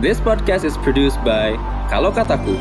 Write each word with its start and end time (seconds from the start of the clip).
This 0.00 0.16
podcast 0.16 0.64
is 0.64 0.80
produced 0.80 1.20
by 1.20 1.60
Kalau 1.92 2.08
Kataku. 2.08 2.56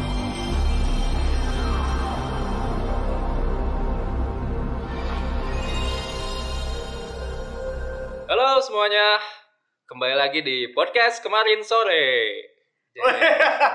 Halo 8.28 8.60
semuanya, 8.60 9.24
kembali 9.88 10.20
lagi 10.20 10.44
di 10.44 10.68
podcast 10.76 11.24
kemarin 11.24 11.64
sore. 11.64 12.44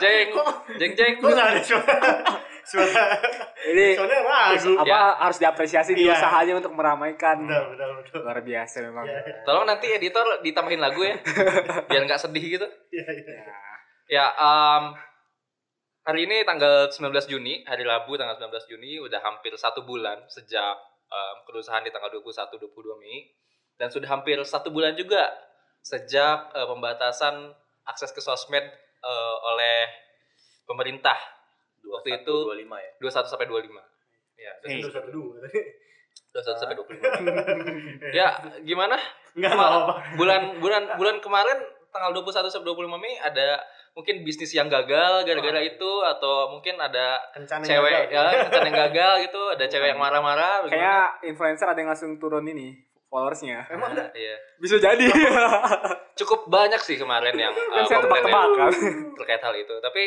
Jeng, 0.04 0.36
jeng, 0.76 0.92
jeng? 0.92 1.14
Suara. 1.24 2.43
Ini 3.64 3.86
Soalnya 3.94 4.20
ragu. 4.20 4.72
apa 4.76 4.86
Ya. 4.86 5.00
harus 5.18 5.38
diapresiasi 5.38 5.92
di 5.92 6.04
Iya. 6.04 6.14
usahanya 6.14 6.54
untuk 6.58 6.72
meramaikan. 6.72 7.40
Benar, 7.40 7.64
benar, 7.70 7.88
benar. 7.98 8.20
Luar 8.20 8.38
biasa 8.40 8.76
memang. 8.82 9.04
Iya, 9.04 9.20
Tolong 9.42 9.64
nanti 9.64 9.86
editor 9.88 10.24
ditambahin 10.40 10.78
lagu 10.78 11.00
ya, 11.00 11.16
biar 11.84 12.02
nggak 12.04 12.20
sedih 12.20 12.44
gitu. 12.50 12.66
iya, 12.90 13.04
iya. 13.06 13.32
Ya. 13.34 13.56
Ya, 14.04 14.26
em, 14.30 14.84
hari 16.02 16.20
ini 16.24 16.44
tanggal 16.44 16.88
19 16.88 17.00
Juni, 17.26 17.64
hari 17.64 17.80
Rabu 17.82 18.14
tanggal 18.14 18.36
19 18.36 18.68
Juni, 18.68 18.98
udah 18.98 19.18
hampir 19.18 19.56
satu 19.56 19.82
bulan 19.82 20.20
sejak 20.26 20.76
em, 21.06 21.36
kerusuhan 21.44 21.80
di 21.80 21.88
tanggal 21.88 22.12
21-22 22.12 22.60
Mei. 22.96 23.32
Dan 23.74 23.88
sudah 23.88 24.06
hampir 24.08 24.36
satu 24.40 24.68
bulan 24.68 24.92
juga 24.92 25.24
sejak 25.80 26.52
eh, 26.52 26.64
pembatasan 26.64 27.48
akses 27.84 28.10
ke 28.10 28.20
sosmed 28.20 28.64
eh, 29.00 29.36
oleh 29.44 29.88
pemerintah. 30.62 31.16
Waktu 31.84 32.08
itu 32.24 32.34
25 32.48 32.64
ya. 32.80 32.92
21 33.00 33.32
sampai 33.32 33.46
25. 33.46 33.70
Ya, 34.34 34.52
Hei, 34.66 34.82
21 34.82 34.90
satu 34.90 35.10
dua. 35.14 35.34
21 36.34 36.60
sampai 36.60 36.74
25. 36.76 36.98
ya, 38.18 38.28
gimana? 38.64 38.96
Enggak 39.34 39.52
apa-apa. 39.58 40.14
bulan 40.14 40.40
bulan 40.62 40.82
bulan 40.94 41.16
kemarin 41.18 41.58
tanggal 41.94 42.10
21 42.10 42.50
sampai 42.50 42.66
25 42.70 43.02
Mei 43.02 43.14
ada 43.22 43.62
mungkin 43.94 44.26
bisnis 44.26 44.50
yang 44.50 44.66
gagal 44.66 45.22
gara-gara 45.22 45.62
itu 45.62 45.90
atau 46.02 46.50
mungkin 46.50 46.74
ada 46.82 47.22
Kencana 47.30 47.62
cewek 47.62 48.10
ya 48.10 48.26
kencan 48.46 48.66
yang 48.66 48.78
gagal 48.90 49.12
gitu 49.30 49.42
ada 49.54 49.64
cewek 49.70 49.94
yang 49.94 50.02
marah-marah 50.02 50.66
Kayak 50.66 51.22
influencer 51.22 51.70
ada 51.70 51.78
yang 51.78 51.94
langsung 51.94 52.18
turun 52.18 52.42
ini 52.50 52.74
followersnya. 53.06 53.70
Emang 53.70 53.94
ada? 53.94 54.10
iya 54.18 54.34
Bisa 54.58 54.82
jadi. 54.82 55.06
cukup 56.18 56.50
banyak 56.50 56.82
sih 56.82 56.98
kemarin 56.98 57.34
yang 57.38 57.54
uh, 57.54 57.74
kan 57.78 57.82
saya 57.86 57.98
komplain 58.02 58.22
tebak-tebakan. 58.26 58.70
terkait 59.18 59.42
hal 59.42 59.54
itu 59.54 59.74
tapi 59.78 60.02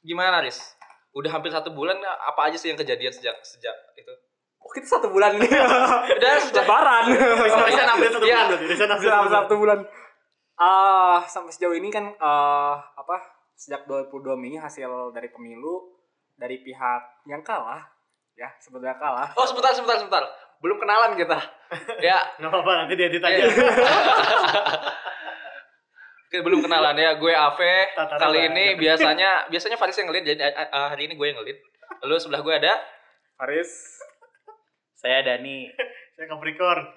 gimana 0.00 0.40
Riz 0.40 0.76
udah 1.12 1.30
hampir 1.30 1.48
satu 1.48 1.70
bulan 1.70 1.96
apa 2.00 2.48
aja 2.48 2.56
sih 2.56 2.68
yang 2.68 2.76
kejadian 2.76 3.10
sejak 3.10 3.36
sejak 3.42 3.74
itu 3.94 4.12
Oh, 4.58 4.70
kita 4.70 4.86
satu 4.88 5.10
bulan 5.10 5.42
nih. 5.42 5.50
udah 6.22 6.32
sejak 6.38 6.62
Lebaran. 6.62 7.02
Bisa 7.66 7.82
update 7.84 8.14
satu 8.14 8.22
Iya. 8.22 8.38
bulan 8.38 8.46
berarti. 8.46 8.66
Bisa 8.70 8.82
update 8.84 9.02
Sudah 9.02 9.10
satu 9.10 9.26
bulan. 9.26 9.42
satu 9.42 9.54
bulan. 9.58 9.78
Ah, 10.54 11.18
sampai 11.26 11.50
sejauh 11.50 11.74
ini 11.74 11.90
kan 11.90 12.06
eh, 12.06 12.74
apa? 12.94 13.16
Sejak 13.52 13.82
22 13.84 14.22
Mei 14.34 14.54
hasil 14.54 14.86
dari 15.10 15.28
pemilu 15.28 15.98
dari 16.32 16.58
pihak 16.58 17.02
yang 17.26 17.42
kalah 17.42 17.82
ya 18.32 18.48
sebetulnya 18.56 18.96
kalah 18.96 19.28
oh 19.34 19.44
sebentar 19.44 19.70
sebentar 19.70 19.94
sebentar 19.94 20.24
belum 20.58 20.80
kenalan 20.80 21.12
kita 21.14 21.36
ya 22.02 22.18
Nggak 22.38 22.48
apa-apa, 22.48 22.72
nanti 22.80 22.94
diedit 22.96 23.20
aja. 23.20 23.44
Oke, 26.32 26.40
belum 26.40 26.64
kenalan 26.64 26.96
ya. 26.96 27.20
Gue 27.20 27.36
Ave. 27.36 27.92
Kali 27.92 28.48
ini 28.48 28.72
biasanya 28.80 29.52
biasanya 29.52 29.76
Faris 29.76 30.00
yang 30.00 30.08
ngelit 30.08 30.24
jadi 30.24 30.48
uh, 30.48 30.64
uh, 30.64 30.88
hari 30.88 31.04
ini 31.04 31.20
gue 31.20 31.28
yang 31.28 31.36
ngelit. 31.36 31.60
Lalu 32.00 32.16
sebelah 32.24 32.40
gue 32.40 32.54
ada 32.56 32.72
Faris 33.36 34.00
Saya 34.96 35.20
Dani. 35.20 35.68
Saya 36.16 36.32
Capricorn. 36.32 36.88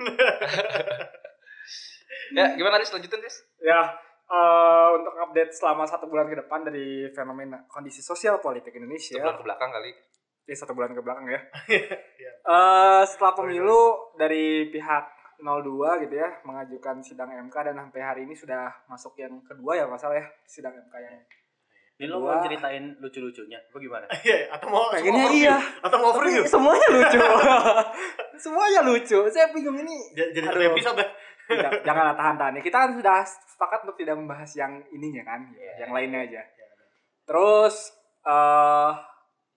ya 2.40 2.56
gimana 2.56 2.80
Riz 2.80 2.96
lanjutin 2.96 3.20
Riz? 3.20 3.44
Ya, 3.60 4.00
eh, 4.24 4.88
untuk 5.04 5.20
update 5.20 5.52
selama 5.52 5.84
satu 5.84 6.08
bulan 6.08 6.32
ke 6.32 6.40
depan 6.40 6.64
dari 6.64 7.12
fenomena 7.12 7.60
kondisi 7.68 8.00
sosial 8.00 8.40
politik 8.40 8.72
Indonesia, 8.72 9.20
Sebelah 9.20 9.36
ke 9.36 9.44
belakang 9.44 9.76
kali. 9.76 9.92
ini 10.48 10.56
satu 10.56 10.72
bulan 10.72 10.96
ke 10.96 11.04
belakang 11.04 11.28
ya. 11.28 11.44
Iya. 12.24 12.32
Eh, 12.40 13.02
setelah 13.04 13.36
pemilu 13.36 14.16
dari 14.16 14.72
pihak 14.72 15.15
02 15.38 15.68
gitu 16.02 16.16
ya 16.16 16.30
mengajukan 16.42 17.00
sidang 17.00 17.28
MK 17.28 17.56
dan 17.64 17.76
sampai 17.78 18.02
hari 18.02 18.22
ini 18.24 18.32
sudah 18.32 18.70
masuk 18.86 19.16
yang 19.16 19.36
kedua 19.42 19.76
ya 19.76 19.86
masalah 19.86 20.16
ya 20.16 20.26
sidang 20.44 20.74
MK 20.74 20.96
yang 20.98 21.16
Ini 21.96 22.12
lo 22.12 22.20
mau 22.20 22.36
ceritain 22.38 22.92
lucu-lucunya? 23.00 23.56
Apa 23.62 23.80
gimana? 23.80 24.04
Iya, 24.20 24.52
atau 24.52 24.68
mau 24.68 24.92
pengennya 24.92 25.32
iya 25.32 25.56
Atau 25.80 25.96
mau 25.96 26.12
overview? 26.12 26.44
Tapi 26.44 26.52
semuanya 26.52 26.88
lucu 26.92 27.20
semuanya 28.44 28.82
lucu 28.84 29.20
saya 29.30 29.48
bingung 29.50 29.80
ini 29.80 30.12
J- 30.12 30.32
Jadi 30.32 30.44
satu 30.46 30.60
episode 30.66 30.98
dah. 30.98 31.10
tidak 31.46 31.72
janganlah 31.82 32.12
tahan-tahan 32.14 32.58
ya 32.58 32.62
kita 32.62 32.78
kan 32.78 32.92
sudah 32.92 33.22
sepakat 33.24 33.80
untuk 33.84 33.96
tidak 33.96 34.18
membahas 34.18 34.52
yang 34.54 34.76
ininya 34.90 35.24
kan 35.24 35.40
Iya. 35.52 35.86
yang 35.86 35.92
lainnya 35.94 36.20
aja 36.26 36.42
terus 37.24 37.96
eh 38.22 38.92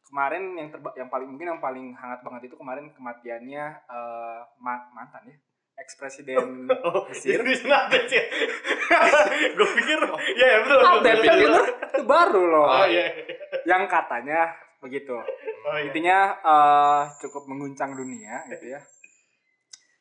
kemarin 0.04 0.54
yang 0.54 0.68
terba 0.68 0.88
yang 0.94 1.08
paling 1.08 1.28
mungkin 1.28 1.48
yang 1.48 1.60
paling 1.60 1.90
hangat 1.92 2.20
banget 2.22 2.48
itu 2.48 2.56
kemarin 2.56 2.88
kematiannya 2.92 3.64
eh 3.82 4.40
ma- 4.58 4.88
mantan 4.90 5.26
ya 5.26 5.36
ex 5.78 5.94
presiden 5.94 6.66
Oh, 6.84 7.06
Mesir 7.06 7.38
bisa 7.40 7.66
update 7.86 8.08
sih. 8.08 8.22
Gue 9.56 9.68
pikir, 9.78 9.98
ya 10.34 10.46
ya 10.46 10.58
betul. 10.62 10.78
betul, 10.78 10.92
update 10.98 11.20
kan 11.22 11.36
bener 11.38 11.64
itu 11.88 12.02
baru 12.04 12.42
loh 12.44 12.66
Oh 12.66 12.86
iya. 12.86 13.06
yang 13.64 13.86
katanya 13.86 14.50
begitu 14.78 15.14
Oh 15.14 15.74
iya. 15.74 15.86
intinya 15.86 16.18
eh, 16.38 17.00
cukup 17.18 17.46
mengguncang 17.46 17.94
dunia 17.94 18.42
gitu 18.48 18.74
ya 18.74 18.80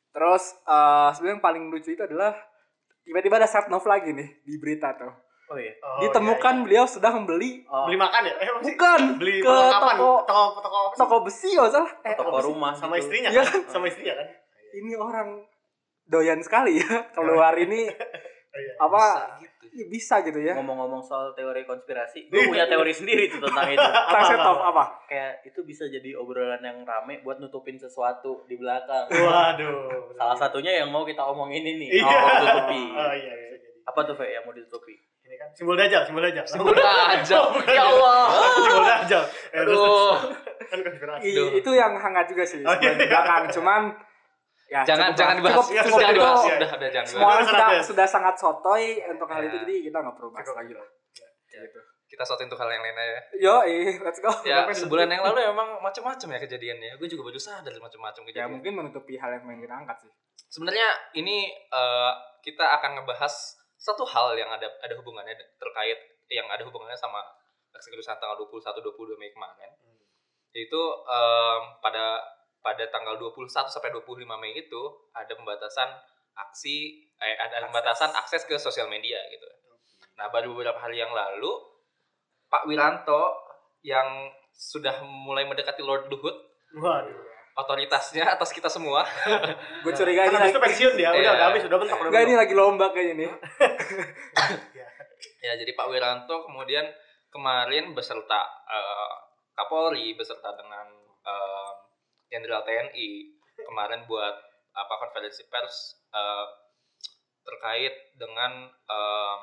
terus 0.10 0.58
eh 0.66 1.10
sebenarnya 1.14 1.36
yang 1.38 1.46
paling 1.46 1.64
lucu 1.70 1.94
itu 1.94 2.02
adalah 2.02 2.34
tiba-tiba 3.06 3.38
ada 3.38 3.46
set 3.46 3.70
lagi 3.70 4.10
nih 4.12 4.30
di 4.42 4.58
berita 4.58 4.98
tuh 4.98 5.14
Oh 5.48 5.56
iya. 5.56 5.72
Oh, 5.80 6.04
ditemukan 6.04 6.60
iya, 6.60 6.64
beliau 6.68 6.84
sudah 6.84 7.08
membeli 7.16 7.64
iya. 7.64 7.72
Oh, 7.72 7.88
Beli 7.88 7.96
makan 7.96 8.20
ya? 8.28 8.34
Eh, 8.36 8.48
bukan 8.68 9.02
Beli 9.16 9.40
ke 9.40 9.48
toko 9.48 10.28
Toko 10.28 10.44
toko 10.60 10.78
apa 10.84 10.92
sih? 10.92 11.00
toko 11.00 11.16
besi 11.24 11.52
oh 11.56 11.68
salah 11.72 11.92
eh 12.04 12.14
toko 12.20 12.36
sih? 12.36 12.52
rumah 12.52 12.76
sama 12.76 13.00
gitu. 13.00 13.08
istrinya 13.08 13.30
Iya 13.32 13.44
kan? 13.48 13.60
Sama 13.72 13.86
istrinya 13.88 14.14
kan? 14.20 14.28
ini 14.76 14.92
orang 15.00 15.28
doyan 16.08 16.40
sekali 16.40 16.78
ya 16.78 16.88
keluar 17.16 17.54
ini 17.56 17.88
Oh, 18.48 18.58
iya. 18.58 18.74
apa 18.82 19.04
Bisa 19.38 19.38
gitu. 19.38 19.66
Ih, 19.70 19.86
bisa 19.86 20.16
gitu 20.26 20.40
ya 20.40 20.58
Ngomong-ngomong 20.58 20.98
soal 21.00 21.30
teori 21.32 21.62
konspirasi, 21.62 22.26
gue 22.26 22.50
punya 22.50 22.66
teori 22.66 22.90
sendiri 22.90 23.30
tuh 23.30 23.38
tentang 23.40 23.70
itu. 23.70 23.78
tentang 24.10 24.24
set 24.26 24.40
top 24.40 24.60
apa 24.66 24.84
Kayak 25.06 25.46
itu 25.46 25.60
bisa 25.62 25.86
jadi 25.86 26.18
obrolan 26.18 26.58
yang 26.60 26.82
rame 26.82 27.22
buat 27.22 27.38
nutupin 27.38 27.78
sesuatu 27.78 28.42
di 28.46 28.58
belakang. 28.58 29.06
Waduh. 29.08 30.10
Salah 30.12 30.34
satunya 30.36 30.74
yang 30.76 30.90
mau 30.90 31.06
kita 31.06 31.22
omongin 31.22 31.62
ini. 31.62 31.94
Iya. 31.94 32.02
Oh, 32.02 32.34
tutupi. 32.42 32.82
Oh 32.90 33.14
iya 33.14 33.34
jadi. 33.38 33.68
Apa 33.86 34.00
tuh, 34.04 34.16
Fe, 34.16 34.26
yang 34.28 34.42
mau 34.42 34.52
ditutupi? 34.52 34.98
Ini 35.22 35.36
kan 35.38 35.50
simbol 35.54 35.78
dajal, 35.78 36.02
simbol 36.04 36.24
dajal. 36.24 36.44
Udah 36.58 37.14
aja. 37.14 37.38
Ya 37.70 37.84
Allah. 37.86 38.22
simbol 38.58 38.84
dajal. 38.84 39.24
Eh, 39.54 39.62
Aduh. 39.62 40.16
kan 40.66 40.80
konspirasi. 40.82 41.30
Itu 41.54 41.70
yang 41.72 41.94
hangat 41.94 42.26
juga 42.26 42.42
sih 42.42 42.66
Oh, 42.66 42.74
iya. 42.74 42.98
di 42.98 43.06
belakang 43.06 43.54
cuman 43.54 43.94
ya 44.68 44.82
Jangan 44.84 45.08
cukup 45.08 45.18
jangan 45.18 45.36
dibahas. 45.36 45.56
cukup, 45.58 45.68
Iya, 45.70 45.82
cukup 45.82 45.98
Jangan 45.98 46.08
itu 46.08 46.20
dibahas. 46.20 46.40
Iya. 46.40 46.56
Udah 46.58 46.70
udah 46.72 46.90
jangan 46.90 47.08
semua 47.08 47.28
orang 47.30 47.46
sudah 47.46 47.68
sudah 47.82 48.08
sangat 48.08 48.36
sotoy 48.36 48.84
untuk 49.06 49.28
hal 49.28 49.42
itu 49.42 49.48
Ya. 49.50 49.62
jadi 49.64 49.76
kita 49.86 49.98
nggak 50.00 50.16
perlu 50.16 50.30
bahas 50.30 50.46
Cukup. 50.46 50.60
lagi 50.60 50.74
lah 50.74 50.88
Ya. 51.48 51.60
gitu 51.64 51.80
Kita 52.08 52.24
sotin 52.24 52.48
untuk 52.48 52.56
hal 52.58 52.70
yang 52.70 52.80
lain 52.82 52.96
aja. 52.96 53.20
yo 53.38 53.56
let's 54.02 54.20
go 54.20 54.32
Ya, 54.42 54.64
sebulan 54.66 55.08
yang 55.10 55.20
lalu 55.22 55.44
emang 55.46 55.76
macam-macam 55.78 56.28
ya 56.30 56.40
kejadiannya. 56.40 56.92
Gue 56.96 57.06
juga 57.06 57.24
baru 57.26 57.36
sadar 57.38 57.74
macam-macam 57.74 58.22
ya 58.22 58.28
kejadian. 58.30 58.50
mungkin 58.50 58.72
menutupi 58.74 59.16
hal 59.16 59.30
yang 59.30 59.44
pengen 59.44 59.60
kita 59.62 59.76
angkat 59.78 59.98
sih 60.04 60.12
Sebenarnya 60.48 60.88
ini 61.14 61.38
eh, 61.52 62.12
kita 62.42 62.64
akan 62.80 62.92
ngebahas 62.96 63.34
satu 63.76 64.04
hal 64.04 64.34
yang 64.34 64.48
ada 64.48 64.72
ada 64.78 64.94
hubungannya 64.96 65.36
terkait 65.54 66.00
yang 66.28 66.48
ada 66.48 66.64
hubungannya 66.64 66.96
sama 66.96 67.20
aksi 67.70 67.88
kerusuhan 67.88 68.18
tanggal 68.18 68.40
21 68.40 68.56
22 68.82 69.16
Mei 69.16 69.30
kemarin. 69.30 69.70
Yaitu 70.50 70.82
em, 71.06 71.62
pada 71.78 72.18
pada 72.68 72.84
tanggal 72.92 73.16
21 73.16 73.48
sampai 73.48 73.96
25 73.96 74.28
Mei 74.36 74.60
itu 74.60 74.82
ada 75.16 75.32
pembatasan 75.32 75.88
aksi 76.36 77.00
eh 77.16 77.36
ada 77.40 77.64
pembatasan 77.64 78.12
akses 78.12 78.44
ke 78.44 78.60
sosial 78.60 78.92
media 78.92 79.16
gitu. 79.32 79.48
Nah, 80.20 80.28
baru 80.28 80.52
beberapa 80.52 80.76
hari 80.78 81.00
yang 81.00 81.16
lalu 81.16 81.48
Pak 82.52 82.68
Wiranto 82.68 83.40
yang 83.88 84.28
sudah 84.52 85.00
mulai 85.06 85.48
mendekati 85.48 85.80
Lord 85.80 86.12
Luhut 86.12 86.36
Waduh. 86.76 87.16
otoritasnya 87.56 88.26
atas 88.28 88.52
kita 88.52 88.68
semua 88.68 89.06
gue 89.86 89.94
curiga 89.94 90.28
ini 90.28 90.36
lagi 90.36 90.52
itu 90.52 90.60
pensiun 90.60 90.94
dia, 90.98 91.14
udah 91.14 91.22
Iya. 91.22 91.32
udah 91.32 91.46
habis, 91.48 91.64
udah 91.70 91.78
bentok 91.78 91.98
udah 91.98 92.10
Enggak 92.10 92.24
ini 92.26 92.36
lagi 92.36 92.54
lomba 92.54 92.86
kayaknya 92.92 93.14
nih 93.16 93.30
Ya, 95.42 95.54
jadi 95.56 95.72
Pak 95.74 95.88
Wiranto 95.88 96.44
kemudian 96.44 96.86
kemarin 97.32 97.94
beserta 97.94 98.42
eh, 98.68 99.14
Kapolri 99.54 100.18
beserta 100.18 100.54
dengan 100.58 100.86
eh, 101.24 101.72
Jenderal 102.28 102.62
TNI 102.62 103.10
kemarin 103.58 104.06
buat 104.06 104.36
apa 104.74 104.94
konferensi 105.02 105.42
pers 105.48 105.78
eh, 106.12 106.48
terkait 107.42 107.94
dengan 108.16 108.52
eh, 108.70 109.38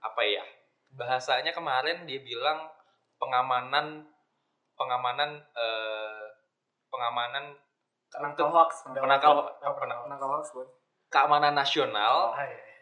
apa 0.00 0.22
ya 0.24 0.44
bahasanya 0.90 1.52
kemarin 1.52 2.08
dia 2.08 2.18
bilang 2.20 2.66
pengamanan 3.20 4.08
pengamanan 4.74 5.30
eh, 5.44 6.26
pengamanan 6.88 7.52
penangkal 8.10 8.48
hoax 8.50 8.82
penangkal 8.96 9.30
Oh, 9.36 9.44
hoax. 10.32 10.48
keamanan 11.12 11.52
nasional 11.52 12.32
Ah, 12.32 12.42
iya, 12.42 12.56
iya. 12.56 12.78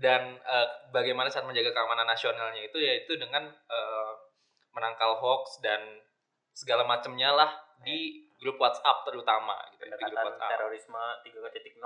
dan 0.00 0.22
eh, 0.40 0.68
bagaimana 0.90 1.28
cara 1.28 1.44
menjaga 1.44 1.70
keamanan 1.70 2.08
nasionalnya 2.08 2.62
itu 2.64 2.78
yaitu 2.80 3.14
dengan 3.14 3.46
eh, 3.46 4.12
menangkal 4.72 5.20
hoax 5.20 5.60
dan 5.60 5.82
segala 6.56 6.82
macamnya 6.82 7.28
lah 7.30 7.50
di 7.78 8.24
grup 8.34 8.56
WhatsApp 8.56 9.04
terutama 9.04 9.52
gitu 9.70 9.84
ya, 9.84 9.92
di 9.92 10.02
grup 10.02 10.16
pendekatan 10.16 10.24
WhatsApp. 10.32 10.50
terorisme 10.56 11.02
3.0 11.22 11.36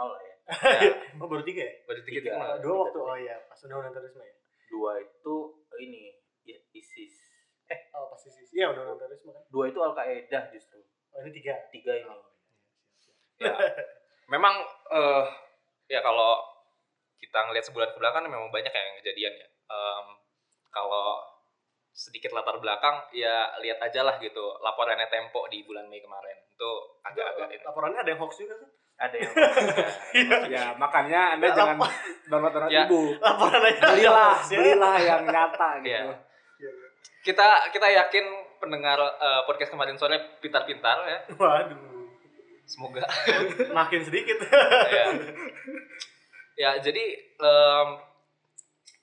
lah 0.06 0.20
ya 0.20 0.34
Ya, 0.80 0.90
Oh 1.20 1.26
baru 1.26 1.42
tiga 1.42 1.62
ya? 1.62 1.74
baru 1.84 2.00
tiga 2.00 2.18
Tiga. 2.24 2.58
Dua 2.58 2.76
waktu 2.80 2.98
oh 3.00 3.16
iya 3.16 3.36
pas 3.44 3.58
undang-undang 3.60 3.92
terorisme 3.92 4.18
ya. 4.20 4.34
dua 4.68 4.92
itu 4.98 5.34
ini 5.76 6.02
I- 6.44 6.64
ISIS 6.72 7.14
Oh 7.92 8.08
pasti 8.08 8.30
sih. 8.32 8.46
Iya 8.52 8.70
undang-undang 8.70 8.98
terorisme 9.00 9.30
kan. 9.30 9.42
dua 9.48 9.64
itu 9.66 9.78
Al 9.78 9.92
Qaeda 9.92 10.40
justru 10.48 10.78
Oh 11.10 11.20
ini 11.20 11.30
tiga. 11.32 11.54
tiga 11.68 11.92
ini 11.92 12.06
Oh, 12.06 12.18
Ya. 13.40 13.50
iya. 13.50 13.54
Memang 14.28 14.54
eh 14.88 15.26
ya 15.88 16.00
kalau 16.00 16.38
kita 17.16 17.38
ngelihat 17.42 17.64
sebulan 17.64 17.90
ke 17.90 17.98
belakang 17.98 18.22
memang 18.24 18.48
banyak 18.48 18.70
yang 18.70 18.90
kejadian 18.96 19.34
ya. 19.36 19.48
Em, 19.66 20.06
kalau 20.68 21.18
sedikit 22.00 22.32
latar 22.32 22.56
belakang 22.56 22.96
ya 23.12 23.52
lihat 23.60 23.76
aja 23.84 24.00
lah 24.00 24.16
gitu 24.16 24.40
laporannya 24.64 25.04
Tempo 25.12 25.44
di 25.52 25.60
bulan 25.68 25.84
Mei 25.86 26.00
kemarin 26.00 26.32
itu 26.48 26.70
agak-agak 27.04 27.52
ini. 27.52 27.60
Laporannya 27.60 28.00
ada 28.00 28.08
yang 28.08 28.20
hoax 28.20 28.40
juga 28.40 28.56
kan? 28.56 28.70
ada 29.00 29.16
yang 29.16 29.32
Ya, 30.56 30.64
makanya 30.76 31.36
Anda 31.36 31.52
jangan 31.52 31.76
download-download 32.28 32.72
Ya. 32.72 32.84
ibu. 32.84 33.16
Laporan 33.16 33.60
aja. 33.64 33.80
Belilah, 33.92 34.32
ya. 34.44 34.56
belilah 34.56 34.94
yang 34.96 35.22
nyata 35.24 35.68
gitu. 35.80 35.92
Iya. 35.92 36.72
Kita 37.20 37.48
kita 37.68 37.86
yakin 37.88 38.24
pendengar 38.60 38.96
eh, 39.00 39.40
podcast 39.44 39.72
kemarin 39.72 39.96
sore 39.96 40.40
pintar-pintar 40.40 41.04
ya. 41.04 41.18
Waduh. 41.36 42.08
Semoga 42.64 43.04
Makin 43.80 44.00
sedikit. 44.04 44.36
ya. 44.88 45.04
Ya, 46.56 46.70
jadi 46.76 47.04
em, 47.40 47.88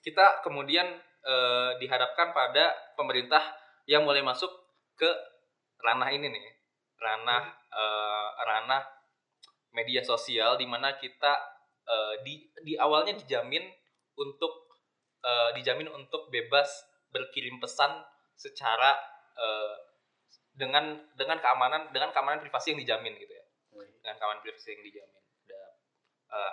kita 0.02 0.46
kemudian 0.46 0.86
eh, 1.28 1.72
dihadapkan 1.84 2.32
pada 2.32 2.72
pemerintah 2.96 3.44
yang 3.84 4.08
mulai 4.08 4.24
masuk 4.24 4.50
ke 4.96 5.08
ranah 5.84 6.10
ini 6.16 6.32
nih, 6.32 6.46
ranah 6.98 7.44
eh, 7.52 8.30
ranah 8.48 8.84
media 9.76 10.02
sosial 10.02 10.56
di 10.56 10.66
mana 10.66 10.96
kita 10.96 11.34
eh, 11.86 12.16
di 12.24 12.48
di 12.64 12.74
awalnya 12.80 13.14
dijamin 13.20 13.68
untuk 14.18 14.72
eh, 15.22 15.50
dijamin 15.60 15.92
untuk 15.92 16.32
bebas 16.32 16.68
berkirim 17.12 17.60
pesan 17.60 17.92
secara 18.40 18.96
eh, 19.36 19.76
dengan 20.58 20.98
dengan 21.14 21.38
keamanan 21.38 21.94
dengan 21.94 22.10
keamanan 22.10 22.42
privasi 22.42 22.74
yang 22.74 22.82
dijamin 22.82 23.14
gitu 23.20 23.30
ya 23.30 23.46
dengan 24.02 24.16
keamanan 24.18 24.42
privasi 24.42 24.74
yang 24.74 24.82
dijamin. 24.82 25.22
Ada 25.48 25.62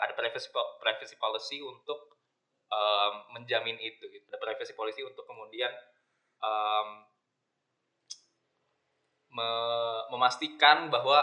ada 0.04 0.12
privacy 0.14 0.48
privacy 0.54 1.16
policy 1.16 1.58
untuk 1.64 2.14
em, 2.74 3.14
menjamin 3.32 3.78
itu 3.78 4.02
gitu. 4.04 4.24
Ada 4.26 4.38
privacy 4.40 4.74
policy 4.74 5.00
untuk 5.00 5.22
kemudian 5.22 5.70
em, 6.40 6.88
me- 9.30 10.04
memastikan 10.10 10.88
bahwa 10.88 11.22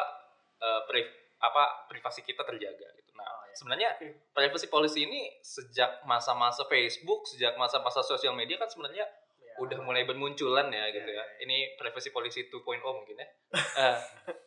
eh, 0.58 0.82
pri- 0.86 1.12
apa 1.42 1.90
privasi 1.90 2.22
kita 2.22 2.46
terjaga 2.46 2.88
gitu. 2.94 3.12
Nah, 3.14 3.26
Oh, 3.26 3.44
ya. 3.44 3.54
sebenarnya 3.56 3.90
Oke. 3.98 4.30
privacy 4.32 4.68
policy 4.68 5.00
ini 5.04 5.42
sejak 5.42 6.06
masa-masa 6.06 6.62
Facebook, 6.66 7.26
sejak 7.26 7.58
masa-masa 7.58 8.00
sosial 8.02 8.32
media 8.32 8.56
kan 8.56 8.70
sebenarnya 8.70 9.10
Ya. 9.42 9.54
udah 9.58 9.82
mulai 9.82 10.06
bermunculan 10.06 10.70
ya 10.70 10.86
gitu 10.90 11.10
Ya, 11.10 11.18
ya. 11.18 11.24
ya, 11.24 11.26
ya. 11.28 11.44
Ini 11.44 11.58
privacy 11.76 12.10
policy 12.10 12.46
2.0 12.48 12.62
mungkin 12.86 13.18
ya. 13.18 13.28
Eh, 13.82 13.98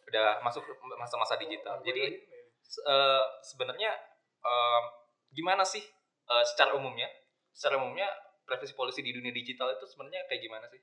udah 0.07 0.39
masuk 0.41 0.63
masa-masa 0.95 1.35
digital. 1.35 1.83
Jadi 1.83 2.15
se- 2.63 2.81
eh, 2.81 3.25
sebenarnya 3.43 3.91
em, 4.41 4.85
gimana 5.31 5.67
sih 5.67 5.83
eh, 6.27 6.43
secara 6.47 6.73
umumnya? 6.73 7.07
Secara 7.51 7.77
umumnya 7.77 8.07
privacy 8.43 8.73
policy 8.73 9.01
di 9.01 9.11
dunia 9.11 9.31
digital 9.31 9.71
itu 9.71 9.85
sebenarnya 9.87 10.25
kayak 10.27 10.41
gimana 10.41 10.67
sih? 10.67 10.79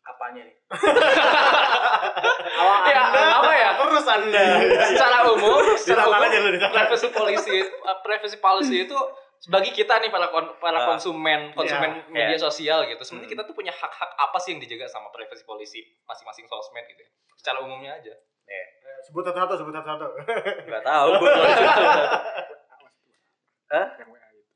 apanya 0.00 0.42
nih 0.42 0.54
ya, 2.88 3.02
apa 3.36 3.50
ya? 3.52 3.68
Terus 3.76 4.06
anda. 4.06 4.42
Secara 4.86 5.16
umum, 5.28 5.60
secara 5.76 6.08
umum 6.08 6.18
aja 6.18 6.38
ditahan. 6.40 6.72
privacy 6.72 7.06
policy 7.10 7.56
uh, 7.62 7.96
privacy 8.00 8.36
policy 8.38 8.76
itu 8.84 8.96
bagi 9.46 9.70
kita 9.70 9.96
nih 9.96 10.08
para 10.08 10.26
kon- 10.28 10.56
para 10.56 10.78
Ah. 10.78 10.84
konsumen 10.86 11.52
konsumen 11.52 12.00
Iya, 12.00 12.10
media 12.10 12.32
iya. 12.32 12.38
sosial 12.38 12.84
gitu 12.84 12.98
sebenarnya 12.98 13.28
Hmm. 13.28 13.34
kita 13.36 13.42
tuh 13.44 13.54
punya 13.54 13.70
hak-hak 13.70 14.10
apa 14.14 14.36
sih 14.36 14.52
yang 14.52 14.58
dijaga 14.58 14.86
sama 14.86 15.06
privacy 15.10 15.42
policy 15.42 15.80
masing-masing 16.02 16.44
sosmed 16.44 16.82
gitu 16.86 16.98
ya 16.98 17.08
secara 17.36 17.60
umumnya 17.60 17.94
aja 17.94 18.12
Eh, 18.42 18.66
Sebut 19.06 19.22
satu-satu, 19.22 19.54
sebut 19.54 19.70
satu-satu. 19.70 20.06
nggak 20.66 20.82
tahu 20.82 21.08
gue 21.14 21.30
itu. 23.70 23.78
Yang 23.96 24.10
WA 24.10 24.26
gitu. 24.26 24.52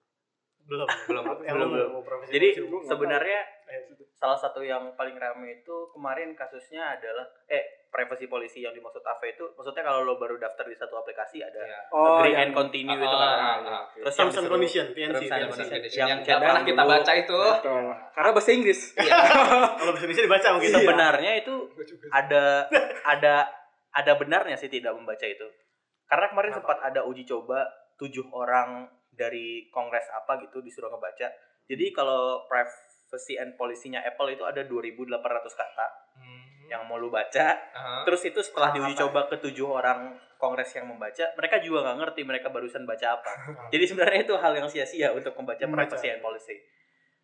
Belum. 0.64 0.88
belum 1.06 1.24
Belum, 1.36 1.68
lu 1.70 2.00
belum. 2.02 2.20
jadi 2.26 2.48
sebenarnya 2.82 3.40
tahu. 3.44 3.62
Eh, 3.66 3.80
salah 4.14 4.38
satu 4.38 4.60
yang 4.60 4.92
paling 4.92 5.14
ramai 5.14 5.58
itu 5.58 5.76
kemarin 5.90 6.32
kasusnya 6.32 6.80
adalah 6.90 7.20
eh 7.46 7.60
privacy 7.86 8.24
policy 8.24 8.58
yang 8.58 8.72
dimaksud 8.72 9.00
AV 9.00 9.22
itu 9.30 9.44
maksudnya 9.50 9.82
kalau 9.82 10.02
lo 10.02 10.16
baru 10.16 10.34
daftar 10.34 10.64
di 10.64 10.74
satu 10.74 10.96
aplikasi 10.96 11.38
ada 11.38 11.60
ya. 11.60 11.80
Oh, 11.90 12.16
agree 12.18 12.32
yang- 12.32 12.44
and 12.44 12.52
continue 12.54 12.96
itu 12.96 13.04
Ah, 13.04 13.12
kan 13.12 13.28
ah, 13.28 13.56
ah. 13.62 13.82
terus 13.92 14.08
yang 14.10 14.16
Terms 14.16 14.32
and 14.32 14.32
disuruh- 14.32 14.50
condition, 14.50 14.84
TNC. 14.88 15.22
Terms 15.22 15.58
and 15.58 15.70
condition. 15.70 16.00
yang, 16.02 16.18
yang 16.18 16.40
pernah 16.40 16.62
kita 16.62 16.80
dulu. 16.80 16.90
baca 16.90 17.12
itu 17.14 17.40
Betul. 17.52 17.84
Karena 18.10 18.30
bahasa 18.30 18.50
Inggris. 18.50 18.80
Kalau 18.96 19.90
bahasa 19.90 20.00
Indonesia 20.02 20.24
dibaca 20.24 20.48
mungkin. 20.50 20.70
sebenarnya 20.72 21.32
itu 21.36 21.54
ada 22.10 22.44
ada 23.04 23.34
ada 23.92 24.12
benarnya 24.16 24.56
sih 24.56 24.68
tidak 24.68 24.90
membaca 24.90 25.22
itu 25.22 25.46
karena 26.06 26.26
kemarin 26.26 26.50
Kenapa? 26.50 26.60
sempat 26.64 26.78
ada 26.84 27.00
uji 27.02 27.22
coba 27.22 27.62
tujuh 27.94 28.24
orang 28.28 28.88
dari 29.14 29.46
kongres 29.68 30.06
apa 30.10 30.36
gitu 30.40 30.58
disuruh 30.58 30.88
ngebaca. 30.88 31.30
Jadi 31.64 31.90
kalau 31.90 32.44
privacy 32.44 33.34
and 33.34 33.54
policy-nya 33.54 34.02
Apple 34.02 34.28
itu 34.28 34.42
ada 34.42 34.62
2.800 34.62 35.16
kata 35.50 35.86
Hmm. 36.14 36.70
yang 36.70 36.82
mau 36.84 36.94
lu 36.94 37.08
baca. 37.08 37.46
Aha. 37.72 38.02
terus 38.02 38.22
itu 38.22 38.38
setelah 38.38 38.70
diuji 38.70 38.94
coba 38.94 39.26
ke 39.26 39.36
tujuh 39.38 39.66
orang 39.66 40.12
kongres 40.34 40.72
yang 40.72 40.86
membaca 40.86 41.24
mereka 41.34 41.56
juga 41.58 41.82
nggak 41.82 41.98
ngerti 42.00 42.20
mereka 42.22 42.48
barusan 42.48 42.84
baca 42.84 43.06
apa. 43.14 43.32
Jadi 43.72 43.84
sebenarnya 43.84 44.20
itu 44.22 44.34
hal 44.34 44.52
yang 44.54 44.68
sia-sia 44.68 45.08
untuk 45.10 45.32
membaca 45.34 45.60
privacy 45.60 46.08
and 46.08 46.20
policy. 46.20 46.56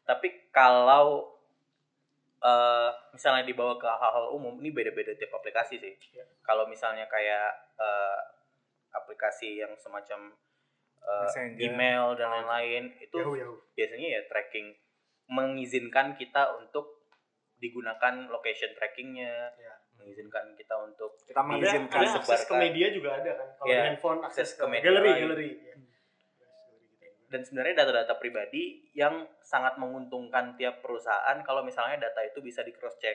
Tapi 0.02 0.50
kalau 0.50 1.36
eh 2.40 2.90
misalnya 3.12 3.44
dibawa 3.44 3.76
ke 3.76 3.84
hal-hal 3.86 4.32
umum 4.32 4.56
ini 4.58 4.72
beda-beda 4.72 5.12
tiap 5.12 5.28
aplikasi 5.34 5.76
sih. 5.76 5.92
Ya. 6.10 6.24
kalau 6.40 6.64
misalnya 6.64 7.04
kayak 7.04 7.52
eh, 7.76 8.20
aplikasi 8.90 9.60
yang 9.60 9.76
semacam 9.76 10.32
Messenger. 11.00 11.60
email 11.60 12.04
dan 12.14 12.28
lain-lain 12.30 12.84
itu 12.98 13.16
Yahoo, 13.16 13.34
Yahoo. 13.34 13.56
biasanya 13.72 14.08
ya 14.08 14.20
tracking 14.26 14.72
mengizinkan 15.26 16.14
kita 16.14 16.56
untuk 16.56 17.06
digunakan 17.56 18.26
location 18.26 18.72
trackingnya 18.72 19.52
Ya. 19.52 19.74
mengizinkan 19.94 20.56
kita 20.56 20.74
untuk 20.80 21.12
Kita 21.22 21.44
mengizinkan 21.44 22.00
ada 22.00 22.16
akses 22.16 22.48
ke 22.48 22.54
media 22.56 22.88
juga 22.88 23.20
ada 23.20 23.30
kan. 23.36 23.48
Kalau 23.54 23.68
Ya, 23.68 23.80
handphone 23.84 24.20
akses, 24.24 24.56
ke 24.56 24.64
media 24.64 24.88
galeri, 24.88 25.12
galeri. 25.14 25.50
Ya. 25.60 25.74
dan 27.30 27.46
sebenarnya 27.46 27.86
data-data 27.86 28.18
pribadi 28.18 28.90
yang 28.90 29.22
sangat 29.40 29.78
menguntungkan 29.78 30.58
tiap 30.58 30.82
perusahaan 30.82 31.38
kalau 31.40 31.62
misalnya 31.62 32.02
data 32.02 32.26
itu 32.26 32.42
bisa 32.42 32.66
di 32.66 32.74
cross 32.74 32.98
check 32.98 33.14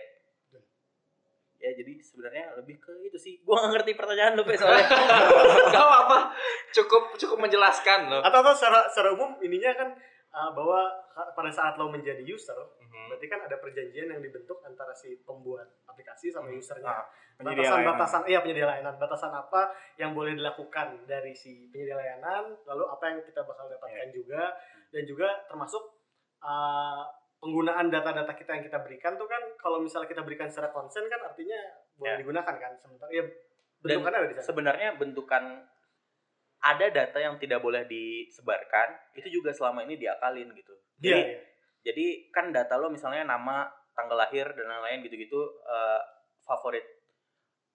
ya 1.65 1.73
jadi 1.73 1.97
sebenarnya 1.97 2.53
lebih 2.61 2.77
ke 2.77 2.93
itu 3.01 3.17
sih 3.17 3.33
gua 3.41 3.65
nggak 3.65 3.81
ngerti 3.81 3.91
pertanyaan 3.97 4.37
lu 4.37 4.45
Pe, 4.45 4.53
soalnya 4.53 4.85
Gak 5.73 5.81
apa-apa 5.81 6.29
cukup 6.69 7.17
cukup 7.17 7.37
menjelaskan 7.41 8.13
loh 8.13 8.21
Atau 8.21 8.45
atau 8.45 8.53
secara 8.53 8.85
secara 8.85 9.09
umum 9.17 9.33
ininya 9.41 9.73
kan 9.73 9.89
uh, 10.29 10.51
bahwa 10.53 10.93
pada 11.31 11.47
saat 11.47 11.79
lo 11.79 11.87
menjadi 11.87 12.19
user, 12.21 12.59
Mhm. 12.83 13.07
berarti 13.07 13.27
kan 13.31 13.39
ada 13.47 13.55
perjanjian 13.55 14.11
yang 14.11 14.19
dibentuk 14.19 14.59
antara 14.67 14.91
si 14.91 15.15
pembuat 15.23 15.63
aplikasi 15.87 16.27
sama 16.27 16.51
Hmm. 16.51 16.59
usernya. 16.59 16.91
Ah, 16.91 17.07
penyedia 17.39 17.71
layanan. 17.71 17.95
Batasan-batasan, 17.95 18.21
iya 18.27 18.39
penyedia 18.43 18.67
layanan. 18.67 18.95
Batasan 18.99 19.31
apa 19.31 19.61
yang 19.95 20.11
boleh 20.11 20.35
dilakukan 20.35 21.07
dari 21.07 21.31
si 21.31 21.71
penyedia 21.71 21.95
layanan, 21.95 22.51
lalu 22.67 22.83
apa 22.83 23.03
yang 23.07 23.19
kita 23.23 23.47
bakal 23.47 23.71
dapatkan 23.71 24.11
juga, 24.11 24.51
dan 24.91 25.03
juga 25.07 25.27
termasuk 25.47 25.83
uh, 26.43 27.03
penggunaan 27.39 27.91
data-data 27.91 28.33
kita 28.33 28.57
yang 28.57 28.63
kita 28.65 28.79
berikan 28.81 29.13
tuh 29.19 29.27
kan 29.29 29.41
kalau 29.59 29.83
misalnya 29.83 30.09
kita 30.09 30.23
berikan 30.25 30.47
secara 30.49 30.71
konsen 30.71 31.05
kan 31.11 31.21
artinya 31.21 31.59
boleh 31.95 32.13
Ya. 32.15 32.19
digunakan 32.19 32.55
kan 32.55 32.73
sementara 32.79 33.11
ya 33.11 33.23
bentukannya 33.79 34.17
ada 34.19 34.27
di 34.27 34.35
sana. 34.35 34.47
sebenarnya 34.49 34.89
bentukan 34.97 35.43
ada 36.65 36.85
data 36.89 37.17
yang 37.21 37.37
tidak 37.37 37.61
boleh 37.61 37.85
disebarkan 37.85 39.13
itu 39.13 39.39
juga 39.39 39.53
selama 39.53 39.85
ini 39.85 39.95
diakalin 40.01 40.49
gitu 40.57 40.73
jadi 40.97 41.21
iya. 41.21 41.39
jadi 41.85 42.05
kan 42.33 42.49
data 42.49 42.75
lo 42.81 42.89
misalnya 42.89 43.27
nama 43.27 43.69
tanggal 43.93 44.17
lahir 44.17 44.49
dan 44.57 44.65
lain-lain 44.65 45.05
gitu-gitu 45.05 45.39
eh, 45.69 46.01
favorit 46.43 46.83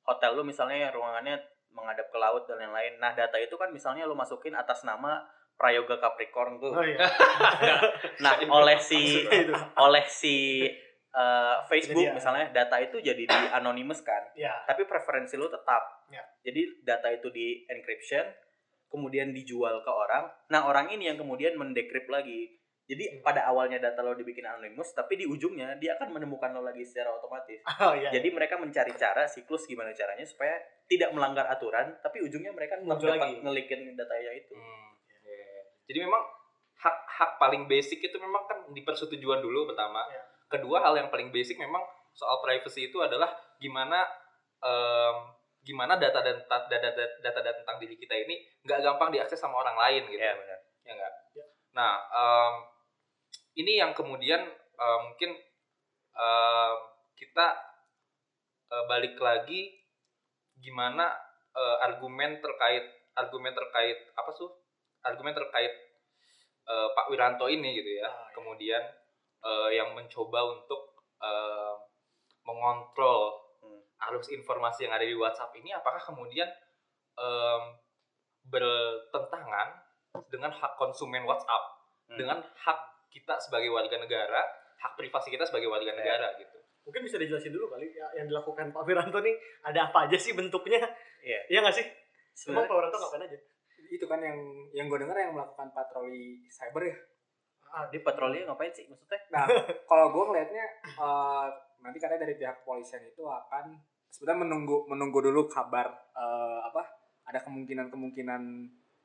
hotel 0.05 0.35
lo 0.37 0.43
misalnya 0.43 0.91
ruangannya 0.91 1.39
menghadap 1.71 2.11
ke 2.11 2.19
laut 2.19 2.45
dan 2.51 2.59
lain-lain 2.59 2.99
nah 2.99 3.15
data 3.15 3.39
itu 3.39 3.55
kan 3.55 3.71
misalnya 3.71 4.05
lo 4.05 4.19
masukin 4.19 4.59
atas 4.59 4.83
nama 4.83 5.23
Prayoga 5.61 6.01
Capricorn 6.01 6.57
tuh 6.57 6.73
Oh 6.73 6.81
iya. 6.81 6.97
nah 8.25 8.41
oleh 8.41 8.81
si 8.81 9.29
oleh 9.77 10.05
si 10.09 10.65
eh, 11.11 11.57
Facebook 11.69 12.01
Jadi, 12.01 12.09
ya. 12.09 12.17
misalnya 12.17 12.47
data 12.49 12.81
itu 12.81 12.97
jadi 12.99 13.29
di 13.29 13.39
anonymous 13.53 14.01
kan 14.01 14.33
Ya. 14.33 14.57
tapi 14.65 14.89
preferensi 14.89 15.37
lo 15.37 15.53
tetap 15.53 16.09
Ya. 16.09 16.25
jadi 16.41 16.65
data 16.81 17.13
itu 17.13 17.29
di 17.29 17.69
encryption 17.69 18.25
kemudian 18.91 19.31
dijual 19.31 19.81
ke 19.81 19.91
orang. 19.91 20.27
Nah, 20.51 20.67
orang 20.67 20.91
ini 20.91 21.07
yang 21.07 21.15
kemudian 21.15 21.55
mendekrip 21.55 22.11
lagi. 22.11 22.59
Jadi 22.91 23.23
pada 23.23 23.47
awalnya 23.47 23.79
data 23.79 24.03
lo 24.03 24.19
dibikin 24.19 24.43
anonymous, 24.43 24.91
tapi 24.91 25.15
di 25.15 25.23
ujungnya 25.23 25.79
dia 25.79 25.95
akan 25.95 26.11
menemukan 26.11 26.51
lo 26.51 26.67
lagi 26.67 26.83
secara 26.83 27.15
otomatis. 27.15 27.63
Oh 27.87 27.95
iya. 27.95 28.11
Jadi 28.11 28.35
mereka 28.35 28.59
mencari 28.59 28.91
cara 28.99 29.31
siklus 29.31 29.71
gimana 29.71 29.95
caranya 29.95 30.27
supaya 30.27 30.59
tidak 30.91 31.15
melanggar 31.15 31.47
aturan, 31.47 31.95
tapi 32.03 32.19
ujungnya 32.19 32.51
mereka 32.51 32.83
tetap 32.83 32.99
dapat 32.99 33.31
lagi. 33.31 33.39
ngelikin 33.47 33.95
datanya 33.95 34.33
itu. 34.35 34.59
Hmm, 34.59 34.91
Jadi 35.91 35.99
memang 36.07 36.23
hak 36.81 36.97
hak 37.07 37.31
paling 37.37 37.69
basic 37.69 38.01
itu 38.01 38.17
memang 38.17 38.47
kan 38.49 38.59
di 38.73 38.81
persetujuan 38.81 39.43
dulu 39.45 39.69
pertama. 39.69 40.07
Iya. 40.09 40.23
Kedua 40.51 40.81
hal 40.81 40.97
yang 40.97 41.09
paling 41.13 41.29
basic 41.35 41.61
memang 41.61 41.83
soal 42.15 42.41
privacy 42.43 42.91
itu 42.91 42.99
adalah 43.03 43.31
gimana 43.61 44.03
em, 44.63 45.17
gimana 45.61 46.01
data 46.01 46.25
dan 46.25 46.41
data, 46.49 46.67
data, 46.73 47.03
data 47.21 47.41
data 47.45 47.59
tentang 47.63 47.77
diri 47.79 47.95
kita 48.01 48.17
ini 48.17 48.41
nggak 48.65 48.81
gampang 48.81 49.13
diakses 49.13 49.37
sama 49.37 49.61
orang 49.61 49.77
lain 49.77 50.03
gitu. 50.09 50.21
Iya 50.21 50.35
benar. 50.37 50.59
ya 50.81 50.93
enggak 50.97 51.13
Ya. 51.31 51.45
nah 51.77 51.93
em, 52.11 52.55
ini 53.61 53.79
yang 53.79 53.93
kemudian 53.93 54.41
em, 54.51 55.01
mungkin 55.07 55.31
em, 56.17 56.75
kita 57.21 57.47
eh, 58.73 58.85
balik 58.89 59.21
lagi 59.21 59.77
gimana 60.57 61.13
eh, 61.53 61.77
argumen 61.85 62.41
terkait 62.41 62.85
argumen 63.13 63.53
terkait 63.53 63.99
apa 64.17 64.31
tuh 64.33 64.60
argumen 65.03 65.33
terkait 65.33 65.73
eh, 66.67 66.89
Pak 66.93 67.07
Wiranto 67.09 67.47
ini 67.47 67.75
gitu 67.75 67.91
ya 67.97 68.05
Ah, 68.05 68.13
iya. 68.13 68.33
kemudian 68.33 68.83
eh, 69.41 69.69
yang 69.75 69.93
mencoba 69.93 70.41
untuk 70.51 70.81
eh, 71.19 71.75
mengontrol 72.43 73.37
Hmm. 73.61 73.77
arus 74.09 74.33
informasi 74.33 74.89
yang 74.89 74.97
ada 74.97 75.05
di 75.05 75.13
WhatsApp 75.13 75.53
ini 75.53 75.69
apakah 75.71 76.01
kemudian 76.01 76.49
em, 77.13 77.63
bertentangan 78.49 79.69
dengan 80.27 80.49
hak 80.49 80.75
konsumen 80.77 81.23
WhatsApp 81.23 81.77
Hmm. 82.09 82.17
dengan 82.17 82.39
hak 82.41 82.79
kita 83.07 83.37
sebagai 83.39 83.69
warga 83.69 83.95
negara 83.95 84.41
hak 84.81 84.97
privasi 84.97 85.29
kita 85.29 85.45
sebagai 85.45 85.69
warga 85.69 85.87
Ya. 85.87 85.95
negara 85.95 86.33
gitu 86.35 86.57
Mungkin 86.83 87.05
bisa 87.05 87.21
dijelasin 87.21 87.53
dulu 87.53 87.69
kali 87.69 87.93
ya, 87.93 88.09
yang 88.17 88.27
dilakukan 88.27 88.73
Pak 88.73 88.83
Wiranto 88.83 89.21
nih 89.21 89.37
ada 89.63 89.93
apa 89.93 90.09
aja 90.09 90.17
sih 90.17 90.33
bentuknya? 90.33 90.81
Iya. 91.21 91.41
Iya 91.47 91.59
nggak 91.61 91.77
sih? 91.77 91.87
Sebenarnya 92.33 92.67
Pak 92.67 92.77
Wiranto 92.81 92.97
ngapain 92.99 93.23
aja? 93.29 93.39
Itu 93.91 94.05
kan 94.05 94.19
yang 94.19 94.39
yang 94.71 94.87
gue 94.87 94.99
dengar 94.99 95.15
yang 95.15 95.33
melakukan 95.33 95.71
patroli 95.71 96.47
cyber 96.47 96.85
ya 96.87 96.97
Ah, 97.71 97.87
dia 97.87 98.03
patroli 98.03 98.43
ngapain 98.43 98.67
sih 98.69 98.83
maksudnya? 98.85 99.23
Nah, 99.31 99.47
kalau 99.87 100.11
gue 100.11 100.25
ngelihatnya 100.25 100.65
eh, 100.83 101.47
nanti 101.79 101.99
katanya 101.99 102.25
dari 102.25 102.35
pihak 102.35 102.61
kepolisian 102.61 103.03
itu 103.05 103.23
akan 103.23 103.79
sebenarnya 104.11 104.43
menunggu 104.43 104.77
menunggu 104.87 105.23
dulu 105.23 105.47
kabar 105.47 105.87
eh, 106.11 106.59
apa 106.65 106.83
ada 107.25 107.39
kemungkinan 107.41 107.87
kemungkinan 107.87 108.43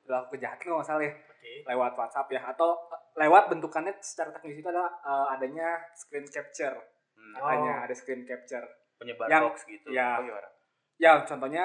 perilaku 0.02 0.34
kejahatan 0.34 0.62
kalau 0.64 0.78
nggak 0.78 0.90
salah 0.90 1.04
ya 1.04 1.14
Oke. 1.14 1.52
lewat 1.64 1.94
WhatsApp 1.94 2.28
ya 2.28 2.42
atau 2.44 2.70
eh, 2.90 3.02
lewat 3.16 3.44
bentukannya 3.50 3.94
secara 4.02 4.34
teknis 4.34 4.58
itu 4.58 4.66
adalah 4.66 4.90
eh, 4.98 5.28
adanya 5.34 5.68
screen 5.94 6.26
capture 6.26 6.78
Hmm. 7.16 7.32
katanya 7.32 7.74
Oh. 7.80 7.86
ada 7.86 7.96
screen 7.96 8.22
capture 8.22 8.66
Penyebar 8.98 9.26
Yang- 9.32 9.44
hoax 9.48 9.58
gitu. 9.66 9.88
ya. 9.88 10.20
Oh, 10.20 10.24
gimana? 10.26 10.50
ya 10.96 11.12
contohnya 11.22 11.64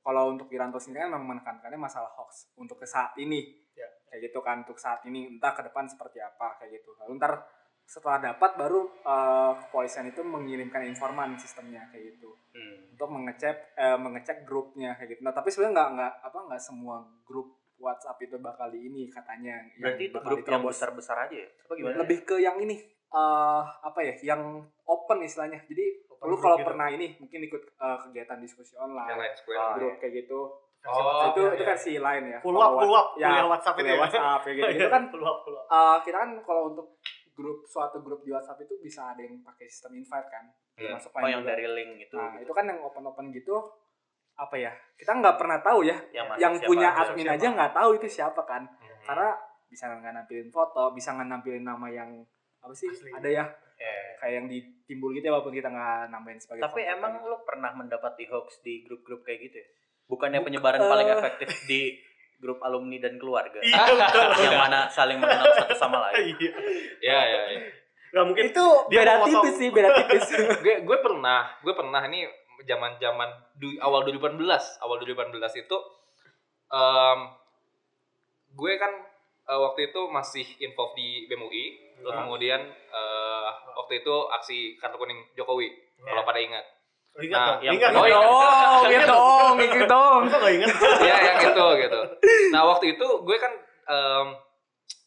kalau 0.00 0.30
untuk 0.30 0.46
Wiranto 0.46 0.76
sendiri 0.76 1.02
kan 1.02 1.12
memang 1.12 1.34
menekankannya 1.34 1.76
masalah 1.76 2.10
hoax 2.12 2.50
untuk 2.54 2.76
ke 2.76 2.86
saat 2.86 3.14
ini 3.16 3.46
Ya. 3.70 3.86
kayak 4.06 4.28
gitu 4.28 4.38
kan 4.40 4.60
untuk 4.60 4.76
saat 4.76 5.00
ini 5.02 5.30
entah 5.30 5.50
ke 5.50 5.62
depan 5.62 5.86
seperti 5.86 6.18
apa 6.18 6.56
kayak 6.56 6.76
gitu 6.76 6.92
lalu 6.96 7.16
ntar 7.16 7.40
setelah 7.82 8.20
dapat 8.24 8.50
baru 8.54 8.80
eh, 9.00 9.52
kepolisian 9.60 10.06
itu 10.06 10.20
mengirimkan 10.20 10.84
informan 10.84 11.34
sistemnya 11.34 11.88
kayak 11.88 12.14
gitu 12.14 12.30
Hmm. 12.50 12.90
untuk 12.90 13.08
mengecek 13.08 13.56
eh, 13.74 13.94
mengecek 13.96 14.42
grupnya 14.42 14.92
kayak 14.92 15.14
gitu 15.14 15.20
nah 15.20 15.30
tapi 15.30 15.48
sebenarnya 15.48 15.70
nggak 15.72 15.90
nggak 15.92 16.12
apa 16.20 16.38
nggak 16.44 16.60
semua 16.60 16.96
grup 17.22 17.46
WhatsApp 17.78 18.18
itu 18.20 18.36
bakal 18.36 18.68
di 18.68 18.84
ini 18.84 19.06
katanya 19.06 19.56
Berarti 19.74 20.02
itu 20.04 20.18
grup 20.18 20.42
yang 20.42 20.60
diterobos. 20.60 20.74
besar-besar 20.74 21.16
aja 21.24 21.36
ya? 21.36 21.48
Apa 21.48 21.72
gimana? 21.72 21.96
lebih 21.96 22.18
ke 22.22 22.36
yang 22.36 22.58
ini 22.58 22.76
eh 23.08 23.62
apa 23.80 23.98
ya 24.00 24.14
yang 24.26 24.42
open 24.84 25.18
istilahnya 25.20 25.62
jadi 25.64 26.09
lu 26.22 26.36
kalau 26.36 26.54
gitu. 26.54 26.68
yang 26.68 26.90
ini 26.90 27.06
mungkin 27.16 27.40
ikut 27.42 27.62
eh, 27.70 27.98
kegiatan 28.02 28.38
diskusi 28.38 28.72
yang 28.72 28.84
online 28.86 29.16
Ah, 29.50 29.72
grup 29.72 29.96
kayak 29.96 30.14
gitu 30.18 30.40
Oh, 30.80 31.28
itu 31.28 31.40
ya, 31.42 31.52
itu 31.52 31.60
ya. 31.60 31.68
versi 31.68 31.92
lain 31.94 32.22
ya 32.26 32.38
Kalau 32.40 32.56
up, 32.58 32.72
full 32.78 32.94
up, 32.94 33.08
ya, 33.14 33.28
kuliah 33.28 33.46
WhatsApp 33.46 33.76
itu 33.76 33.84
ya. 33.86 34.00
WhatsApp 34.00 34.40
kayak 34.40 34.56
gitu 34.56 34.68
itu 34.74 34.86
kan 34.96 35.02
full 35.06 35.20
up, 35.22 35.38
full 35.42 35.52
up. 35.54 35.64
eh, 35.66 35.96
kita 36.02 36.16
kan 36.18 36.30
kalau 36.40 36.62
untuk 36.68 36.86
grup 37.30 37.58
suatu 37.64 38.00
grup 38.00 38.20
di 38.20 38.30
WhatsApp 38.30 38.60
itu 38.60 38.74
bisa 38.78 39.00
ada 39.06 39.20
yang 39.20 39.40
pakai 39.40 39.64
sistem 39.66 39.92
invite 39.94 40.28
kan 40.28 40.44
Iya. 40.74 40.96
masuk 40.96 41.12
Oh 41.12 41.28
yang 41.28 41.44
dari 41.44 41.68
link 41.68 41.90
gitu. 42.00 42.16
nah 42.16 42.32
itu 42.34 42.48
kan 42.48 42.64
yang 42.64 42.80
open 42.80 43.04
open 43.04 43.28
gitu 43.28 43.52
apa 44.34 44.56
ya 44.56 44.72
kita 44.96 45.12
nggak 45.14 45.36
pernah 45.36 45.60
tahu 45.60 45.84
ya 45.84 46.00
yang, 46.10 46.32
yang 46.38 46.54
siapa 46.54 46.64
punya 46.66 46.88
aja. 46.90 47.00
admin 47.06 47.26
siapa. 47.26 47.36
aja 47.36 47.46
nggak 47.52 47.72
tahu 47.74 47.90
itu 47.94 48.06
siapa 48.10 48.42
kan 48.42 48.62
Hmm. 48.64 49.04
karena 49.06 49.28
bisa 49.66 49.84
nggak 49.86 50.12
nampilin 50.14 50.48
foto 50.48 50.82
bisa 50.90 51.12
nggak 51.12 51.28
nampilin 51.30 51.60
nama 51.62 51.86
yang 51.86 52.10
apa 52.58 52.72
sih 52.72 52.88
Asli. 52.88 53.08
ada 53.10 53.28
ya 53.28 53.44
Ya. 53.44 53.44
Kayak 54.20 54.34
yang 54.44 54.46
ditimbul 54.52 55.16
gitu 55.16 55.24
ya 55.24 55.32
walaupun 55.32 55.56
kita 55.56 55.72
nggak 55.72 56.12
nambahin 56.12 56.38
sebagai 56.38 56.62
Tapi 56.68 56.80
emang 56.84 57.12
kayak 57.16 57.28
lu 57.32 57.38
pernah 57.48 57.70
mendapati 57.72 58.24
hoax 58.28 58.60
di 58.60 58.84
grup-grup 58.84 59.24
kayak 59.24 59.48
gitu 59.48 59.56
ya? 59.64 59.68
Bukannya 60.06 60.44
penyebaran 60.44 60.84
eh. 60.84 60.90
paling 60.92 61.08
efektif 61.08 61.48
di 61.64 61.96
grup 62.36 62.60
alumni 62.60 63.00
dan 63.00 63.16
keluarga? 63.16 63.58
Iya 63.64 63.80
yang 64.44 64.60
mana 64.60 64.92
saling 64.92 65.16
mengenal 65.16 65.48
satu 65.56 65.74
sama 65.74 66.12
lain? 66.12 66.36
Iya. 66.36 66.52
ya 67.00 67.20
ya, 67.24 67.40
ya. 67.56 67.60
Nggak 68.10 68.24
mungkin 68.26 68.44
itu 68.52 68.66
dia 68.90 68.98
beda 69.00 69.14
tipis 69.24 69.54
sih 69.56 69.68
beda 69.70 69.88
tipis 70.02 70.24
gue 70.64 70.74
gue 70.82 70.98
pernah 71.00 71.40
gue 71.62 71.72
pernah 71.72 72.02
ini 72.10 72.26
zaman 72.68 73.00
zaman 73.00 73.28
awal 73.80 74.04
2018 74.04 74.36
awal 74.84 74.96
2018 75.00 75.62
itu 75.64 75.76
em, 76.74 77.18
gue 78.50 78.72
kan 78.76 78.92
eh, 79.50 79.60
waktu 79.60 79.90
itu 79.90 80.00
masih 80.08 80.46
involved 80.58 80.94
di 80.94 81.26
BMUI 81.26 81.64
terus 81.96 82.12
Ah. 82.12 82.22
kemudian 82.22 82.60
eh, 82.70 83.48
waktu 83.74 84.00
itu 84.00 84.14
aksi 84.30 84.58
kartu 84.76 84.96
kuning 84.96 85.20
Jokowi 85.34 85.68
kalau 86.00 86.22
pada 86.22 86.38
ingat 86.38 86.64
Ingat 87.12 87.34
Nah, 87.34 87.46
dong. 87.50 87.60
yang 87.60 87.74
Ingat 87.74 87.90
oh, 87.90 87.94
dong. 87.96 88.06
iya. 88.06 88.18
dong 88.22 88.82
gitu 88.94 89.04
dong 89.04 89.54
gitu 89.58 89.84
dong 89.84 90.20
nggak 90.30 90.52
ingat? 90.54 90.70
ya 91.02 91.16
yang 91.20 91.38
itu 91.42 91.66
gitu 91.80 92.00
nah 92.48 92.62
waktu 92.64 92.86
itu 92.94 93.06
gue 93.20 93.36
kan 93.36 93.52
em, 93.84 94.26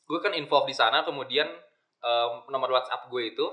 gue 0.04 0.20
kan 0.20 0.34
involved 0.34 0.68
di 0.68 0.76
sana 0.76 1.02
kemudian 1.02 1.48
em, 1.98 2.32
nomor 2.46 2.70
WhatsApp 2.70 3.08
gue 3.08 3.24
itu 3.26 3.48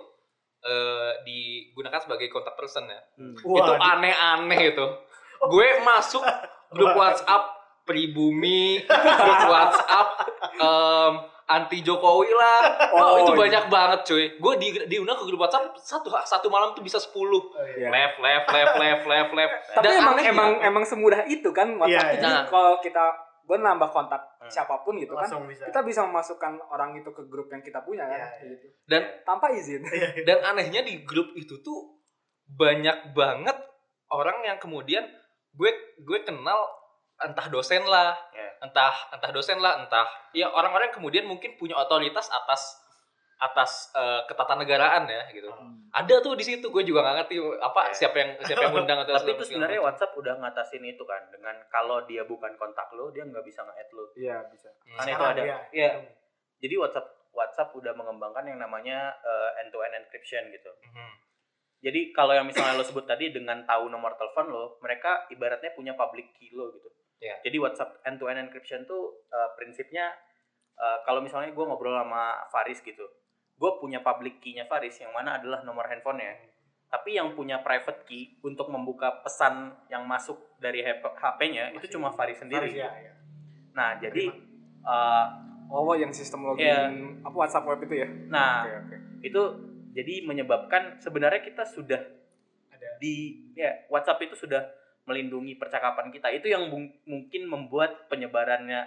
eh, 0.61 1.12
digunakan 1.23 1.97
sebagai 1.97 2.26
kontak 2.28 2.52
person 2.52 2.85
ya 2.85 3.00
Wah, 3.40 3.64
itu 3.64 3.73
aneh-aneh 3.73 4.61
itu. 4.68 4.87
Gue 5.40 5.68
masuk 5.80 6.20
grup 6.68 6.92
WhatsApp 6.92 7.59
pribumi, 7.90 8.78
grup 8.87 9.40
WhatsApp 9.44 10.09
em, 10.54 11.12
anti 11.44 11.78
Jokowi 11.80 12.30
lah. 12.30 12.61
Oh, 12.92 12.99
Oh, 13.02 13.16
itu 13.20 13.32
iya. 13.32 13.40
banyak 13.40 13.64
banget 13.66 14.00
cuy. 14.04 14.25
Gue 14.37 14.54
di 14.56 14.68
diundang 14.87 15.16
ke 15.16 15.26
grup 15.26 15.42
WhatsApp 15.42 15.75
satu 15.76 16.06
satu 16.14 16.47
malam 16.47 16.70
tuh 16.70 16.80
bisa 16.80 16.97
10. 16.97 17.11
Oh, 17.11 17.42
iya. 17.66 17.75
Iya. 17.76 17.88
Left, 17.90 18.16
left, 18.18 18.47
left, 18.49 18.75
left, 18.76 19.04
left, 19.04 19.32
left. 19.32 19.54
tapi 19.75 19.85
Dan 19.85 19.92
emang 19.99 20.16
emang 20.20 20.50
emang 20.62 20.85
semudah 20.85 21.26
itu 21.26 21.50
kan 21.50 21.66
Iya, 21.68 21.78
WhatsApp 21.80 22.06
iya. 22.09 22.20
Jadi 22.20 22.38
kalau 22.49 22.78
kita 22.78 23.04
gue 23.42 23.59
nambah 23.59 23.90
kontak 23.90 24.23
Hmm. 24.40 24.49
siapa 24.49 24.80
pun 24.80 24.97
gitu 24.97 25.12
kan 25.12 25.26
Langsung 25.26 25.44
bisa. 25.44 25.66
kita 25.66 25.82
bisa 25.82 26.00
memasukkan 26.02 26.56
orang 26.70 26.97
itu 26.97 27.11
ke 27.11 27.26
grup 27.26 27.50
yang 27.50 27.61
kita 27.61 27.82
punya 27.82 28.02
kan 28.02 28.16
Iya, 28.16 28.28
kayak 28.30 28.49
gitu. 28.49 28.66
dan 28.87 29.02
tanpa 29.23 29.47
izin 29.50 29.85
dan 30.23 30.38
anehnya 30.47 30.80
di 30.80 31.04
grup 31.04 31.35
itu 31.35 31.61
tuh 31.61 32.00
banyak 32.49 33.12
banget 33.12 33.52
orang 34.09 34.40
yang 34.40 34.56
kemudian 34.56 35.04
gue 35.52 35.70
gue 35.99 36.18
kenal 36.23 36.56
entah 37.20 37.46
dosen 37.46 37.84
lah 37.84 38.16
Ya. 38.30 38.48
entah 38.60 38.94
entah 39.10 39.30
dosen 39.30 39.56
lah 39.56 39.78
entah 39.78 40.04
ya 40.32 40.48
orang-orang 40.48 40.88
yang 40.88 40.96
kemudian 40.96 41.24
mungkin 41.24 41.54
punya 41.54 41.74
otoritas 41.74 42.28
atas 42.28 42.80
atas 43.38 43.88
eh, 43.92 44.20
ketatanegaraan 44.26 45.08
ya 45.08 45.24
gitu 45.30 45.48
ada 45.90 46.14
tuh 46.20 46.36
di 46.36 46.44
situ 46.44 46.68
gue 46.68 46.82
juga 46.82 47.00
nggak 47.00 47.16
ngerti 47.24 47.36
apa 47.56 47.80
Ya. 47.88 47.92
siapa 47.96 48.16
yang 48.16 48.30
siapa 48.38 48.62
yang 48.62 48.76
undang 48.76 49.00
atau 49.00 49.12
Tapi 49.16 49.32
itu 49.32 49.44
sebenarnya. 49.46 49.80
WhatsApp 49.80 50.12
udah 50.12 50.34
ngatasin 50.36 50.84
itu 50.84 51.00
kan 51.02 51.24
dengan 51.30 51.56
kalau 51.66 52.04
dia 52.04 52.20
bukan 52.22 52.52
kontak 52.54 52.92
lo, 52.92 53.08
dia 53.08 53.24
nggak 53.24 53.40
bisa 53.40 53.64
nge-add 53.64 53.90
lo. 53.90 54.04
iya 54.14 54.44
bisa 54.46 54.68
Hmm. 54.84 54.96
Kan 54.98 55.06
itu 55.08 55.24
ada. 55.24 55.40
ya. 55.42 55.58
Iya. 55.72 55.90
Jadi 56.60 56.74
WhatsApp 56.76 57.06
WhatsApp 57.32 57.72
udah 57.72 57.92
mengembangkan 57.94 58.44
yang 58.44 58.58
namanya 58.58 59.16
eh, 59.18 59.60
end-to-end 59.60 59.96
encryption 59.98 60.44
gitu. 60.50 60.68
Mhm. 60.84 61.12
Jadi 61.80 62.12
kalau 62.12 62.36
yang 62.36 62.44
misalnya 62.44 62.76
lo 62.76 62.84
sebut 62.84 63.08
tadi 63.08 63.32
dengan 63.32 63.64
tahu 63.64 63.88
nomor 63.88 64.12
telepon 64.14 64.52
lo, 64.52 64.76
mereka 64.78 65.24
ibaratnya 65.26 65.72
punya 65.72 65.96
public 65.96 66.36
key 66.36 66.52
lo 66.52 66.68
gitu. 66.70 66.92
Iya. 67.20 67.36
Jadi 67.44 67.56
WhatsApp 67.60 68.00
end-to-end 68.08 68.48
encryption 68.48 68.88
tuh 68.88 69.28
eh, 69.28 69.48
prinsipnya 69.60 70.12
eh, 70.76 70.98
kalau 71.04 71.20
misalnya 71.20 71.52
gue 71.52 71.64
ngobrol 71.64 71.94
sama 71.94 72.48
Faris 72.48 72.80
gitu, 72.80 73.04
gue 73.60 73.70
punya 73.78 74.00
public 74.00 74.40
key-nya 74.40 74.64
Faris 74.64 74.96
yang 74.98 75.12
mana 75.12 75.36
adalah 75.36 75.60
nomor 75.62 75.84
handphonenya. 75.86 76.48
Tapi 76.90 77.14
yang 77.14 77.38
punya 77.38 77.62
private 77.62 78.02
key 78.08 78.40
untuk 78.42 78.66
membuka 78.66 79.22
pesan 79.22 79.70
yang 79.86 80.02
masuk 80.10 80.58
dari 80.58 80.82
HP-nya 80.82 81.70
itu 81.76 81.86
cuma 81.94 82.10
Faris 82.10 82.42
sendiri. 82.42 82.66
Harus, 82.66 82.82
ya, 82.82 82.90
ya. 82.90 83.12
Nah 83.76 83.94
jadi 84.00 84.26
eh, 84.82 85.26
oh 85.70 85.94
yang 85.94 86.10
sistem 86.10 86.42
login 86.44 86.66
Iya. 86.66 86.90
apa 87.22 87.36
WhatsApp 87.36 87.66
web 87.70 87.80
itu 87.86 87.94
ya 88.02 88.08
nah 88.26 88.66
oke 88.66 88.74
oke 88.74 88.96
itu 89.22 89.42
jadi 89.94 90.14
menyebabkan 90.26 90.98
sebenarnya 90.98 91.42
kita 91.46 91.62
sudah 91.66 92.02
Ada. 92.74 92.98
di 92.98 93.38
ya 93.54 93.86
WhatsApp 93.86 94.22
itu 94.26 94.34
sudah 94.34 94.66
melindungi 95.10 95.54
percakapan 95.54 96.08
kita 96.08 96.30
itu 96.30 96.46
yang 96.46 96.70
mung- 96.70 96.94
mungkin 97.04 97.42
membuat 97.44 98.06
penyebarannya 98.06 98.86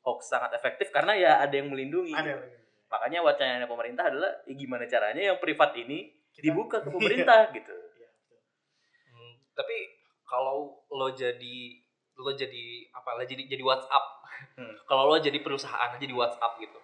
hoax 0.00 0.28
sangat 0.28 0.54
efektif 0.54 0.88
karena 0.88 1.12
ya 1.12 1.32
ada 1.38 1.50
yang 1.52 1.66
melindungi 1.66 2.12
Ada. 2.12 2.38
makanya 2.86 3.20
wacananya 3.20 3.66
pemerintah 3.66 4.06
adalah 4.06 4.30
ya 4.42 4.54
gimana 4.54 4.84
caranya 4.84 5.22
yang 5.26 5.38
privat 5.38 5.74
ini 5.74 6.06
Kita- 6.30 6.44
dibuka 6.44 6.76
ke 6.78 6.90
pemerintah 6.94 7.50
gitu 7.50 7.74
Iya. 7.94 8.08
Hmm, 9.08 9.32
tapi 9.52 9.76
kalau 10.22 10.56
lo 10.88 11.08
jadi 11.10 11.56
lo 12.14 12.30
jadi 12.32 12.64
apa 12.90 13.10
lah 13.12 13.24
jadi 13.24 13.42
jadi 13.44 13.60
WhatsApp 13.60 14.22
Hmm. 14.54 14.74
kalau 14.88 15.06
lo 15.06 15.16
jadi 15.16 15.38
perusahaan 15.38 15.94
jadi 15.96 16.10
WhatsApp 16.10 16.58
gitu 16.58 16.78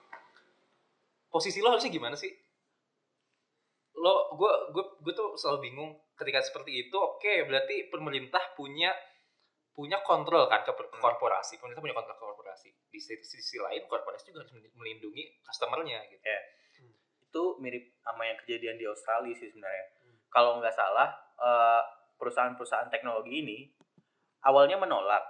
posisi 1.28 1.58
lo 1.58 1.70
harusnya 1.70 1.90
gimana 1.90 2.14
sih 2.14 2.30
lo 4.00 4.32
gue 4.34 4.52
gue 4.72 4.84
gue 5.04 5.12
tuh 5.12 5.36
selalu 5.36 5.70
bingung 5.70 5.90
ketika 6.16 6.40
seperti 6.40 6.88
itu 6.88 6.96
oke 6.96 7.32
berarti 7.44 7.92
pemerintah 7.92 8.40
punya 8.56 8.90
punya 9.76 10.00
kontrol 10.02 10.48
kan 10.48 10.64
ke 10.64 10.72
ke 10.72 10.98
korporasi 10.98 11.60
pemerintah 11.60 11.84
punya 11.84 11.96
kontrol 11.96 12.16
ke 12.16 12.40
korporasi. 12.50 12.68
Di 12.90 12.98
sisi, 12.98 13.22
sisi 13.22 13.56
lain 13.62 13.86
korporasi 13.86 14.34
juga 14.34 14.42
harus 14.42 14.52
melindungi 14.74 15.38
customernya 15.46 16.02
gitu. 16.10 16.26
Itu 17.30 17.42
mirip 17.62 17.94
sama 18.02 18.26
yang 18.26 18.38
kejadian 18.42 18.74
di 18.74 18.86
Australia 18.90 19.34
sih 19.38 19.46
sebenarnya. 19.46 19.86
Kalau 20.26 20.58
nggak 20.58 20.74
salah 20.74 21.14
eh, 21.38 21.82
perusahaan-perusahaan 22.18 22.90
teknologi 22.90 23.32
ini 23.46 23.58
awalnya 24.44 24.76
menolak. 24.76 25.22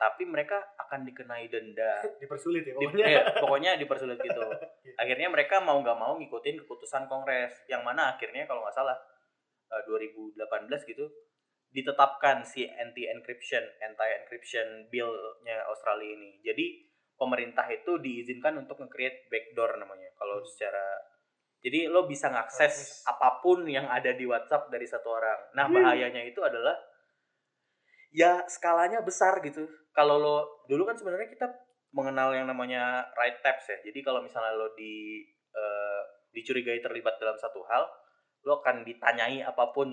Tapi 0.00 0.24
mereka 0.24 0.56
akan 0.80 1.04
dikenai 1.04 1.44
denda 1.52 2.00
Dipersulit 2.24 2.64
ya 2.64 2.72
Di- 2.72 2.88
pokoknya. 2.88 3.04
eh, 3.04 3.22
pokoknya 3.36 3.70
dipersulit 3.76 4.16
gitu. 4.16 4.40
Akhirnya 5.02 5.28
mereka 5.28 5.60
mau 5.60 5.76
nggak 5.84 5.98
mau 6.00 6.16
ngikutin 6.16 6.64
keputusan 6.64 7.04
Kongres, 7.04 7.68
yang 7.68 7.84
mana 7.84 8.16
akhirnya 8.16 8.48
kalau 8.48 8.64
nggak 8.64 8.72
salah 8.72 8.96
eh, 9.68 9.82
2018 9.84 10.40
gitu 10.88 11.04
ditetapkan 11.70 12.42
si 12.42 12.66
anti 12.66 13.06
encryption, 13.06 13.62
anti 13.78 14.08
encryption 14.24 14.90
bill-nya 14.90 15.62
Australia 15.70 16.18
ini. 16.18 16.42
Jadi 16.42 16.66
pemerintah 17.14 17.68
itu 17.70 18.00
diizinkan 18.00 18.58
untuk 18.58 18.80
nge-create 18.82 19.30
backdoor 19.30 19.78
namanya. 19.78 20.10
Kalau 20.18 20.42
secara 20.42 20.98
jadi 21.60 21.92
lo 21.92 22.08
bisa 22.08 22.32
ngakses 22.32 23.04
apa 23.04 23.44
pun 23.44 23.68
yang 23.68 23.84
ada 23.84 24.16
di 24.16 24.24
WhatsApp 24.24 24.72
dari 24.72 24.88
satu 24.88 25.12
orang. 25.12 25.52
Nah 25.52 25.68
bahayanya 25.68 26.24
itu 26.24 26.40
adalah 26.40 26.72
ya 28.10 28.42
skalanya 28.46 29.00
besar 29.00 29.38
gitu. 29.42 29.66
Kalau 29.90 30.18
lo 30.18 30.36
dulu 30.66 30.86
kan 30.86 30.94
sebenarnya 30.94 31.30
kita 31.30 31.46
mengenal 31.90 32.30
yang 32.34 32.46
namanya 32.46 33.10
right 33.18 33.42
taps 33.42 33.66
ya. 33.70 33.78
Jadi 33.82 34.02
kalau 34.02 34.22
misalnya 34.22 34.54
lo 34.54 34.70
di 34.74 35.24
eh, 35.50 36.00
dicurigai 36.30 36.78
terlibat 36.78 37.18
dalam 37.18 37.34
satu 37.34 37.58
hal, 37.66 37.82
lo 38.46 38.62
akan 38.62 38.86
ditanyai 38.86 39.42
apa 39.42 39.74
pun 39.74 39.90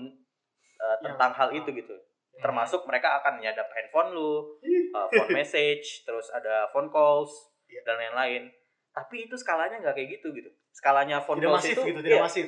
Yang- 0.78 1.02
tentang 1.02 1.32
hal 1.34 1.48
itu 1.50 1.70
gitu. 1.74 1.98
Termasuk 2.38 2.86
mereka 2.86 3.18
akan 3.18 3.42
nyadap 3.42 3.66
handphone 3.74 4.14
lu, 4.14 4.54
eh, 4.62 5.06
phone 5.10 5.34
message, 5.34 6.06
terus 6.06 6.30
ada 6.30 6.70
phone 6.70 6.86
calls 6.86 7.34
Iya. 7.66 7.82
dan 7.82 7.98
lain-lain. 7.98 8.46
Tapi 8.94 9.26
itu 9.26 9.34
skalanya 9.34 9.82
nggak 9.82 9.98
kayak 9.98 10.22
gitu 10.22 10.30
gitu. 10.30 10.46
Skalanya 10.70 11.18
phone 11.18 11.42
Tidak 11.42 11.50
calls 11.50 11.62
masif 11.66 11.74
itu 11.74 11.82
gitu, 11.90 12.00
tidak 12.06 12.14
iya, 12.14 12.22
masif. 12.22 12.46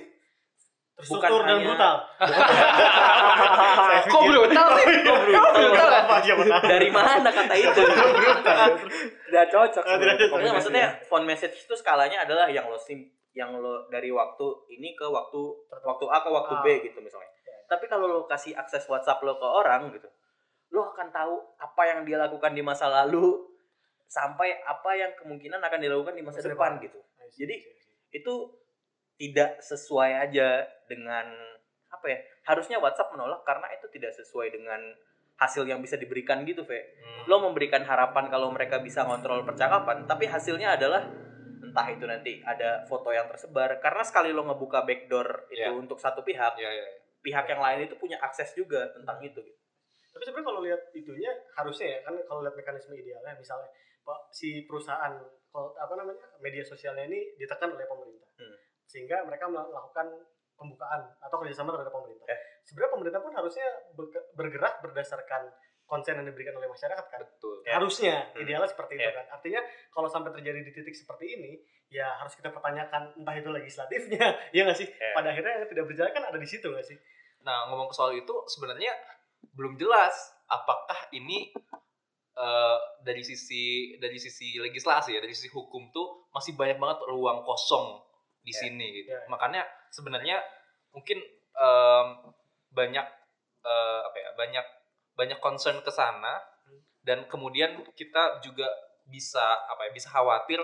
Bukan 0.97 1.07
Terstruktur 1.17 1.43
dan 1.49 1.59
brutal. 1.65 1.95
Kok 4.11 4.23
brutal 4.27 4.67
sih 4.77 4.85
Kok 5.01 5.19
brutal? 5.25 5.91
Apa 6.05 6.15
siapa 6.21 6.43
tahu. 6.45 6.63
dari 6.69 6.89
mana 6.93 7.31
kata 7.31 7.55
itu? 7.57 7.83
Tidak 9.25 9.47
cocok. 9.49 9.83
Tidak 9.85 10.53
maksudnya 10.53 10.87
phone 11.09 11.25
message 11.25 11.57
itu 11.57 11.75
skalanya 11.75 12.25
adalah 12.29 12.51
yang 12.51 12.69
lo 12.69 12.77
sim 12.77 13.01
yang 13.33 13.55
lo 13.55 13.87
dari 13.89 14.11
waktu 14.11 14.47
ini 14.69 14.93
ke 14.93 15.07
waktu 15.07 15.41
waktu 15.71 16.05
A 16.11 16.19
ke 16.21 16.29
waktu 16.29 16.55
B 16.61 16.67
Ah. 16.69 16.77
gitu 16.83 16.99
misalnya. 16.99 17.31
Tapi 17.65 17.87
kalau 17.87 18.11
lo 18.11 18.21
kasih 18.27 18.59
akses 18.59 18.85
WhatsApp 18.91 19.23
lo 19.23 19.39
ke 19.39 19.47
orang 19.47 19.95
gitu, 19.95 20.11
lo 20.75 20.91
akan 20.91 21.09
tahu 21.15 21.35
apa 21.57 21.83
yang 21.87 22.03
dia 22.03 22.19
lakukan 22.19 22.51
di 22.51 22.61
masa 22.61 22.91
lalu 22.91 23.39
sampai 24.11 24.59
apa 24.67 24.91
yang 24.99 25.15
kemungkinan 25.15 25.63
akan 25.63 25.79
dilakukan 25.79 26.19
di 26.19 26.23
masa, 26.27 26.43
depan. 26.43 26.83
gitu. 26.83 26.99
Jadi 27.39 27.57
itu 28.11 28.35
tidak 29.21 29.61
sesuai 29.61 30.11
aja 30.25 30.65
dengan 30.89 31.29
apa 31.93 32.07
ya? 32.09 32.19
Harusnya 32.49 32.81
WhatsApp 32.81 33.13
menolak 33.13 33.45
karena 33.45 33.69
itu 33.77 33.85
tidak 33.93 34.17
sesuai 34.17 34.49
dengan 34.49 34.81
hasil 35.37 35.65
yang 35.65 35.81
bisa 35.81 35.97
diberikan 35.97 36.41
gitu, 36.45 36.65
Ve 36.65 36.97
Hmm. 36.97 37.29
lo 37.29 37.37
memberikan 37.45 37.85
harapan 37.85 38.33
kalau 38.33 38.49
mereka 38.49 38.81
bisa 38.81 39.05
ngontrol 39.05 39.45
percakapan 39.45 40.09
tapi 40.09 40.25
hasilnya 40.25 40.77
adalah 40.77 41.05
entah 41.61 41.87
itu 41.93 42.05
nanti 42.09 42.41
ada 42.41 42.85
foto 42.89 43.13
yang 43.13 43.29
tersebar 43.29 43.77
karena 43.79 44.01
sekali 44.01 44.33
lo 44.33 44.45
ngebuka 44.49 44.85
backdoor 44.85 45.49
itu 45.53 45.61
Iya. 45.61 45.73
untuk 45.73 46.01
satu 46.01 46.25
pihak 46.25 46.57
ya 46.57 46.71
ya 46.73 46.87
pihak 47.21 47.45
yang 47.47 47.61
lain 47.61 47.85
itu 47.85 47.95
punya 47.97 48.17
akses 48.21 48.57
juga 48.57 48.89
tentang 48.97 49.21
itu 49.21 49.37
gitu. 49.41 49.61
Tapi 50.11 50.23
sebenarnya 50.25 50.49
kalau 50.49 50.61
lihat 50.65 50.81
itunya 50.93 51.33
harusnya 51.55 51.87
ya 51.89 51.99
kan 52.03 52.17
kalau 52.25 52.41
lihat 52.41 52.57
mekanisme 52.57 52.97
idealnya 52.97 53.37
misalnya 53.37 53.69
Pak 54.01 54.33
si 54.33 54.65
perusahaan 54.65 55.13
kalau 55.53 55.73
apa 55.77 55.93
namanya 55.95 56.21
media 56.41 56.65
sosialnya 56.65 57.05
ini 57.05 57.37
ditekan 57.37 57.69
oleh 57.69 57.85
pemerintah. 57.85 58.29
Hmm. 58.37 58.57
Sehingga 58.91 59.23
mereka 59.23 59.47
melakukan 59.47 60.11
pembukaan 60.59 61.15
atau 61.23 61.37
kerjasama 61.39 61.73
terhadap 61.73 61.95
pemerintah. 61.95 62.27
Eh. 62.27 62.39
Sebenarnya 62.67 62.93
pemerintah 62.93 63.21
pun 63.23 63.33
harusnya 63.33 63.67
bergerak 64.35 64.83
berdasarkan 64.83 65.43
konsen 65.87 66.19
yang 66.19 66.27
diberikan 66.27 66.55
oleh 66.55 66.67
masyarakat 66.67 67.07
kan. 67.07 67.19
betul 67.23 67.63
Ya. 67.63 67.79
Harusnya 67.79 68.15
Hmm. 68.31 68.43
idealnya 68.43 68.69
seperti 68.69 68.99
itu 68.99 69.07
Ya. 69.07 69.15
kan. 69.15 69.27
Artinya 69.31 69.61
kalau 69.91 70.07
sampai 70.07 70.31
terjadi 70.35 70.61
di 70.63 70.71
titik 70.71 70.95
seperti 70.95 71.39
ini 71.39 71.53
ya 71.91 72.19
harus 72.19 72.35
kita 72.35 72.51
pertanyakan 72.51 73.15
entah 73.19 73.35
itu 73.35 73.51
legislatifnya 73.51 74.27
ya 74.55 74.63
nggak 74.63 74.79
sih. 74.79 74.87
Ya. 74.87 75.15
Pada 75.15 75.35
akhirnya 75.35 75.63
yang 75.63 75.67
tidak 75.67 75.85
berjalan 75.87 76.13
kan 76.13 76.25
ada 76.27 76.39
di 76.39 76.47
situ 76.47 76.67
nggak 76.67 76.87
sih? 76.87 76.99
Nah, 77.43 77.73
ngomong 77.73 77.89
ke 77.89 77.95
soal 77.97 78.13
itu 78.13 78.35
sebenarnya 78.47 78.93
belum 79.57 79.75
jelas 79.75 80.15
apakah 80.47 81.09
ini 81.11 81.51
eh, 82.37 82.79
dari 83.03 83.21
sisi 83.21 83.97
dari 83.99 84.17
sisi 84.17 84.61
legislasi 84.61 85.17
ya, 85.17 85.21
dari 85.21 85.35
sisi 85.35 85.51
hukum 85.51 85.91
tuh 85.91 86.31
masih 86.31 86.55
banyak 86.55 86.79
banget 86.79 86.99
ruang 87.05 87.43
kosong 87.43 87.99
di 88.41 88.53
Ya, 88.53 88.61
sini 88.65 88.87
gitu. 89.03 89.13
ya, 89.13 89.21
ya. 89.21 89.29
Makanya 89.29 89.63
sebenarnya 89.93 90.37
mungkin 90.91 91.19
em, 91.55 92.07
banyak 92.73 93.07
eh, 93.65 94.01
apa 94.07 94.17
ya? 94.17 94.31
banyak 94.39 94.67
banyak 95.19 95.39
concern 95.45 95.85
ke 95.85 95.93
sana 95.93 96.41
dan 97.05 97.29
kemudian 97.29 97.85
kita 97.93 98.41
juga 98.41 98.67
bisa 99.09 99.43
apa 99.69 99.89
ya? 99.89 99.91
bisa 99.93 100.09
khawatir 100.09 100.61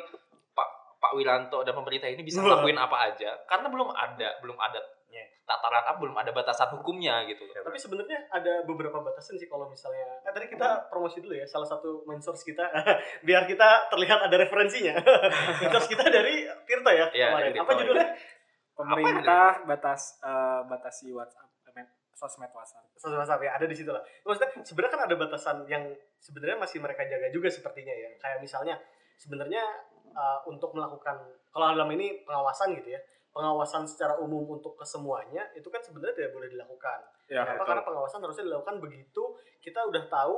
Pak 0.57 0.69
Pak 0.97 1.13
Wiranto 1.13 1.61
dan 1.67 1.77
pemerintah 1.77 2.09
ini 2.09 2.25
bisa 2.25 2.41
ngelakuin 2.41 2.79
apa 2.81 3.13
aja 3.13 3.37
karena 3.45 3.69
belum 3.69 3.93
ada 3.93 4.29
belum 4.41 4.57
ada 4.57 4.81
Ya. 5.07 5.23
tataran 5.47 5.87
apa 5.87 6.03
belum 6.03 6.19
ada 6.19 6.35
batasan 6.35 6.75
hukumnya 6.75 7.23
gitu 7.31 7.47
loh. 7.47 7.55
Tapi 7.63 7.79
sebenarnya 7.79 8.27
ada 8.35 8.67
beberapa 8.67 8.99
batasan 8.99 9.39
sih 9.39 9.47
kalau 9.47 9.71
misalnya. 9.71 10.19
Eh, 10.27 10.35
tadi 10.35 10.51
kita 10.51 10.91
promosi 10.91 11.23
dulu 11.23 11.39
ya 11.39 11.47
salah 11.47 11.65
satu 11.65 12.03
main 12.03 12.19
source 12.19 12.43
kita 12.43 12.67
biar 13.27 13.47
kita 13.47 13.87
terlihat 13.89 14.27
ada 14.27 14.37
referensinya. 14.37 14.99
main 15.63 15.71
source 15.71 15.87
kita 15.87 16.11
dari 16.11 16.43
Tirta 16.67 16.91
ya 16.91 17.07
Iya, 17.15 17.27
kemarin. 17.31 17.51
Tirta, 17.55 17.63
Apa 17.63 17.73
judulnya? 17.79 18.09
Pemerintah 18.77 19.51
batas 19.65 20.19
eh, 20.21 20.61
batasi 20.67 21.15
WhatsApp, 21.15 21.49
eh, 21.71 21.87
sosmed 22.17 22.51
WhatsApp. 22.51 22.85
Sosial 22.97 23.21
WhatsApp 23.21 23.45
ya 23.45 23.51
ada 23.55 23.67
di 23.69 23.77
situ 23.77 23.93
lah. 23.93 24.03
Maksudnya 24.25 24.51
sebenarnya 24.65 24.93
kan 24.97 25.03
ada 25.07 25.15
batasan 25.15 25.57
yang 25.69 25.85
sebenarnya 26.19 26.57
masih 26.57 26.81
mereka 26.81 27.05
jaga 27.05 27.29
juga 27.29 27.53
sepertinya 27.53 27.93
ya. 27.93 28.11
Kayak 28.19 28.41
misalnya 28.41 28.75
sebenarnya 29.21 29.63
uh, 30.17 30.41
untuk 30.49 30.73
melakukan 30.73 31.21
kalau 31.53 31.73
dalam 31.77 31.93
ini 31.93 32.25
pengawasan 32.25 32.73
gitu 32.81 32.97
ya. 32.97 33.01
Pengawasan 33.37 33.85
secara 33.85 34.17
umum 34.17 34.49
untuk 34.49 34.73
kesemuanya 34.75 35.45
itu 35.53 35.69
kan 35.69 35.85
sebenarnya 35.85 36.17
tidak 36.17 36.33
boleh 36.33 36.49
dilakukan. 36.49 37.05
Ya, 37.29 37.45
Kenapa? 37.45 37.69
Karena 37.69 37.83
pengawasan 37.85 38.25
harusnya 38.25 38.49
dilakukan 38.49 38.81
begitu 38.81 39.23
kita 39.61 39.85
udah 39.85 40.09
tahu 40.09 40.35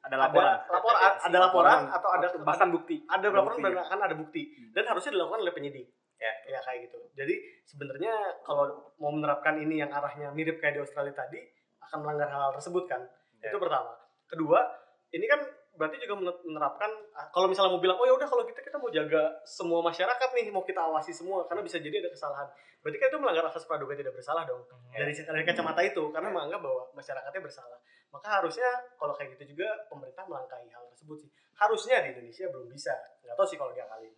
ada 0.00 0.16
laporan. 0.16 0.56
ada 0.56 0.72
laporan 0.72 1.12
ada 1.20 1.38
laporan 1.38 1.80
atau 1.92 2.08
ada 2.08 2.26
bahkan 2.40 2.72
bukti. 2.72 3.04
ada 3.04 3.28
laporan 3.28 3.60
dan 3.60 3.84
akan 3.84 3.98
ada 4.00 4.16
bukti 4.16 4.42
Hmm. 4.48 4.72
dan 4.72 4.84
harusnya 4.88 5.12
dilakukan 5.12 5.44
oleh 5.44 5.52
penyidik 5.52 5.86
Ya. 6.16 6.32
ya 6.48 6.60
kayak 6.64 6.88
gitu 6.88 7.00
jadi 7.12 7.34
sebenarnya 7.64 8.12
kalau 8.40 8.92
mau 8.96 9.12
menerapkan 9.12 9.60
ini 9.60 9.84
yang 9.84 9.92
arahnya 9.92 10.32
mirip 10.32 10.56
kayak 10.56 10.76
di 10.76 10.80
Australia 10.80 11.12
tadi 11.12 11.44
akan 11.84 12.00
melanggar 12.00 12.32
hal, 12.32 12.48
-hal 12.48 12.52
tersebut 12.56 12.88
kan 12.88 13.04
Ya. 13.44 13.52
itu 13.52 13.60
pertama 13.60 13.92
kedua 14.24 14.72
ini 15.12 15.28
kan 15.28 15.44
berarti 15.72 15.96
juga 15.98 16.14
mener- 16.16 16.42
menerapkan 16.42 16.90
ah, 17.12 17.30
kalau 17.30 17.46
misalnya 17.46 17.70
mau 17.70 17.78
bilang 17.78 17.94
oh 17.94 18.04
ya 18.04 18.12
udah 18.12 18.26
kalau 18.26 18.42
kita 18.42 18.58
kita 18.58 18.76
mau 18.76 18.88
jaga 18.88 19.22
semua 19.42 19.80
masyarakat 19.80 20.28
nih 20.32 20.50
mau 20.50 20.60
kita 20.60 20.82
awasi 20.82 21.10
semua 21.10 21.46
karena 21.46 21.62
bisa 21.62 21.78
jadi 21.78 21.98
ada 21.98 22.10
kesalahan 22.10 22.48
berarti 22.80 22.96
kan 22.96 23.08
itu 23.08 23.18
melanggar 23.18 23.44
asas 23.46 23.64
praduga 23.64 23.94
tidak 23.94 24.12
bersalah 24.12 24.42
dong 24.42 24.60
Ya. 24.90 25.02
dari 25.02 25.14
dari 25.14 25.44
kacamata 25.44 25.80
itu 25.80 26.02
karena 26.10 26.28
menganggap 26.28 26.60
bahwa 26.60 26.82
masyarakatnya 26.92 27.40
bersalah 27.40 27.78
maka 28.10 28.28
harusnya 28.32 28.66
kalau 28.96 29.14
kayak 29.14 29.34
gitu 29.34 29.54
juga 29.54 29.70
pemerintah 29.86 30.26
melangkahi 30.26 30.66
hal 30.68 30.82
tersebut 30.90 31.16
sih 31.18 31.30
harusnya 31.54 32.02
di 32.02 32.08
Indonesia 32.12 32.44
belum 32.48 32.66
bisa 32.66 32.90
nggak 33.22 33.34
tahu 33.34 33.46
sih 33.46 33.56
kalau 33.56 33.70
dia 33.70 33.86
kali 33.86 34.10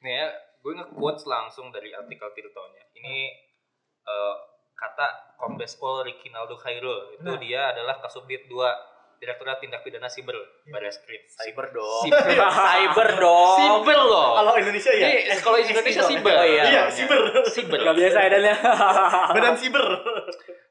Nih 0.00 0.16
ya, 0.16 0.32
gue 0.64 0.72
nge-quotes 0.72 1.28
langsung 1.28 1.68
dari 1.68 1.92
artikel 1.92 2.24
Tirtonya. 2.32 2.88
Ini 2.96 3.16
eh, 4.02 4.34
kata 4.72 5.36
Kombes 5.36 5.76
Pol 5.76 6.00
Rikinaldo 6.00 6.56
Khairul. 6.56 7.12
Itu 7.12 7.28
Nah. 7.28 7.36
dia 7.36 7.68
adalah 7.68 8.00
Kasubdit 8.00 8.48
2 8.48 8.64
Direktorat 9.20 9.60
Tindak 9.60 9.84
Pidana 9.84 10.08
Siber 10.08 10.32
Barreskrim. 10.64 11.20
Cyber 11.28 11.68
dong. 11.70 12.02
Siber. 12.08 12.24
Cyber 12.48 13.08
dong. 13.20 13.56
Siber 13.60 13.98
loh. 14.00 14.28
kalau 14.40 14.52
Indonesia 14.56 14.92
ya 14.96 15.08
Ini 15.12 15.40
kalau 15.44 15.58
Indonesia 15.60 16.02
siber. 16.02 16.32
Oh, 16.32 16.46
iya. 16.48 16.62
iya 16.66 16.82
siber 16.88 17.20
Siber. 17.44 17.78
Gak 17.84 17.96
biasa 18.00 18.18
edannya. 18.24 18.56
badan 19.36 19.56
siber 19.60 19.84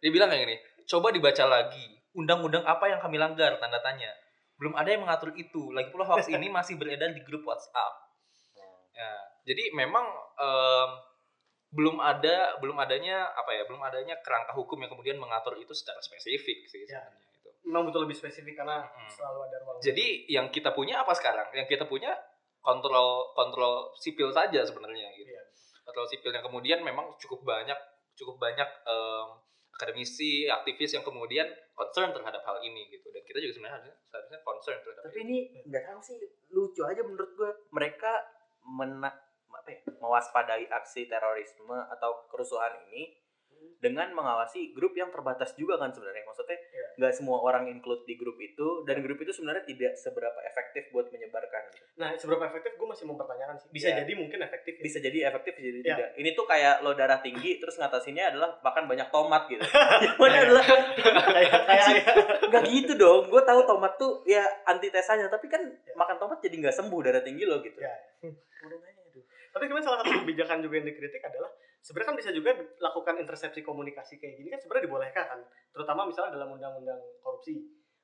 Dia 0.02 0.10
bilang 0.10 0.34
kayak 0.34 0.42
gini, 0.44 0.56
coba 0.86 1.14
dibaca 1.14 1.46
lagi. 1.46 1.86
undang-undang 2.10 2.66
apa 2.66 2.90
yang 2.90 2.98
kami 2.98 3.22
langgar 3.22 3.62
tanda 3.62 3.78
tanya 3.86 4.10
belum 4.60 4.76
ada 4.76 4.92
yang 4.92 5.08
mengatur 5.08 5.32
itu 5.38 5.72
lagi 5.72 5.88
pula 5.88 6.04
hoax 6.04 6.28
ini 6.28 6.52
masih 6.52 6.76
beredar 6.76 7.16
di 7.16 7.22
grup 7.24 7.48
WhatsApp 7.48 7.96
ya 8.92 9.12
jadi 9.48 9.72
memang 9.72 10.04
em, 10.36 10.90
belum 11.72 11.96
ada 12.02 12.60
belum 12.60 12.76
adanya 12.76 13.30
apa 13.40 13.56
ya 13.56 13.64
belum 13.64 13.80
adanya 13.80 14.20
kerangka 14.20 14.52
hukum 14.52 14.82
yang 14.84 14.92
kemudian 14.92 15.16
mengatur 15.16 15.56
itu 15.56 15.72
secara 15.72 16.02
spesifik 16.04 16.66
sih 16.68 16.84
Ya. 16.90 16.98
sebenarnya 16.98 17.24
itu 17.24 17.29
memang 17.62 17.84
butuh 17.86 18.02
lebih 18.04 18.16
spesifik 18.16 18.58
karena 18.58 18.82
Mm. 18.82 19.10
selalu 19.10 19.40
ada 19.46 19.58
ruang 19.62 19.78
jadi 19.80 20.06
yang 20.28 20.48
kita 20.50 20.72
punya 20.72 21.02
apa 21.02 21.12
sekarang 21.12 21.48
yang 21.52 21.66
kita 21.66 21.84
punya 21.84 22.16
kontrol 22.60 23.32
kontrol 23.34 23.92
sipil 23.96 24.30
saja 24.30 24.62
sebenarnya 24.62 25.08
gitu 25.14 25.28
Iya. 25.28 25.44
kontrol 25.84 26.06
sipil 26.06 26.32
yang 26.32 26.44
kemudian 26.44 26.80
memang 26.82 27.16
cukup 27.18 27.44
banyak 27.44 27.78
cukup 28.14 28.36
banyak 28.38 28.68
em, 28.86 29.28
akademisi 29.72 30.44
aktivis 30.46 30.92
yang 30.92 31.02
kemudian 31.02 31.48
concern 31.72 32.12
terhadap 32.12 32.44
hal 32.44 32.60
ini 32.60 32.92
gitu 32.92 33.08
dan 33.10 33.24
kita 33.24 33.40
juga 33.40 33.54
sebenarnya 33.56 33.76
harusnya 33.80 33.96
seharusnya 34.04 34.40
concern 34.44 34.78
terhadap 34.84 35.04
Tapi 35.08 35.20
ini 35.24 35.38
nggak 35.64 35.84
tahu 35.88 36.00
sih 36.04 36.18
lucu 36.52 36.82
aja 36.84 37.00
menurut 37.00 37.32
gue. 37.32 37.52
Mereka 37.72 38.12
mena 38.68 39.08
apa 39.50 39.70
ya, 39.72 39.80
mewaspadai 39.98 40.68
aksi 40.68 41.08
terorisme 41.08 41.74
atau 41.90 42.28
kerusuhan 42.28 42.76
ini 42.92 43.16
dengan 43.80 44.12
mengawasi 44.12 44.72
grup 44.72 44.92
yang 44.92 45.08
terbatas 45.08 45.56
juga 45.56 45.76
kan 45.76 45.88
sebenarnya. 45.90 46.24
Maksudnya 46.24 46.60
Iya. 46.60 46.88
nggak 47.00 47.14
semua 47.16 47.40
orang 47.40 47.66
include 47.66 48.04
di 48.04 48.14
grup 48.14 48.36
itu 48.38 48.84
dan 48.84 49.00
grup 49.00 49.16
itu 49.18 49.32
sebenarnya 49.32 49.64
tidak 49.64 49.96
seberapa 49.96 50.36
efektif 50.46 50.92
buat 50.92 51.08
menyebarkan. 51.10 51.64
gitu. 51.70 51.86
nah 51.96 52.16
seberapa 52.16 52.44
efektif 52.46 52.76
gue 52.76 52.88
masih 52.88 53.06
mempertanyakan 53.06 53.56
sih 53.56 53.68
bisa 53.70 53.88
Iya. 53.90 54.04
jadi 54.04 54.12
mungkin 54.16 54.40
efektif 54.42 54.74
ya. 54.76 54.84
Bisa 54.84 54.98
jadi 55.00 55.18
efektif, 55.26 55.52
bisa 55.54 55.68
jadi 55.70 55.80
Iya. 55.80 55.92
tidak. 55.94 56.10
Ini 56.16 56.30
tuh 56.34 56.46
kayak 56.46 56.76
lo 56.80 56.92
darah 56.94 57.20
tinggi 57.20 57.52
terus 57.58 57.76
ngatasinnya 57.76 58.32
adalah 58.32 58.56
makan 58.60 58.84
banyak 58.86 59.08
tomat 59.10 59.44
gitu. 59.48 59.64
Jawabannya 60.04 60.40
adalah 60.46 60.66
kayak 61.30 61.52
kayak 61.66 61.88
nggak 62.48 62.64
gitu 62.66 62.94
dong. 62.96 63.22
Gue 63.28 63.42
tahu 63.42 63.64
tomat 63.64 63.96
tuh 63.96 64.24
ya 64.26 64.44
antitesanya, 64.66 65.28
tapi 65.28 65.48
kan 65.48 65.60
makan 65.94 66.18
tomat 66.18 66.40
jadi 66.40 66.56
nggak 66.60 66.76
sembuh 66.76 67.00
darah 67.00 67.24
tinggi 67.24 67.44
lo 67.48 67.60
gitu. 67.60 67.80
Aduh. 67.80 68.80
Tapi 69.50 69.64
kemudian 69.66 69.86
salah 69.86 70.00
satu 70.02 70.12
kebijakan 70.22 70.62
juga 70.62 70.76
yang 70.78 70.88
dikritik 70.88 71.22
adalah 71.22 71.50
sebenarnya 71.80 72.10
kan 72.12 72.18
bisa 72.18 72.30
juga 72.32 72.52
lakukan 72.80 73.16
intersepsi 73.18 73.60
komunikasi 73.62 74.18
kayak 74.18 74.36
gini 74.36 74.50
kan 74.50 74.60
sebenarnya 74.60 74.86
dibolehkan 74.86 75.26
kan, 75.26 75.40
terutama 75.70 76.06
misalnya 76.06 76.36
dalam 76.36 76.52
undang-undang 76.52 77.00
korupsi 77.20 77.56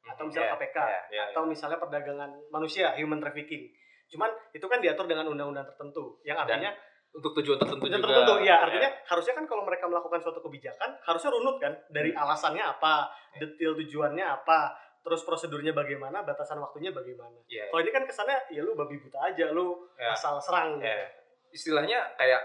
atau 0.06 0.24
misalnya 0.26 0.48
Iya, 0.48 0.58
KPK 0.58 0.78
iya, 0.78 1.02
iya, 1.10 1.24
atau 1.34 1.44
misalnya 1.44 1.78
perdagangan 1.78 2.30
manusia 2.50 2.94
human 2.96 3.18
trafficking. 3.18 3.74
Cuman 4.06 4.30
itu 4.52 4.66
kan 4.66 4.78
diatur 4.78 5.06
dengan 5.06 5.26
undang-undang 5.28 5.66
tertentu 5.66 6.22
yang 6.22 6.38
artinya 6.38 6.70
untuk 7.10 7.32
tujuan 7.34 7.56
tertentu 7.58 7.80
tujuan 7.88 8.00
juga 8.00 8.12
tertentu 8.12 8.34
ya 8.44 8.56
artinya 8.60 8.90
harusnya 9.08 9.34
kan 9.34 9.46
kalau 9.48 9.64
mereka 9.64 9.88
melakukan 9.88 10.20
suatu 10.20 10.44
kebijakan 10.44 11.00
harusnya 11.02 11.32
runut 11.32 11.58
kan 11.58 11.74
dari 11.90 12.12
Hmm. 12.12 12.22
alasannya 12.22 12.60
apa, 12.62 13.08
detail 13.40 13.72
tujuannya 13.74 14.20
apa, 14.22 14.76
terus 15.00 15.24
prosedurnya 15.24 15.72
bagaimana, 15.72 16.22
batasan 16.22 16.60
waktunya 16.60 16.92
bagaimana. 16.92 17.40
Iya. 17.48 17.72
Kalau 17.72 17.82
ini 17.82 17.92
kan 17.92 18.04
kesannya 18.04 18.38
ya 18.52 18.62
lu 18.62 18.76
babi 18.76 19.00
buta 19.00 19.20
aja, 19.22 19.50
lu 19.50 19.90
Ya. 19.96 20.12
asal 20.12 20.38
serang 20.38 20.78
gitu. 20.78 20.86
Ya. 20.86 21.08
istilahnya 21.50 22.04
kayak 22.20 22.42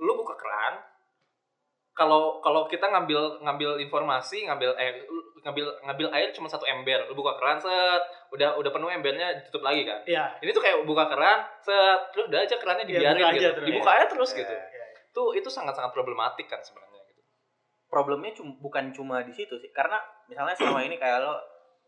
lu 0.00 0.12
buka 0.14 0.34
keran 0.34 0.80
kalau 1.92 2.40
kalau 2.40 2.64
kita 2.64 2.86
ngambil 2.86 3.40
ngambil 3.40 3.76
informasi 3.78 4.46
ngambil 4.46 4.72
eh 4.74 5.04
lu 5.04 5.20
ngambil 5.40 5.66
ngambil 5.82 6.06
air 6.10 6.30
cuma 6.30 6.46
satu 6.46 6.64
ember 6.64 7.04
lu 7.04 7.14
buka 7.14 7.36
keran 7.36 7.58
set 7.58 8.02
udah 8.30 8.56
udah 8.56 8.70
penuh 8.70 8.88
embernya 8.88 9.36
ditutup 9.36 9.60
lagi 9.60 9.84
kan 9.84 10.00
Iya. 10.04 10.40
ini 10.40 10.50
tuh 10.50 10.60
kayak 10.60 10.80
buka 10.82 11.04
keran 11.06 11.38
set 11.58 12.00
terus 12.10 12.24
udah 12.26 12.40
aja 12.40 12.56
kerannya 12.56 12.84
Iya, 12.84 12.90
dibiarin 12.94 13.18
buka 13.18 13.28
aja 13.28 13.36
gitu 13.38 13.50
terus. 13.54 13.66
dibuka 13.66 13.90
aja 13.90 14.06
terus 14.06 14.30
Iya. 14.30 14.38
gitu 14.38 14.54
Iya, 14.54 14.64
iya. 14.70 14.84
tuh 15.10 15.28
itu 15.34 15.48
sangat 15.48 15.74
sangat 15.74 15.92
problematik 15.92 16.46
kan 16.46 16.60
sebenarnya 16.60 17.02
gitu 17.04 17.20
problemnya 17.86 18.32
cum- 18.32 18.56
bukan 18.58 18.84
cuma 18.90 19.20
di 19.20 19.32
situ 19.32 19.58
sih 19.58 19.70
karena 19.70 19.98
misalnya 20.24 20.54
selama 20.54 20.80
ini 20.80 20.96
kayak 20.96 21.20
lo 21.20 21.36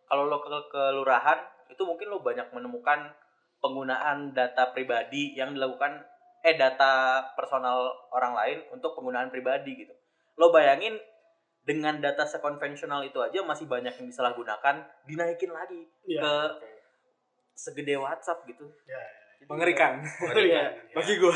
kalau 0.05 0.27
lo 0.27 0.41
ke 0.41 0.51
kelurahan 0.69 1.39
itu 1.67 1.83
mungkin 1.83 2.11
lo 2.11 2.21
banyak 2.21 2.51
menemukan 2.51 3.15
penggunaan 3.59 4.35
data 4.35 4.69
pribadi 4.69 5.33
yang 5.33 5.55
dilakukan 5.55 6.03
eh 6.43 6.55
data 6.55 7.23
personal 7.33 7.87
orang 8.11 8.35
lain 8.35 8.59
untuk 8.71 8.95
penggunaan 8.95 9.31
pribadi 9.31 9.87
gitu 9.87 9.95
lo 10.37 10.51
bayangin 10.51 10.99
dengan 11.63 12.03
data 12.03 12.27
sekonvensional 12.27 13.07
itu 13.07 13.23
aja 13.23 13.39
masih 13.41 13.71
banyak 13.71 13.95
yang 13.95 14.07
disalahgunakan 14.11 14.83
dinaikin 15.07 15.55
lagi 15.55 15.87
Iya. 16.03 16.19
ke 16.19 16.35
segede 17.55 17.95
WhatsApp 17.97 18.43
gitu 18.45 18.67
Iya. 18.85 19.03
Mengerikan 19.47 19.99
Iya. 20.35 20.71
bagi 20.95 21.19
gue. 21.19 21.35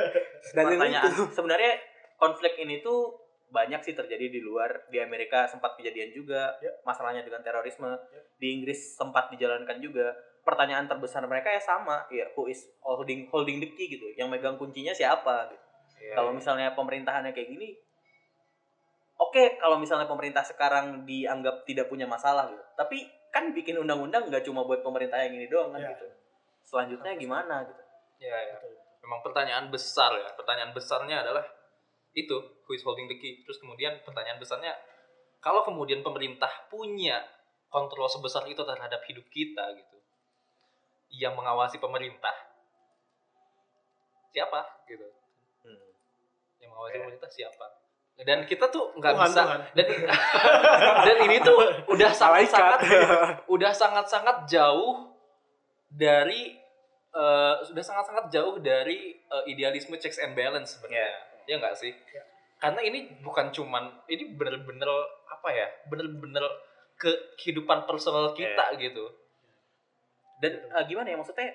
Dan 0.56 0.64
pertanyaan 0.68 1.12
sebenarnya 1.28 1.72
konflik 2.16 2.56
ini 2.56 2.80
tuh 2.80 3.12
banyak 3.48 3.84
sih 3.84 3.92
terjadi 3.92 4.32
di 4.32 4.40
luar 4.40 4.88
di 4.88 4.96
Amerika 4.96 5.44
sempat 5.44 5.76
kejadian 5.76 6.12
juga 6.12 6.56
Ya. 6.60 6.72
masalahnya 6.82 7.20
dengan 7.20 7.40
terorisme 7.40 7.88
Ya. 7.88 8.20
di 8.36 8.56
Inggris 8.56 8.96
sempat 8.96 9.28
dijalankan 9.28 9.80
juga 9.80 10.12
pertanyaan 10.42 10.90
terbesar 10.90 11.22
mereka 11.30 11.54
ya 11.54 11.62
sama 11.62 12.02
ya 12.10 12.26
who 12.34 12.50
is 12.50 12.66
holding 12.82 13.30
holding 13.30 13.62
the 13.62 13.70
key 13.78 13.86
gitu 13.86 14.10
yang 14.18 14.26
megang 14.26 14.58
kuncinya 14.58 14.90
siapa 14.90 15.50
gitu. 15.50 15.64
Iya, 16.02 16.14
kalau 16.18 16.30
iya. 16.34 16.36
misalnya 16.38 16.68
pemerintahannya 16.74 17.30
kayak 17.30 17.48
gini 17.54 17.78
oke 19.22 19.62
kalau 19.62 19.78
misalnya 19.78 20.10
pemerintah 20.10 20.42
sekarang 20.42 21.06
dianggap 21.06 21.62
tidak 21.62 21.86
punya 21.86 22.10
masalah 22.10 22.50
gitu 22.50 22.64
tapi 22.74 23.06
kan 23.30 23.54
bikin 23.54 23.78
undang-undang 23.78 24.26
nggak 24.26 24.42
cuma 24.42 24.66
buat 24.66 24.82
pemerintah 24.82 25.22
yang 25.22 25.38
ini 25.38 25.46
doang 25.46 25.70
kan 25.70 25.80
Ya. 25.80 25.94
gitu 25.94 26.06
selanjutnya 26.66 27.14
gimana 27.18 27.62
gitu. 27.66 27.82
Betul. 28.22 28.74
memang 29.02 29.18
pertanyaan 29.22 29.66
besar 29.70 30.14
ya 30.14 30.30
pertanyaan 30.34 30.70
besarnya 30.70 31.26
adalah 31.26 31.42
itu 32.14 32.34
who 32.66 32.70
is 32.74 32.82
holding 32.86 33.10
the 33.10 33.18
key 33.18 33.42
terus 33.42 33.58
kemudian 33.58 33.98
pertanyaan 34.06 34.38
besarnya 34.38 34.74
kalau 35.42 35.66
kemudian 35.66 36.06
pemerintah 36.06 36.50
punya 36.70 37.18
kontrol 37.66 38.06
sebesar 38.06 38.46
itu 38.46 38.62
terhadap 38.62 39.02
hidup 39.10 39.26
kita 39.32 39.64
gitu 39.74 39.96
yang 41.12 41.36
mengawasi 41.36 41.76
pemerintah. 41.76 42.32
Siapa? 44.32 44.88
Gitu. 44.88 45.04
Hmm. 45.62 45.88
yang 46.58 46.72
mengawasi 46.72 46.96
pemerintah 47.04 47.28
siapa? 47.28 47.66
Dan 48.22 48.44
kita 48.48 48.68
tuh 48.68 48.92
nggak 48.96 49.14
bisa 49.18 49.42
Tuhan. 49.44 49.60
dan 49.72 49.86
dan 51.08 51.16
ini 51.26 51.36
tuh 51.40 51.58
udah 51.90 52.10
sangat 52.20 52.48
sangat 52.48 52.80
udah 53.48 53.72
sangat 53.72 54.06
sangat 54.08 54.36
jauh 54.48 55.16
dari 55.88 56.56
eh, 57.12 57.54
sudah 57.66 57.84
sangat 57.84 58.04
sangat 58.08 58.24
jauh 58.32 58.60
dari 58.60 59.16
eh, 59.16 59.44
idealisme 59.48 59.96
checks 60.00 60.20
and 60.20 60.32
balance 60.32 60.76
sebenarnya. 60.76 61.08
Ya 61.44 61.54
nggak 61.60 61.76
sih? 61.76 61.92
Ya. 61.92 62.24
karena 62.62 62.78
ini 62.78 63.18
bukan 63.26 63.50
cuman 63.50 64.06
ini 64.06 64.38
bener-bener 64.38 64.86
apa 65.26 65.48
ya? 65.50 65.66
Bener-bener 65.90 66.46
ke 66.94 67.10
kehidupan 67.42 67.90
personal 67.90 68.30
kita 68.38 68.78
gitu 68.78 69.10
Dan 70.42 70.58
eh, 70.58 70.84
gimana 70.90 71.14
ya 71.14 71.16
maksudnya 71.22 71.54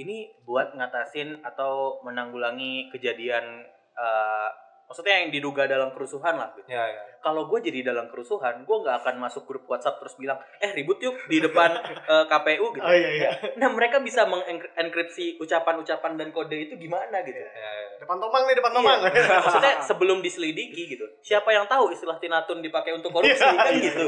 ini 0.00 0.32
buat 0.48 0.72
ngatasin 0.72 1.44
atau 1.44 2.00
menanggulangi 2.00 2.88
kejadian 2.88 3.68
eh, 3.92 4.50
maksudnya 4.92 5.16
yang 5.18 5.32
diduga 5.32 5.64
dalam 5.64 5.88
kerusuhan 5.90 6.36
lah 6.36 6.52
gitu. 6.52 6.68
ya 6.68 6.84
ya 6.84 7.00
Kalau 7.22 7.46
gue 7.46 7.62
jadi 7.62 7.86
dalam 7.86 8.10
kerusuhan, 8.10 8.60
gue 8.60 8.76
nggak 8.76 8.96
akan 8.98 9.14
masuk 9.16 9.46
grup 9.46 9.62
WhatsApp 9.64 9.96
terus 9.96 10.18
bilang, 10.18 10.36
eh 10.58 10.68
ribut 10.68 10.98
yuk 10.98 11.14
di 11.24 11.38
depan 11.38 11.70
eh, 12.12 12.24
KPU 12.26 12.74
gitu. 12.74 12.82
Oh 12.82 12.90
iya 12.90 13.10
iya. 13.14 13.30
Nah 13.56 13.70
mereka 13.70 14.02
bisa 14.02 14.26
mengenkripsi 14.26 15.38
ucapan-ucapan 15.38 16.18
dan 16.18 16.28
kode 16.28 16.58
itu 16.60 16.74
gimana 16.76 17.22
gitu. 17.22 17.38
ya, 17.38 17.46
ya. 17.46 17.70
Depan 17.96 18.18
tomang 18.18 18.42
nih, 18.44 18.58
depan 18.58 18.68
Iya. 18.68 18.76
tomang. 18.76 18.98
Maksudnya 19.46 19.72
sebelum 19.80 20.18
diselidiki 20.18 20.82
gitu. 20.88 21.06
Siapa 21.22 21.46
yang 21.48 21.64
tahu 21.64 21.88
istilah 21.88 22.18
tinatun 22.18 22.58
dipakai 22.58 22.90
untuk 22.90 23.14
korupsi 23.14 23.38
kan 23.38 23.70
gitu. 23.72 24.02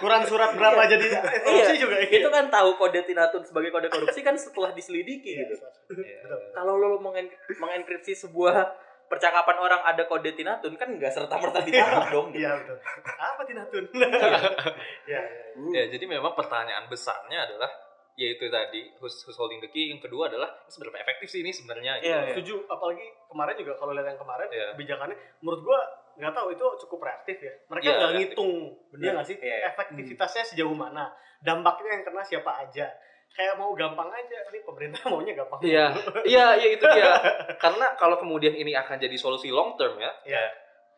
Kurang 0.00 0.24
surat 0.24 0.56
berapa 0.56 0.88
jadi 0.88 1.06
korupsi 1.44 1.76
Iya, 1.76 1.76
juga. 1.76 1.96
Itu 2.02 2.28
kan 2.28 2.48
tahu 2.48 2.72
kode 2.74 3.04
tinatun 3.04 3.44
sebagai 3.44 3.68
kode 3.68 3.92
korupsi 3.92 4.24
kan 4.24 4.32
setelah 4.32 4.72
diselidiki 4.72 5.36
gitu. 5.36 5.54
Ya, 5.92 6.24
kalau 6.50 6.74
lo 6.74 6.96
mengen- 6.98 7.28
mengenkripsi 7.52 8.16
sebuah 8.18 8.87
percakapan 9.08 9.56
orang 9.56 9.80
ada 9.82 10.04
kode 10.04 10.30
tinatun 10.32 10.76
kan 10.76 10.88
nggak 10.92 11.08
serta 11.10 11.34
merta 11.36 11.64
ditangkap 11.64 12.12
dong 12.12 12.28
gitu. 12.30 12.44
Iya 12.44 12.50
betul. 12.60 12.76
Apa 13.16 13.42
tinatun? 13.42 13.84
Iya 15.08 15.20
iya. 15.24 15.44
Ya, 15.58 15.82
jadi 15.90 16.04
memang 16.06 16.32
pertanyaan 16.32 16.86
besarnya 16.86 17.48
adalah 17.48 17.66
yaitu 18.14 18.50
tadi 18.50 18.90
who's, 18.98 19.14
who's 19.22 19.38
holding 19.38 19.58
the 19.58 19.70
key 19.70 19.88
yang 19.88 20.02
kedua 20.02 20.26
adalah 20.26 20.50
seberapa 20.66 20.98
efektif 20.98 21.30
sih 21.30 21.40
ini 21.40 21.50
sebenarnya 21.50 22.02
gitu. 22.02 22.10
Iya, 22.10 22.18
iya. 22.20 22.34
Setuju 22.34 22.54
apalagi 22.66 23.06
kemarin 23.26 23.54
juga 23.56 23.72
kalau 23.78 23.92
lihat 23.94 24.06
yang 24.06 24.20
kemarin 24.20 24.48
Iya. 24.50 24.66
kebijakannya 24.74 25.16
menurut 25.40 25.60
gua 25.62 25.80
nggak 26.18 26.34
tahu 26.34 26.48
itu 26.50 26.66
cukup 26.86 26.98
reaktif 27.06 27.36
ya. 27.38 27.54
Mereka 27.70 27.84
Iya, 27.86 27.94
nggak 27.94 28.12
ngitung 28.18 28.52
Bener. 28.90 29.00
dia 29.00 29.10
nggak 29.14 29.26
sih 29.26 29.36
Iya. 29.38 29.56
efektivitasnya 29.70 30.42
sejauh 30.44 30.74
mana, 30.74 31.14
dampaknya 31.38 31.90
yang 31.94 32.04
kena 32.04 32.22
siapa 32.22 32.50
aja. 32.58 32.90
Kayak 33.30 33.54
mau 33.54 33.70
gampang 33.72 34.08
aja, 34.08 34.38
ini 34.50 34.58
pemerintah 34.62 35.00
maunya 35.10 35.32
gampang. 35.32 35.60
Iya, 35.60 35.86
iya, 36.24 36.46
iya 36.56 36.68
itu 36.74 36.84
dia. 36.84 37.12
Karena 37.56 37.94
kalau 37.94 38.18
kemudian 38.18 38.52
ini 38.52 38.72
akan 38.72 38.96
jadi 38.96 39.14
solusi 39.14 39.48
long 39.48 39.78
term 39.78 39.94
ya, 39.96 40.10
Iya. 40.26 40.42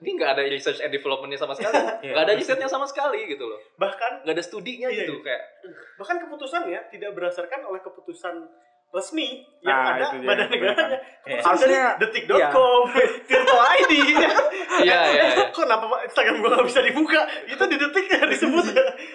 ini 0.00 0.16
nggak 0.16 0.30
ada 0.32 0.42
research 0.44 0.80
and 0.80 0.88
developmentnya 0.88 1.36
sama 1.36 1.52
sekali, 1.52 1.76
Iya. 2.00 2.12
nggak 2.16 2.24
ada 2.24 2.34
risetnya 2.34 2.64
sama 2.66 2.88
sekali 2.88 3.28
gitu 3.28 3.44
loh, 3.44 3.60
Bahkan 3.76 4.24
nggak 4.24 4.32
ada 4.32 4.40
studinya 4.40 4.88
Iya, 4.88 5.04
gitu 5.04 5.20
iya. 5.20 5.24
kayak. 5.26 5.42
bahkan 6.00 6.16
keputusannya 6.18 6.80
tidak 6.88 7.10
berdasarkan 7.12 7.60
oleh 7.68 7.80
keputusan 7.80 8.48
resmi 8.90 9.26
yang 9.60 9.70
Nah, 9.72 9.92
ada 9.92 10.04
yang 10.04 10.48
negaranya. 10.48 10.98
Iya. 11.22 11.40
Harusnya 11.40 11.82
detik.com, 11.96 12.82
Tirto 13.24 13.56
ID. 13.78 13.92
Iya, 14.10 14.30
iya, 14.80 14.98
iya. 15.06 15.24
Kok 15.46 15.60
kenapa 15.60 15.84
Instagram 16.02 16.36
gua 16.38 16.50
nggak 16.52 16.66
bisa 16.66 16.80
dibuka? 16.80 17.20
Itu 17.44 17.62
di 17.64 17.76
detik 17.76 18.06
ya 18.06 18.24
disebut. 18.24 18.64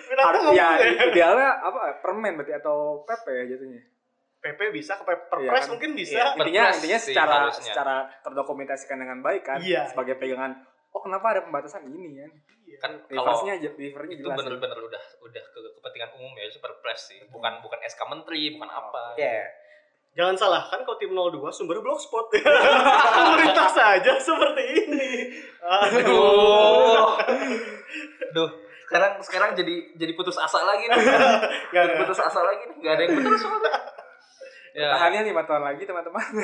Kenapa 0.05 0.27
Harus 0.27 0.41
ngomong 0.43 0.55
ya 0.55 0.69
ya? 0.77 1.03
idealnya 1.05 1.49
apa 1.59 1.79
permen 1.99 2.33
berarti 2.35 2.53
atau 2.55 2.77
PP 3.03 3.25
ya 3.27 3.43
jatuhnya. 3.49 3.81
PP 4.38 4.59
bisa, 4.71 4.93
ke 4.95 5.03
Perpres 5.03 5.41
Iya 5.41 5.57
kan? 5.57 5.67
mungkin 5.67 5.89
bisa. 5.91 6.13
Iya, 6.13 6.25
intinya 6.35 6.61
Perpres 6.61 6.77
intinya 6.77 6.97
sih 6.97 7.07
secara 7.11 7.33
harusnya. 7.41 7.65
secara 7.65 7.95
terdokumentasikan 8.21 8.97
dengan 8.97 9.17
baik 9.19 9.41
kan 9.43 9.57
Iya. 9.57 9.89
sebagai 9.89 10.15
pegangan 10.15 10.61
oh 10.88 11.01
kenapa 11.01 11.25
ada 11.29 11.41
pembatasan 11.43 11.89
ini 11.89 12.15
kan 12.15 12.31
Kan 12.77 12.91
kalau 13.01 13.25
reverse-nya 13.25 13.53
je- 13.57 13.73
reverse-nya 13.73 14.15
itu 14.15 14.21
jelas 14.21 14.38
bener-bener 14.38 14.77
udah 14.77 15.03
udah 15.19 15.43
ke 15.45 15.59
kepentingan 15.73 16.09
umum 16.13 16.31
ya 16.35 16.45
itu 16.45 16.59
perpres 16.59 17.01
sih 17.05 17.19
bukan 17.25 17.57
bukan 17.59 17.79
SK 17.81 18.01
menteri 18.05 18.53
bukan 18.53 18.69
apa 18.69 19.03
Iya. 19.15 19.49
Jangan 20.15 20.36
salah 20.39 20.63
kan 20.71 20.80
kalau 20.88 20.95
tim 20.95 21.12
02 21.12 21.43
sumber 21.51 21.84
blogspot. 21.84 22.32
Pemerintah 23.19 23.67
saja 23.67 24.15
seperti 24.15 24.63
ini. 24.88 25.08
Aduh. 25.60 27.19
Duh, 28.32 28.49
sekarang 28.88 29.19
sekarang 29.19 29.49
jadi 29.60 29.75
jadi 29.99 30.15
putus 30.15 30.39
asa 30.39 30.63
lagi 30.63 30.88
nih. 30.88 30.95
Jadi 31.75 31.91
nggak. 31.91 31.99
putus 32.08 32.19
asa 32.23 32.39
lagi 32.47 32.63
nih. 32.63 32.78
Gak 32.80 32.93
ada 32.95 33.01
yang 33.04 33.13
benar 33.19 33.36
soalnya. 33.36 33.75
Ya, 34.75 34.91
tahannya 34.91 35.32
lima 35.32 35.47
tahun 35.47 35.71
lagi 35.71 35.88
teman-teman 35.88 36.36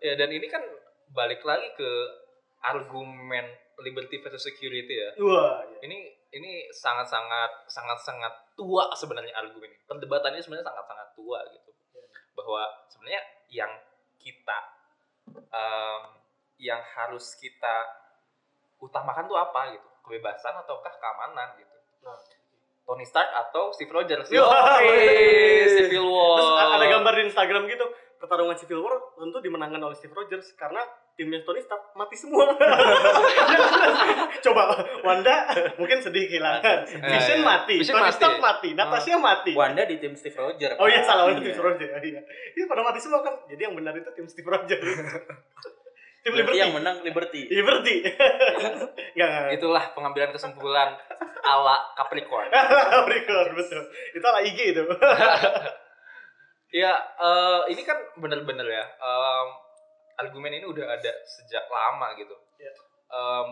ya 0.00 0.16
dan 0.16 0.32
ini 0.32 0.48
kan 0.48 0.64
balik 1.12 1.44
lagi 1.44 1.68
ke 1.76 1.90
argumen 2.64 3.44
liberty 3.84 4.24
versus 4.24 4.48
security 4.48 4.96
ya. 4.96 5.10
Wah, 5.20 5.60
iya. 5.68 5.84
Ini 5.84 5.98
ini 6.32 6.64
sangat-sangat 6.72 7.68
sangat-sangat 7.68 8.56
tua 8.56 8.88
sebenarnya 8.96 9.36
argumen 9.36 9.68
ini. 9.68 9.84
Perdebatannya 9.84 10.40
sebenarnya 10.40 10.64
sangat-sangat 10.64 11.08
tua 11.12 11.44
gitu. 11.52 11.75
Bahwa 12.36 12.62
sebenarnya 12.92 13.22
yang 13.48 13.72
kita 14.20 14.58
em, 15.32 16.02
yang 16.60 16.80
harus 16.94 17.32
kita 17.40 17.74
utamakan 18.78 19.24
tuh 19.24 19.40
apa 19.40 19.72
gitu? 19.72 19.88
Kebebasan 20.04 20.54
ataukah 20.62 20.94
keamanan 21.00 21.56
gitu? 21.58 21.76
Nah. 22.04 22.20
Tony 22.86 23.02
Stark 23.02 23.26
atau 23.34 23.74
Steve 23.74 23.90
Rogers? 23.90 24.30
Yoi. 24.30 24.46
Yoi, 24.46 25.74
Civil 25.74 26.06
War. 26.06 26.38
Terus 26.38 26.50
ada 26.78 26.86
gambar 26.86 27.12
di 27.18 27.22
Instagram 27.26 27.62
gitu, 27.66 27.86
pertarungan 28.26 28.58
Civil 28.58 28.82
War 28.82 28.98
tentu 29.14 29.38
dimenangkan 29.38 29.78
oleh 29.78 29.94
Steve 29.94 30.10
Rogers 30.10 30.58
karena 30.58 30.82
timnya 31.14 31.40
Tony 31.42 31.62
Stark 31.62 31.94
mati 31.94 32.12
semua. 32.12 32.50
Coba 34.44 34.62
Wanda 35.00 35.46
mungkin 35.78 36.02
sedih 36.02 36.26
kehilangan. 36.26 36.60
Eh, 36.84 37.00
Vision 37.00 37.40
iya. 37.40 37.46
mati, 37.46 37.74
Vision 37.78 37.94
Tony 37.94 38.04
mati. 38.04 38.18
Stark 38.18 38.36
mati, 38.36 38.68
Natasha 38.74 39.16
mati. 39.16 39.52
Wanda 39.54 39.86
di 39.86 39.96
tim 39.96 40.12
Steve 40.12 40.34
Rogers. 40.34 40.76
Oh 40.76 40.90
iya 40.90 41.00
salah 41.00 41.30
Wanda 41.30 41.40
Iya. 41.40 41.54
tim 41.54 41.62
Rogers. 41.62 41.90
Iya. 42.02 42.20
Iya 42.52 42.64
pada 42.66 42.82
mati 42.82 42.98
semua 42.98 43.22
kan. 43.22 43.34
Jadi 43.46 43.60
yang 43.62 43.74
benar 43.78 43.94
itu 43.94 44.10
tim 44.12 44.26
Steve 44.26 44.44
Rogers. 44.44 44.82
tim 46.26 46.34
Berarti 46.34 46.42
Liberty. 46.42 46.58
yang 46.58 46.72
menang 46.74 46.96
Liberty. 47.00 47.42
Liberty. 47.48 47.96
Enggak 49.14 49.28
enggak. 49.30 49.54
Itulah 49.56 49.84
pengambilan 49.94 50.34
kesimpulan 50.34 50.98
ala 51.46 51.76
Capricorn. 51.94 52.50
Record 53.06 53.54
betul. 53.54 53.82
Itu 54.10 54.24
ala 54.26 54.42
IG 54.42 54.58
itu. 54.74 54.82
Ya, 56.74 56.92
eh, 56.98 57.60
ini 57.70 57.82
kan 57.86 57.98
bener-bener 58.18 58.66
ya. 58.66 58.84
em, 58.98 59.48
argumen 60.16 60.50
ini 60.50 60.66
udah 60.66 60.86
ada 60.96 61.12
sejak 61.28 61.68
lama 61.70 62.16
gitu. 62.18 62.34
Iya. 62.58 62.72
Em, 63.12 63.48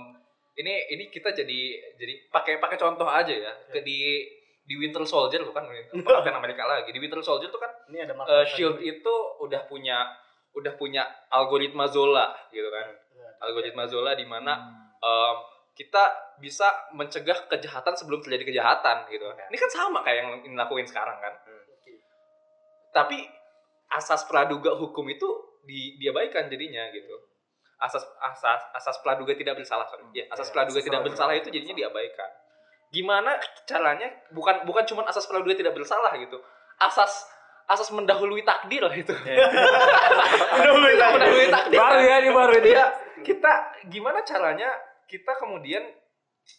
ini 0.58 0.74
ini 0.94 1.04
kita 1.10 1.34
jadi 1.34 1.60
jadi 1.98 2.14
pakai 2.30 2.58
pakai 2.58 2.78
contoh 2.80 3.06
aja 3.06 3.30
ya. 3.30 3.52
Ke 3.70 3.84
di 3.84 4.26
di 4.64 4.74
Winter 4.80 5.04
Soldier 5.04 5.44
loh 5.44 5.52
kan 5.52 5.68
Captain 5.92 6.34
Amerika 6.34 6.66
lagi. 6.66 6.90
Di 6.90 6.98
Winter 6.98 7.20
Soldier 7.20 7.52
tuh 7.52 7.60
kan 7.60 7.70
Ini 7.92 8.08
ada 8.08 8.16
eh, 8.16 8.44
Shield 8.48 8.80
itu 8.80 9.14
udah 9.44 9.68
punya 9.68 10.08
udah 10.54 10.72
punya 10.78 11.04
algoritma 11.30 11.86
Zola 11.86 12.34
gitu 12.50 12.66
kan. 12.72 12.86
Algoritma 13.44 13.84
Zola 13.86 14.16
di 14.16 14.24
mana 14.24 14.58
em, 14.98 15.36
kita 15.74 16.34
bisa 16.38 16.70
mencegah 16.94 17.50
kejahatan 17.50 17.94
sebelum 17.98 18.22
terjadi 18.22 18.46
kejahatan 18.54 19.10
gitu. 19.10 19.26
Ini 19.26 19.58
kan 19.58 19.70
sama 19.70 20.00
kayak 20.06 20.18
yang 20.22 20.30
dilakuin 20.54 20.86
sekarang 20.86 21.18
kan. 21.18 21.34
Tapi 22.94 23.18
asas 23.90 24.22
praduga 24.30 24.78
hukum 24.78 25.02
itu 25.10 25.26
di, 25.66 25.98
diabaikan 25.98 26.46
jadinya 26.46 26.86
gitu. 26.94 27.14
Asas 27.82 28.06
asas 28.22 28.62
asas 28.70 28.96
praduga 29.02 29.34
tidak 29.34 29.58
bersalah 29.58 29.84
sorry. 29.90 30.06
Ya, 30.14 30.30
asas 30.30 30.48
Ya, 30.48 30.52
praduga 30.54 30.80
tidak 30.80 31.02
bersalah 31.02 31.34
itu 31.34 31.50
jadinya 31.50 31.74
diabaikan. 31.74 32.30
Gimana 32.94 33.34
caranya? 33.66 34.06
Bukan 34.30 34.62
bukan 34.62 34.86
cuma 34.86 35.02
asas 35.10 35.26
praduga 35.26 35.58
tidak 35.58 35.74
bersalah 35.74 36.14
gitu. 36.14 36.38
Asas 36.78 37.26
asas 37.66 37.90
mendahului 37.90 38.46
takdir 38.46 38.86
itu. 38.94 39.10
Mendahului 40.54 40.94
takdir. 40.94 41.18
mendahului 41.18 41.48
takdir. 41.50 41.78
baru 41.80 42.00
ya 42.04 42.16
ini 42.20 42.30
baru 42.30 42.52
ini 42.60 42.70
Iya, 42.76 42.86
kita 43.24 43.52
gimana 43.88 44.20
caranya 44.22 44.68
kita 45.08 45.32
kemudian 45.40 45.82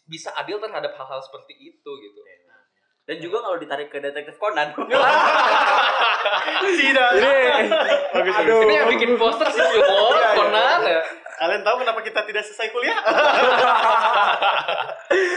bisa 0.10 0.34
adil 0.34 0.58
terhadap 0.58 0.98
hal-hal 0.98 1.22
seperti 1.22 1.54
itu 1.56 1.92
gitu. 2.02 2.20
Dan 3.06 3.22
juga 3.22 3.38
kalau 3.46 3.62
ditarik 3.62 3.94
ke 3.94 4.02
detektif 4.02 4.34
Conan. 4.42 4.74
Tidak. 6.66 7.10
ini 7.22 7.70
Bagus, 8.10 8.34
aduh 8.42 8.66
Ini 8.66 8.74
yang 8.82 8.90
bikin 8.90 9.14
poster 9.22 9.46
sih 9.54 9.62
Civil 9.62 9.86
War, 9.86 10.34
Conan 10.34 10.82
ya. 10.82 11.02
Kalian 11.36 11.62
tahu 11.62 11.86
kenapa 11.86 12.00
kita 12.02 12.24
tidak 12.26 12.48
selesai 12.48 12.72
kuliah? 12.72 12.96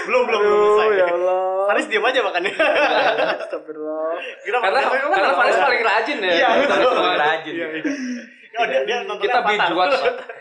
belum, 0.09 0.23
belum, 0.31 0.41
belum 0.41 0.61
selesai. 0.79 0.95
ya 0.95 1.07
Allah 1.11 1.43
Faris 1.69 1.87
diam 1.91 2.07
aja 2.07 2.21
makannya. 2.23 2.55
Astagfirullah 3.45 4.17
Kenapa? 4.47 4.65
Karena 4.65 4.81
karena? 4.89 5.35
Faris 5.37 5.59
paling 5.59 5.83
rajin 5.85 6.19
ya. 6.23 6.33
Iya, 6.33 6.49
paling 6.71 7.21
rajin. 7.21 7.53
Iya, 7.53 7.67
iya. 7.69 7.85
Oh, 8.59 8.65
dia, 8.65 8.81
dia 8.89 8.99
Kita 9.05 9.39
binge 9.45 9.75
watch, 9.77 9.99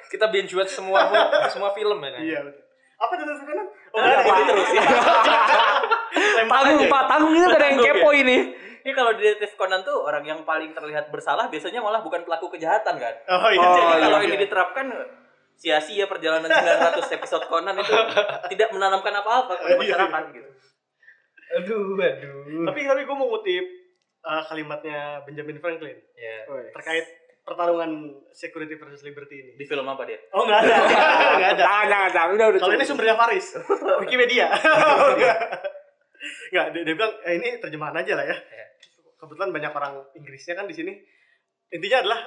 kita 0.08 0.26
binge 0.32 0.54
watch 0.56 0.72
semua 0.72 1.12
semua 1.52 1.76
film 1.76 2.00
ya 2.00 2.10
kan. 2.16 2.22
Iya, 2.24 2.40
betul. 2.48 2.67
Apa 2.98 3.14
detektif 3.16 3.46
Conan? 3.46 3.68
Oh, 3.92 4.00
Nah, 4.00 4.10
ada. 4.12 4.42
terus 4.44 4.70
ya. 4.72 4.82
Tanggung 6.44 6.86
pak 6.88 7.04
tanggung 7.08 7.32
ini 7.32 7.46
ada 7.46 7.66
yang 7.66 7.80
kepo 7.80 8.10
ini 8.12 8.38
Ini 8.80 8.92
kalau 8.92 9.12
di 9.12 9.22
detektif 9.22 9.54
Conan 9.56 9.84
tuh 9.84 10.00
orang 10.00 10.24
yang 10.24 10.40
paling 10.42 10.72
terlihat 10.72 11.08
bersalah 11.08 11.46
biasanya 11.46 11.78
malah 11.78 12.00
bukan 12.00 12.24
pelaku 12.24 12.48
kejahatan 12.50 12.96
kan. 12.96 13.14
Oh 13.28 13.50
iya. 13.50 13.60
Oh, 13.60 13.76
Jadi 13.76 13.84
iya, 13.84 13.98
kalau 14.02 14.18
iya. 14.18 14.28
ini 14.28 14.36
diterapkan 14.40 14.86
sia-sia 15.54 16.06
perjalanan 16.06 16.48
900 16.48 17.04
episode 17.12 17.44
Conan 17.46 17.76
itu 17.76 17.92
tidak 18.48 18.70
menanamkan 18.72 19.12
apa-apa 19.14 19.54
kepada 19.56 19.74
Iya. 19.74 19.82
masyarakat 19.84 20.24
gitu. 20.32 20.50
Aduh, 21.58 21.84
aduh. 21.98 22.66
Tapi 22.66 22.80
tapi 22.82 23.02
gue 23.04 23.16
mau 23.16 23.28
ngutip 23.28 23.66
uh, 24.22 24.44
kalimatnya 24.46 25.00
Benjamin 25.22 25.58
Franklin 25.58 25.98
Ya. 26.14 26.38
terkait 26.72 27.06
pertarungan 27.48 28.12
security 28.36 28.76
versus 28.76 29.08
liberty 29.08 29.40
ini. 29.40 29.52
Di 29.56 29.64
film 29.64 29.88
apa 29.88 30.04
dia? 30.04 30.20
Oh 30.36 30.44
nggak 30.44 30.60
ada, 30.68 30.76
nggak 31.40 31.52
ada. 31.56 31.64
jangan 31.64 31.86
jangan 31.88 32.10
jangan 32.12 32.30
udah 32.36 32.48
udah 32.52 32.60
Kalau 32.60 32.76
ini 32.76 32.84
sumbernya 32.86 33.16
Faris, 33.16 33.48
Wikipedia. 34.04 34.52
Nggak, 36.48 36.68
dia, 36.74 36.82
dia 36.82 36.94
bilang 36.98 37.14
eh, 37.24 37.34
ini 37.38 37.50
terjemahan 37.62 37.96
aja 38.04 38.14
lah 38.18 38.26
ya. 38.26 38.36
Ya. 38.36 38.68
Kebetulan 39.22 39.54
banyak 39.54 39.72
orang 39.72 39.94
Inggrisnya 40.18 40.58
kan 40.58 40.66
di 40.66 40.76
sini. 40.76 40.98
Intinya 41.72 42.04
adalah 42.04 42.20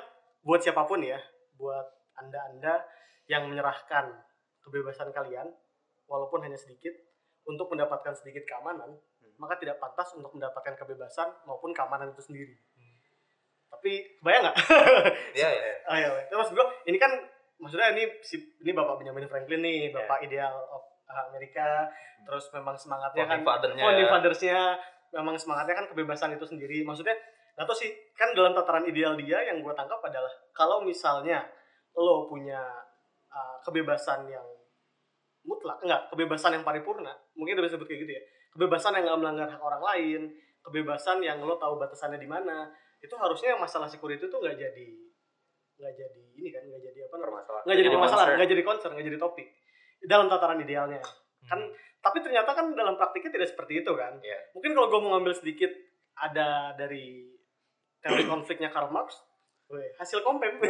buat 0.46 0.62
siapa 0.62 0.86
pun 0.86 1.02
ya, 1.02 1.18
buat 1.58 1.84
anda-anda 2.16 2.86
yang 3.26 3.50
menyerahkan 3.50 4.14
kebebasan 4.62 5.10
kalian, 5.10 5.48
walaupun 6.06 6.44
hanya 6.46 6.56
sedikit, 6.56 6.92
untuk 7.48 7.72
mendapatkan 7.72 8.14
sedikit 8.14 8.46
keamanan, 8.46 8.94
maka 9.40 9.56
tidak 9.58 9.80
pantas 9.80 10.12
untuk 10.14 10.36
mendapatkan 10.36 10.76
kebebasan 10.76 11.28
maupun 11.48 11.72
keamanan 11.72 12.12
itu 12.12 12.22
sendiri. 12.22 12.54
Tapi 13.70 13.92
bayang 14.20 14.42
nggak? 14.50 14.56
Iya, 15.38 15.48
iya. 15.48 15.72
Ah 15.86 15.96
ya, 15.96 16.08
terus 16.26 16.50
gue 16.52 16.66
ini 16.90 16.98
kan 16.98 17.10
maksudnya 17.56 17.94
ini 17.94 18.04
si 18.20 18.36
ini 18.60 18.70
Bapak 18.74 19.00
Benjamin 19.00 19.30
Franklin 19.30 19.62
nih, 19.62 19.94
Bapak 19.94 20.26
ideal 20.26 20.52
of 20.70 20.82
uh, 21.06 21.22
Amerika, 21.30 21.86
terus 22.26 22.50
memang 22.52 22.74
semangatnya 22.76 23.24
kan 23.24 23.38
Founding 23.40 23.46
father-nya. 23.46 23.82
founding 23.82 24.08
fathers-nya 24.10 24.58
memang 25.10 25.34
semangatnya 25.38 25.74
kan 25.80 25.86
kebebasan 25.90 26.34
itu 26.34 26.46
sendiri. 26.46 26.82
Maksudnya 26.82 27.14
nggak 27.56 27.66
tahu 27.66 27.76
sih 27.76 27.90
kan 28.14 28.32
dalam 28.32 28.54
tataran 28.54 28.86
ideal 28.86 29.18
dia 29.18 29.42
yang 29.44 29.60
gue 29.60 29.74
tangkap 29.74 30.00
adalah 30.02 30.30
kalau 30.54 30.82
misalnya 30.86 31.44
lo 31.94 32.30
punya 32.30 32.62
uh, 33.30 33.56
kebebasan 33.66 34.30
yang 34.30 34.46
mutlak, 35.40 35.80
enggak, 35.80 36.04
kebebasan 36.12 36.52
yang 36.60 36.64
paripurna, 36.64 37.16
mungkin 37.32 37.56
kita 37.56 37.64
bisa 37.64 37.74
sebut 37.80 37.88
kayak 37.88 38.00
gitu 38.04 38.12
ya. 38.12 38.22
Kebebasan 38.54 38.92
yang 39.00 39.04
nggak 39.08 39.18
melanggar 39.24 39.48
hak 39.48 39.62
orang 39.62 39.82
lain, 39.82 40.20
kebebasan 40.60 41.18
yang 41.24 41.40
lo 41.40 41.56
tahu 41.56 41.80
batasannya 41.80 42.20
di 42.20 42.28
mana, 42.28 42.68
itu 43.00 43.14
harusnya 43.16 43.56
masalah 43.56 43.88
security 43.88 44.28
itu 44.28 44.36
nggak 44.36 44.56
jadi 44.60 44.88
nggak 45.80 45.94
jadi 45.96 46.22
ini 46.36 46.48
kan 46.52 46.62
nggak 46.68 46.82
jadi 46.84 46.98
apa 47.08 47.16
namanya? 47.16 47.44
Permasalahan. 47.48 47.64
nggak 47.64 47.78
jadi 47.80 47.88
permasalahan 47.88 48.20
concern. 48.20 48.36
nggak 48.36 48.50
jadi 48.52 48.62
concern 48.64 48.92
nggak 48.92 49.06
jadi 49.08 49.18
topik. 49.18 49.46
Dalam 50.04 50.26
tataran 50.28 50.60
idealnya. 50.60 51.00
Kan 51.48 51.60
tapi 52.00 52.18
ternyata 52.24 52.50
kan 52.52 52.72
dalam 52.76 52.96
praktiknya 53.00 53.32
tidak 53.40 53.48
seperti 53.52 53.80
itu 53.80 53.92
kan. 53.96 54.20
Iya. 54.20 54.38
mungkin 54.52 54.70
kalau 54.76 54.88
gue 54.92 55.00
mau 55.00 55.10
ngambil 55.16 55.32
sedikit 55.36 55.72
ada 56.20 56.76
dari 56.76 57.32
teori 58.04 58.24
konfliknya 58.28 58.68
Karl 58.68 58.92
Marx. 58.92 59.16
Weh, 59.70 59.86
hasil 60.02 60.20
kompem. 60.26 60.58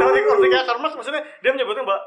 Teori 0.00 0.20
konfliknya 0.30 0.62
Karl 0.64 0.80
Marx 0.80 0.92
maksudnya 0.96 1.24
dia 1.42 1.50
menyebutnya 1.52 1.84
bahwa 1.84 2.00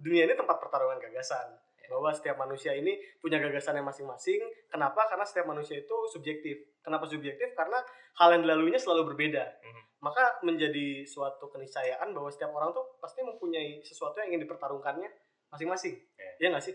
dunia 0.00 0.24
ini 0.24 0.34
tempat 0.36 0.56
pertarungan 0.62 0.96
gagasan 1.00 1.58
bahwa 1.86 2.10
setiap 2.10 2.36
manusia 2.36 2.72
ini 2.72 2.92
punya 3.18 3.36
gagasannya 3.38 3.80
masing-masing. 3.80 4.40
Kenapa? 4.66 5.04
Karena 5.06 5.22
setiap 5.22 5.46
manusia 5.46 5.76
itu 5.76 5.96
subjektif. 6.08 6.56
Kenapa 6.80 7.04
subjektif? 7.04 7.52
Karena 7.52 7.80
hal 8.16 8.28
yang 8.34 8.42
dilaluinya 8.42 8.78
selalu 8.78 9.14
berbeda. 9.14 9.44
Mhm. 9.60 9.82
Maka 10.00 10.36
menjadi 10.42 11.02
suatu 11.02 11.48
keniscayaan 11.48 12.12
bahwa 12.12 12.28
setiap 12.28 12.52
orang 12.52 12.70
tuh 12.70 12.84
pasti 12.98 13.24
mempunyai 13.24 13.80
sesuatu 13.80 14.20
yang 14.20 14.36
ingin 14.36 14.44
dipertarungkannya 14.44 15.08
masing-masing. 15.48 15.96
Ya. 16.14 16.30
Iya 16.38 16.48
nggak 16.52 16.64
sih? 16.64 16.74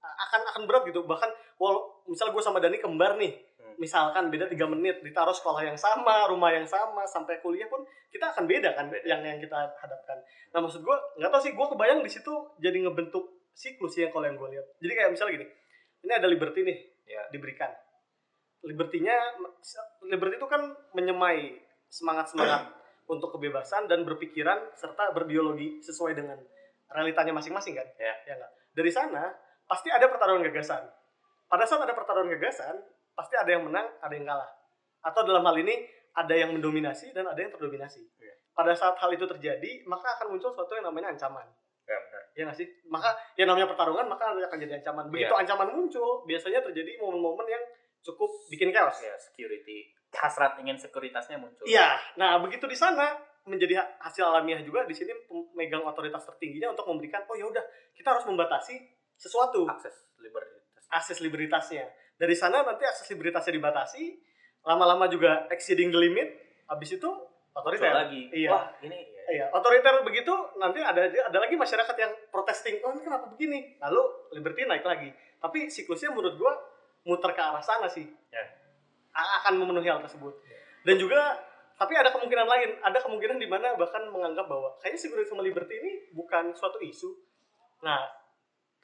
A- 0.00 0.16
Akan 0.22 0.40
akan 0.46 0.62
berat 0.64 0.86
gitu. 0.86 1.02
Bahkan 1.02 1.28
walau 1.56 2.04
misal 2.06 2.30
gue 2.30 2.40
sama 2.40 2.56
Dani 2.56 2.78
kembar 2.78 3.16
nih, 3.16 3.36
Hmm. 3.58 3.76
misalkan 3.76 4.28
beda 4.28 4.48
tiga 4.48 4.64
menit, 4.64 5.00
ditaruh 5.00 5.32
sekolah 5.32 5.60
yang 5.60 5.76
sama, 5.76 6.24
rumah 6.26 6.48
yang 6.50 6.64
sama, 6.64 7.04
sampai 7.04 7.40
kuliah 7.40 7.68
pun 7.68 7.84
kita 8.08 8.28
akan 8.28 8.48
beda 8.48 8.72
kan 8.72 8.88
Beda. 8.88 9.04
yang 9.04 9.20
yang 9.20 9.36
kita 9.36 9.52
hadapkan. 9.76 10.16
Nah 10.50 10.60
maksud 10.60 10.80
gue 10.80 10.96
nggak 11.18 11.28
tahu 11.28 11.42
sih, 11.42 11.52
gue 11.52 11.66
kebayang 11.68 12.00
di 12.00 12.08
situ 12.08 12.32
jadi 12.56 12.80
ngebentuk 12.80 13.39
siklus 13.54 13.96
ya 13.98 14.08
kalau 14.10 14.26
yang 14.26 14.36
gue 14.38 14.58
lihat. 14.58 14.66
Jadi 14.80 14.92
kayak 14.94 15.10
misalnya 15.12 15.32
gini, 15.40 15.46
ini 16.06 16.12
ada 16.12 16.26
liberty 16.30 16.60
nih 16.64 16.78
Ya. 17.10 17.26
diberikan. 17.34 17.70
Libertinya, 18.62 19.16
liberty 20.06 20.38
itu 20.38 20.46
kan 20.46 20.62
menyemai 20.94 21.58
semangat 21.90 22.30
semangat 22.30 22.70
untuk 23.12 23.34
kebebasan 23.34 23.90
dan 23.90 24.06
berpikiran 24.06 24.70
serta 24.78 25.10
berbiologi 25.10 25.82
sesuai 25.82 26.14
dengan 26.14 26.38
realitanya 26.94 27.34
masing-masing 27.34 27.74
kan? 27.74 27.88
Ya. 27.98 28.14
Ya 28.30 28.38
nggak? 28.38 28.52
Dari 28.78 28.90
sana 28.94 29.34
pasti 29.66 29.90
ada 29.90 30.06
pertarungan 30.06 30.46
gagasan. 30.46 30.86
Pada 31.50 31.66
saat 31.66 31.82
ada 31.82 31.94
pertarungan 31.98 32.30
gagasan, 32.38 32.78
pasti 33.18 33.34
ada 33.34 33.50
yang 33.50 33.66
menang, 33.66 33.90
ada 33.98 34.14
yang 34.14 34.22
kalah. 34.22 34.50
Atau 35.02 35.26
dalam 35.26 35.42
hal 35.42 35.56
ini 35.58 35.74
ada 36.14 36.34
yang 36.34 36.54
mendominasi 36.54 37.10
dan 37.10 37.26
ada 37.26 37.38
yang 37.42 37.50
terdominasi. 37.50 38.06
Iya. 38.22 38.34
Pada 38.54 38.70
saat 38.78 38.94
hal 39.02 39.10
itu 39.14 39.26
terjadi, 39.26 39.82
maka 39.90 40.14
akan 40.20 40.36
muncul 40.36 40.54
sesuatu 40.54 40.78
yang 40.78 40.86
namanya 40.86 41.10
ancaman. 41.16 41.46
Ya. 42.32 42.42
Ya 42.42 42.42
nggak 42.46 42.58
sih? 42.58 42.68
Maka 42.86 43.10
yang 43.34 43.50
namanya 43.50 43.66
pertarungan 43.66 44.06
maka 44.06 44.30
akan 44.30 44.58
jadi 44.58 44.78
ancaman. 44.78 45.08
Begitu 45.08 45.28
Iya. 45.28 45.40
ancaman 45.42 45.68
muncul, 45.70 46.22
biasanya 46.24 46.60
terjadi 46.62 46.98
momen-momen 46.98 47.46
yang 47.46 47.62
cukup 48.00 48.30
bikin 48.48 48.70
chaos. 48.70 48.96
Ya 49.00 49.12
security 49.16 49.90
hasrat 50.10 50.58
ingin 50.58 50.74
sekuritasnya 50.74 51.38
muncul. 51.38 51.62
Iya. 51.64 51.94
Nah, 52.16 52.40
begitu 52.40 52.66
di 52.66 52.74
sana 52.74 53.14
menjadi 53.46 53.78
ha- 53.78 53.90
hasil 54.02 54.22
alamiah 54.22 54.60
juga 54.60 54.82
di 54.82 54.92
sini 54.92 55.14
pemegang 55.24 55.80
otoritas 55.82 56.22
tertingginya 56.24 56.70
untuk 56.70 56.84
memberikan 56.86 57.24
oh 57.24 57.34
ya 57.34 57.46
udah 57.46 57.62
kita 57.94 58.10
harus 58.10 58.26
membatasi 58.26 58.76
sesuatu 59.16 59.64
Akses 59.66 59.96
libertas. 60.18 60.60
akses 60.90 61.18
libertasnya. 61.20 61.86
Dari 62.14 62.34
sana 62.34 62.60
nanti 62.60 62.84
akses 62.84 63.08
libertasnya 63.08 63.54
dibatasi, 63.54 64.02
lama-lama 64.62 65.08
juga 65.08 65.48
exceeding 65.48 65.88
the 65.88 65.98
limit, 65.98 66.28
habis 66.66 66.92
itu 66.92 67.08
otoriter. 67.50 67.90
lagi. 67.90 68.28
Iya. 68.30 68.50
Wah, 68.50 68.66
ini 68.82 68.98
ya. 69.08 69.09
Iya, 69.30 69.46
otoriter 69.54 70.02
begitu 70.02 70.34
nanti 70.58 70.82
ada 70.82 71.06
ada 71.06 71.38
lagi 71.38 71.54
masyarakat 71.54 71.94
yang 71.94 72.12
protesting, 72.34 72.82
oh 72.82 72.90
ini 72.90 73.06
kenapa 73.06 73.30
begini? 73.30 73.78
Lalu 73.78 74.02
liberty 74.34 74.66
naik 74.66 74.82
lagi. 74.82 75.14
Tapi 75.38 75.70
siklusnya 75.70 76.10
menurut 76.10 76.34
gua 76.34 76.52
muter 77.06 77.30
ke 77.30 77.38
arah 77.38 77.62
sana 77.62 77.86
sih. 77.86 78.10
Ya. 78.34 78.42
A- 79.14 79.40
Akan 79.42 79.54
memenuhi 79.62 79.86
hal 79.86 80.02
tersebut. 80.02 80.34
Dan 80.82 80.98
juga 80.98 81.38
tapi 81.78 81.96
ada 81.96 82.12
kemungkinan 82.12 82.44
lain, 82.44 82.70
ada 82.84 82.98
kemungkinan 83.00 83.40
di 83.40 83.48
mana 83.48 83.72
bahkan 83.78 84.04
menganggap 84.12 84.44
bahwa 84.50 84.76
kayaknya 84.82 85.00
security 85.00 85.30
sama 85.30 85.40
liberty 85.40 85.80
ini 85.80 85.92
bukan 86.12 86.52
suatu 86.52 86.76
isu. 86.82 87.08
Nah, 87.86 88.04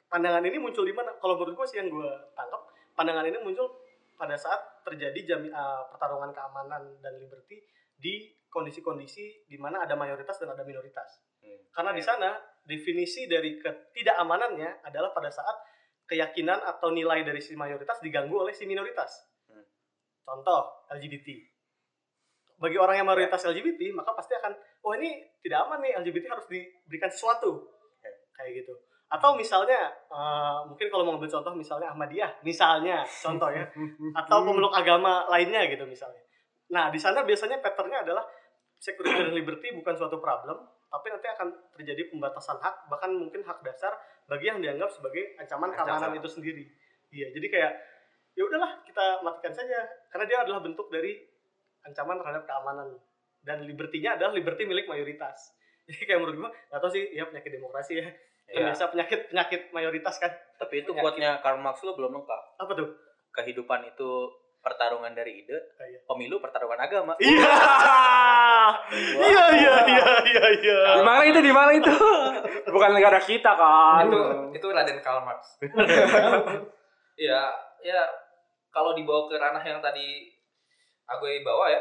pandangan 0.09 0.41
ini 0.41 0.57
muncul 0.57 0.81
di 0.81 0.95
mana? 0.95 1.13
Kalau 1.21 1.37
menurut 1.37 1.53
gue 1.61 1.67
sih 1.69 1.77
yang 1.77 1.93
gue 1.93 2.09
tangkap, 2.33 2.65
pandangan 2.97 3.27
ini 3.27 3.37
muncul 3.43 3.69
pada 4.17 4.33
saat 4.33 4.81
terjadi 4.81 5.35
jami, 5.37 5.53
uh, 5.53 5.85
pertarungan 5.93 6.33
keamanan 6.33 6.97
dan 7.03 7.13
liberty 7.21 7.61
di 8.01 8.33
kondisi-kondisi 8.47 9.47
di 9.47 9.57
mana 9.59 9.83
ada 9.83 9.93
mayoritas 9.93 10.39
dan 10.39 10.55
ada 10.55 10.63
minoritas. 10.63 11.23
Hmm. 11.43 11.59
Karena 11.71 11.91
di 11.93 12.03
sana 12.03 12.29
definisi 12.63 13.27
dari 13.27 13.59
ketidakamanannya 13.59 14.83
adalah 14.83 15.11
pada 15.11 15.31
saat 15.31 15.55
keyakinan 16.07 16.63
atau 16.63 16.91
nilai 16.95 17.23
dari 17.27 17.43
si 17.43 17.53
mayoritas 17.53 17.99
diganggu 17.99 18.33
oleh 18.33 18.55
si 18.55 18.63
minoritas. 18.63 19.11
Hmm. 19.51 19.63
Contoh 20.23 20.87
LGBT. 20.91 21.27
Bagi 22.57 22.77
orang 22.81 22.97
yang 22.97 23.07
mayoritas 23.07 23.45
LGBT, 23.45 23.93
maka 23.93 24.17
pasti 24.17 24.33
akan, 24.33 24.49
oh 24.81 24.97
ini 24.97 25.21
tidak 25.45 25.69
aman 25.69 25.77
nih, 25.77 25.93
LGBT 26.01 26.25
harus 26.33 26.49
diberikan 26.49 27.13
sesuatu. 27.13 27.69
Ya. 28.01 28.11
Kayak 28.33 28.65
gitu. 28.65 28.73
Atau 29.07 29.37
misalnya, 29.37 29.93
eh, 30.09 30.59
mungkin 30.65 30.89
kalau 30.89 31.05
mau 31.05 31.15
ngambil 31.15 31.31
contoh 31.37 31.53
misalnya 31.53 31.93
Ahmadiyah, 31.93 32.41
misalnya, 32.41 33.05
contoh 33.05 33.47
ya. 33.53 33.63
Atau 34.19 34.41
pemeluk 34.41 34.73
agama 34.73 35.29
lainnya 35.29 35.69
gitu 35.69 35.85
misalnya. 35.85 36.19
Nah, 36.67 36.91
di 36.91 36.99
sana 36.99 37.23
biasanya 37.23 37.63
patternnya 37.63 38.03
adalah 38.03 38.25
security 38.77 39.25
dan 39.27 39.33
liberty 39.33 39.73
bukan 39.73 39.93
suatu 39.97 40.17
problem, 40.17 40.57
tapi 40.87 41.07
nanti 41.09 41.27
akan 41.27 41.47
terjadi 41.73 42.09
pembatasan 42.09 42.57
hak, 42.57 42.87
bahkan 42.87 43.11
mungkin 43.11 43.41
hak 43.43 43.59
dasar 43.61 43.93
bagi 44.25 44.47
yang 44.47 44.61
dianggap 44.61 44.89
sebagai 44.89 45.35
ancaman 45.37 45.73
keamanan 45.73 46.13
itu 46.15 46.29
sendiri. 46.29 46.63
Iya, 47.09 47.31
jadi 47.33 47.47
kayak 47.47 47.71
ya 48.37 48.43
udahlah 48.45 48.71
kita 48.85 49.25
matikan 49.25 49.53
saja 49.55 49.79
karena 50.13 50.25
dia 50.29 50.37
adalah 50.45 50.61
bentuk 50.61 50.87
dari 50.93 51.17
ancaman 51.81 52.19
terhadap 52.21 52.43
keamanan 52.45 52.99
dan 53.41 53.63
libertinya 53.63 54.13
adalah 54.19 54.35
liberty 54.35 54.67
milik 54.67 54.85
mayoritas. 54.85 55.55
Jadi 55.87 56.03
kayak 56.03 56.19
menurut 56.19 56.35
gua 56.35 56.49
nggak 56.51 56.79
tahu 56.83 56.91
sih 56.91 57.03
ya 57.15 57.23
penyakit 57.31 57.51
demokrasi 57.55 57.93
ya. 57.97 58.07
Kan 58.07 58.15
Ya. 58.47 58.71
biasa 58.71 58.91
penyakit 58.91 59.19
penyakit 59.27 59.61
mayoritas 59.71 60.15
kan. 60.19 60.31
Tapi 60.59 60.83
itu 60.83 60.91
Penyakit. 60.91 61.03
quote-nya 61.03 61.31
Karl 61.43 61.59
Marx 61.59 61.83
lo 61.83 61.95
belum 61.95 62.11
lengkap. 62.15 62.41
Apa 62.59 62.71
tuh? 62.75 62.91
Kehidupan 63.31 63.87
itu 63.87 64.09
pertarungan 64.67 65.15
dari 65.15 65.39
ide, 65.39 65.55
Ah, 65.73 65.87
iya. 65.87 65.99
pemilu 66.03 66.37
pertarungan 66.37 66.75
agama. 66.75 67.15
Iya. 67.17 67.55
Iya 69.17 69.45
iya 69.55 69.73
iya 69.87 70.07
iya 70.27 70.45
iya. 70.53 70.79
Di 70.93 71.03
mana 71.03 71.23
itu? 71.23 71.39
Di 71.39 71.53
mana 71.53 71.71
itu? 71.71 71.87
Bukan 72.75 72.91
negara 72.91 73.19
kita 73.19 73.51
kan. 73.55 74.03
itu 74.05 74.19
itu 74.53 74.67
Raden 74.67 74.99
Karl 74.99 75.23
Marx. 75.23 75.55
ya, 77.17 77.41
ya 77.81 78.01
kalau 78.69 78.91
dibawa 78.91 79.25
ke 79.25 79.35
ranah 79.35 79.63
yang 79.63 79.79
tadi 79.79 80.35
Agoy 81.07 81.39
bawa 81.39 81.71
ya, 81.71 81.79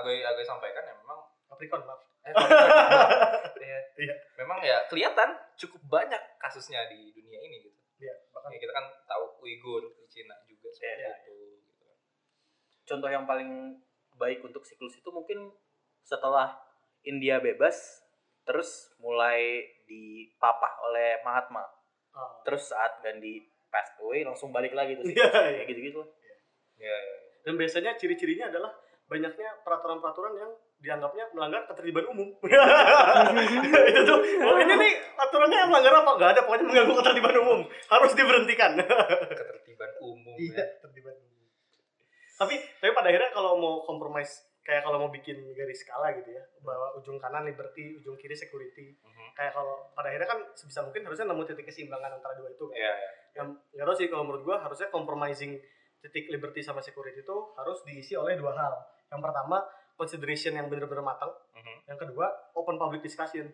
Agoy 0.00 0.24
Agoy 0.24 0.40
sampaikan 0.42 0.80
ya 0.80 0.96
memang 0.96 1.20
Capricorn 1.46 1.84
maaf. 1.84 2.00
eh, 2.22 2.32
ya, 2.32 3.78
Iya. 4.02 4.14
memang 4.38 4.58
ya 4.62 4.88
kelihatan 4.88 5.28
cukup 5.54 5.82
banyak 5.86 6.22
kasusnya 6.38 6.88
di 6.88 7.12
dunia 7.12 7.36
ini 7.38 7.60
gitu. 7.60 7.76
Iya, 8.00 8.14
bahkan 8.32 8.50
Ya, 8.50 8.58
kita 8.58 8.72
kan 8.72 8.84
tahu 9.04 9.24
Uighur 9.44 9.84
di 9.92 10.06
Cina 10.08 10.34
juga 10.42 10.72
seperti 10.72 11.02
Iya, 11.02 11.12
itu. 11.20 11.31
Contoh 12.84 13.08
yang 13.08 13.24
paling 13.24 13.78
baik 14.18 14.42
untuk 14.42 14.62
siklus 14.66 14.98
itu 14.98 15.10
mungkin 15.10 15.50
setelah 16.02 16.58
India 17.02 17.38
bebas, 17.38 17.74
terus 18.42 18.90
mulai 18.98 19.62
dipapah 19.86 20.82
oleh 20.90 21.22
Mahatma. 21.22 21.62
Ah. 22.12 22.42
Terus 22.46 22.70
saat 22.70 23.02
Gandhi 23.02 23.42
passed 23.72 23.96
away 24.04 24.22
langsung 24.22 24.52
balik 24.52 24.74
lagi 24.76 24.98
tuh. 24.98 25.06
Iya, 25.10 25.26
siklus. 25.26 25.32
iya. 25.32 25.52
Kayak 25.58 25.66
gitu-gitu. 25.70 26.00
Ya, 26.78 26.94
ya. 26.94 27.16
Dan 27.42 27.54
biasanya 27.58 27.90
ciri-cirinya 27.98 28.50
adalah 28.50 28.70
banyaknya 29.10 29.48
peraturan-peraturan 29.66 30.34
yang 30.38 30.50
dianggapnya 30.82 31.24
melanggar 31.34 31.62
ketertiban 31.70 32.06
umum. 32.10 32.28
itu 33.90 34.00
tuh, 34.02 34.18
oh 34.18 34.56
ini 34.58 34.74
nih 34.74 34.92
aturannya 35.14 35.70
melanggar 35.70 35.94
apa? 36.02 36.10
Enggak 36.18 36.30
ada, 36.34 36.40
pokoknya 36.42 36.64
mengganggu 36.66 36.94
ketertiban 37.02 37.36
umum. 37.38 37.60
Harus 37.86 38.12
diberhentikan. 38.18 38.70
ketertiban 38.82 39.90
umum 40.02 40.34
Iya, 40.38 40.58
ya. 40.58 40.64
ketertiban 40.78 41.14
umum. 41.18 41.31
Tapi 42.42 42.54
tapi 42.82 42.90
pada 42.90 43.06
akhirnya 43.06 43.30
kalau 43.30 43.54
mau 43.54 43.74
kompromis 43.86 44.26
kayak 44.62 44.82
kalau 44.86 44.98
mau 44.98 45.10
bikin 45.10 45.38
garis 45.54 45.82
skala 45.82 46.14
gitu 46.14 46.30
ya, 46.34 46.42
bahwa 46.62 46.94
ujung 46.94 47.18
kanan 47.18 47.42
liberty, 47.42 47.98
ujung 47.98 48.14
kiri 48.14 48.34
security. 48.34 48.94
Mhm. 48.98 49.34
Kayak 49.34 49.58
kalau 49.58 49.90
pada 49.90 50.10
akhirnya 50.10 50.28
kan 50.30 50.38
sebisa 50.54 50.82
mungkin 50.82 51.02
harusnya 51.02 51.26
nemu 51.30 51.42
titik 51.46 51.66
keseimbangan 51.66 52.18
antara 52.18 52.34
dua 52.38 52.50
itu 52.50 52.66
kan. 52.70 52.78
Iya, 52.78 52.92
iya. 52.94 53.10
yang 53.32 53.48
nggak 53.74 53.86
tahu 53.88 53.96
sih 53.96 54.06
kalau 54.12 54.22
menurut 54.28 54.42
gua 54.44 54.56
harusnya 54.60 54.92
compromising 54.92 55.56
titik 56.02 56.28
liberty 56.30 56.60
sama 56.60 56.82
security 56.82 57.22
itu 57.22 57.36
harus 57.58 57.78
diisi 57.86 58.14
oleh 58.14 58.34
dua 58.38 58.54
hal. 58.54 58.74
Yang 59.10 59.20
pertama 59.22 59.56
consideration 59.94 60.52
yang 60.54 60.66
benar-benar 60.66 61.04
matang. 61.06 61.30
Mhm. 61.54 61.76
Yang 61.94 61.98
kedua 62.06 62.26
open 62.54 62.76
public 62.78 63.02
discussion. 63.02 63.46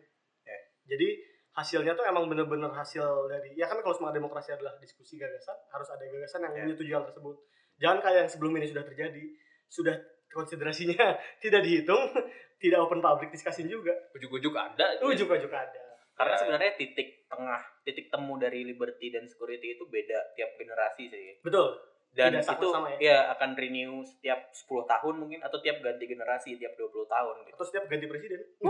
Ya. 0.44 0.59
Jadi 0.88 1.09
hasilnya 1.57 1.96
tuh 1.96 2.07
emang 2.07 2.29
benar-benar 2.31 2.70
hasil 2.70 3.05
dari 3.27 3.51
ya 3.57 3.66
kan 3.66 3.81
kalau 3.81 3.90
semangat 3.90 4.20
demokrasi 4.20 4.55
adalah 4.55 4.77
diskusi 4.79 5.18
gagasan 5.18 5.57
harus 5.74 5.88
ada 5.90 6.05
gagasan 6.07 6.40
yang 6.46 6.53
Ya. 6.55 6.62
menyetujui 6.68 6.94
hal 6.94 7.03
tersebut. 7.09 7.37
Jangan 7.79 7.99
kayak 8.03 8.19
yang 8.23 8.31
sebelum 8.31 8.53
ini 8.57 8.67
sudah 8.67 8.85
terjadi 8.85 9.23
sudah 9.69 9.95
konsiderasinya 10.29 10.97
tidak 11.43 11.61
dihitung, 11.62 12.03
tidak 12.62 12.79
open 12.79 12.99
public 12.99 13.31
discussion 13.31 13.67
juga. 13.67 13.95
Ujuk-ujuk 14.12 14.53
ada. 14.53 14.99
gitu. 14.99 15.09
Ujuk-ujuk 15.09 15.51
ada. 15.51 15.83
Karena 16.12 16.35
Ya. 16.35 16.41
sebenarnya 16.43 16.73
titik 16.75 17.31
tengah, 17.31 17.62
titik 17.83 18.11
temu 18.11 18.35
dari 18.37 18.67
liberty 18.67 19.09
dan 19.09 19.23
security 19.25 19.79
itu 19.79 19.87
beda 19.87 20.35
tiap 20.35 20.51
generasi 20.59 21.07
sih. 21.07 21.38
Betul. 21.38 21.79
Dan 22.09 22.35
Tidak 22.35 22.57
itu 22.59 22.69
sama 22.73 22.89
ya? 22.91 22.99
ya 22.99 23.18
akan 23.31 23.55
renew 23.55 24.03
setiap 24.03 24.51
10 24.51 24.66
tahun 24.83 25.14
mungkin 25.14 25.39
atau 25.39 25.61
tiap 25.61 25.79
ganti 25.79 26.09
generasi 26.09 26.59
tiap 26.59 26.74
20 26.74 27.07
tahun 27.07 27.35
gitu. 27.47 27.55
Atau 27.55 27.66
setiap 27.68 27.85
ganti 27.87 28.07
presiden. 28.07 28.41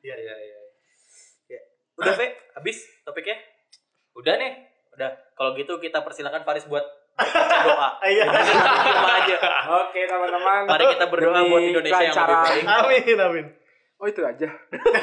Iya, 0.00 0.14
iya, 0.16 0.34
iya. 0.38 0.58
Udah, 1.96 2.12
Fe, 2.12 2.28
habis 2.52 2.78
topiknya? 3.02 3.40
Udah 4.14 4.36
nih. 4.36 4.65
Udah. 4.96 5.10
Kalau 5.32 5.50
gitu 5.52 5.72
kita 5.76 6.00
persilakan 6.00 6.42
Faris 6.42 6.64
buat 6.64 6.84
doa. 7.62 7.88
Iya. 8.08 8.24
Doa 8.26 9.12
aja. 9.20 9.36
Oke 9.84 10.00
teman-teman. 10.02 10.60
Mari 10.64 10.84
kita 10.92 11.06
berdoa 11.06 11.40
buat 11.44 11.62
Indonesia 11.62 12.02
yang 12.02 12.16
lebih 12.16 12.36
baik. 12.42 12.64
Amin, 12.66 13.16
amin. 13.20 13.46
Oh 13.96 14.04
itu 14.04 14.20
aja. 14.20 14.48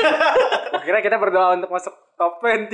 Akhirnya 0.77 1.01
kita 1.01 1.17
berdoa 1.17 1.57
untuk 1.57 1.69
masuk 1.69 1.93
top 2.13 2.37
20 2.41 2.69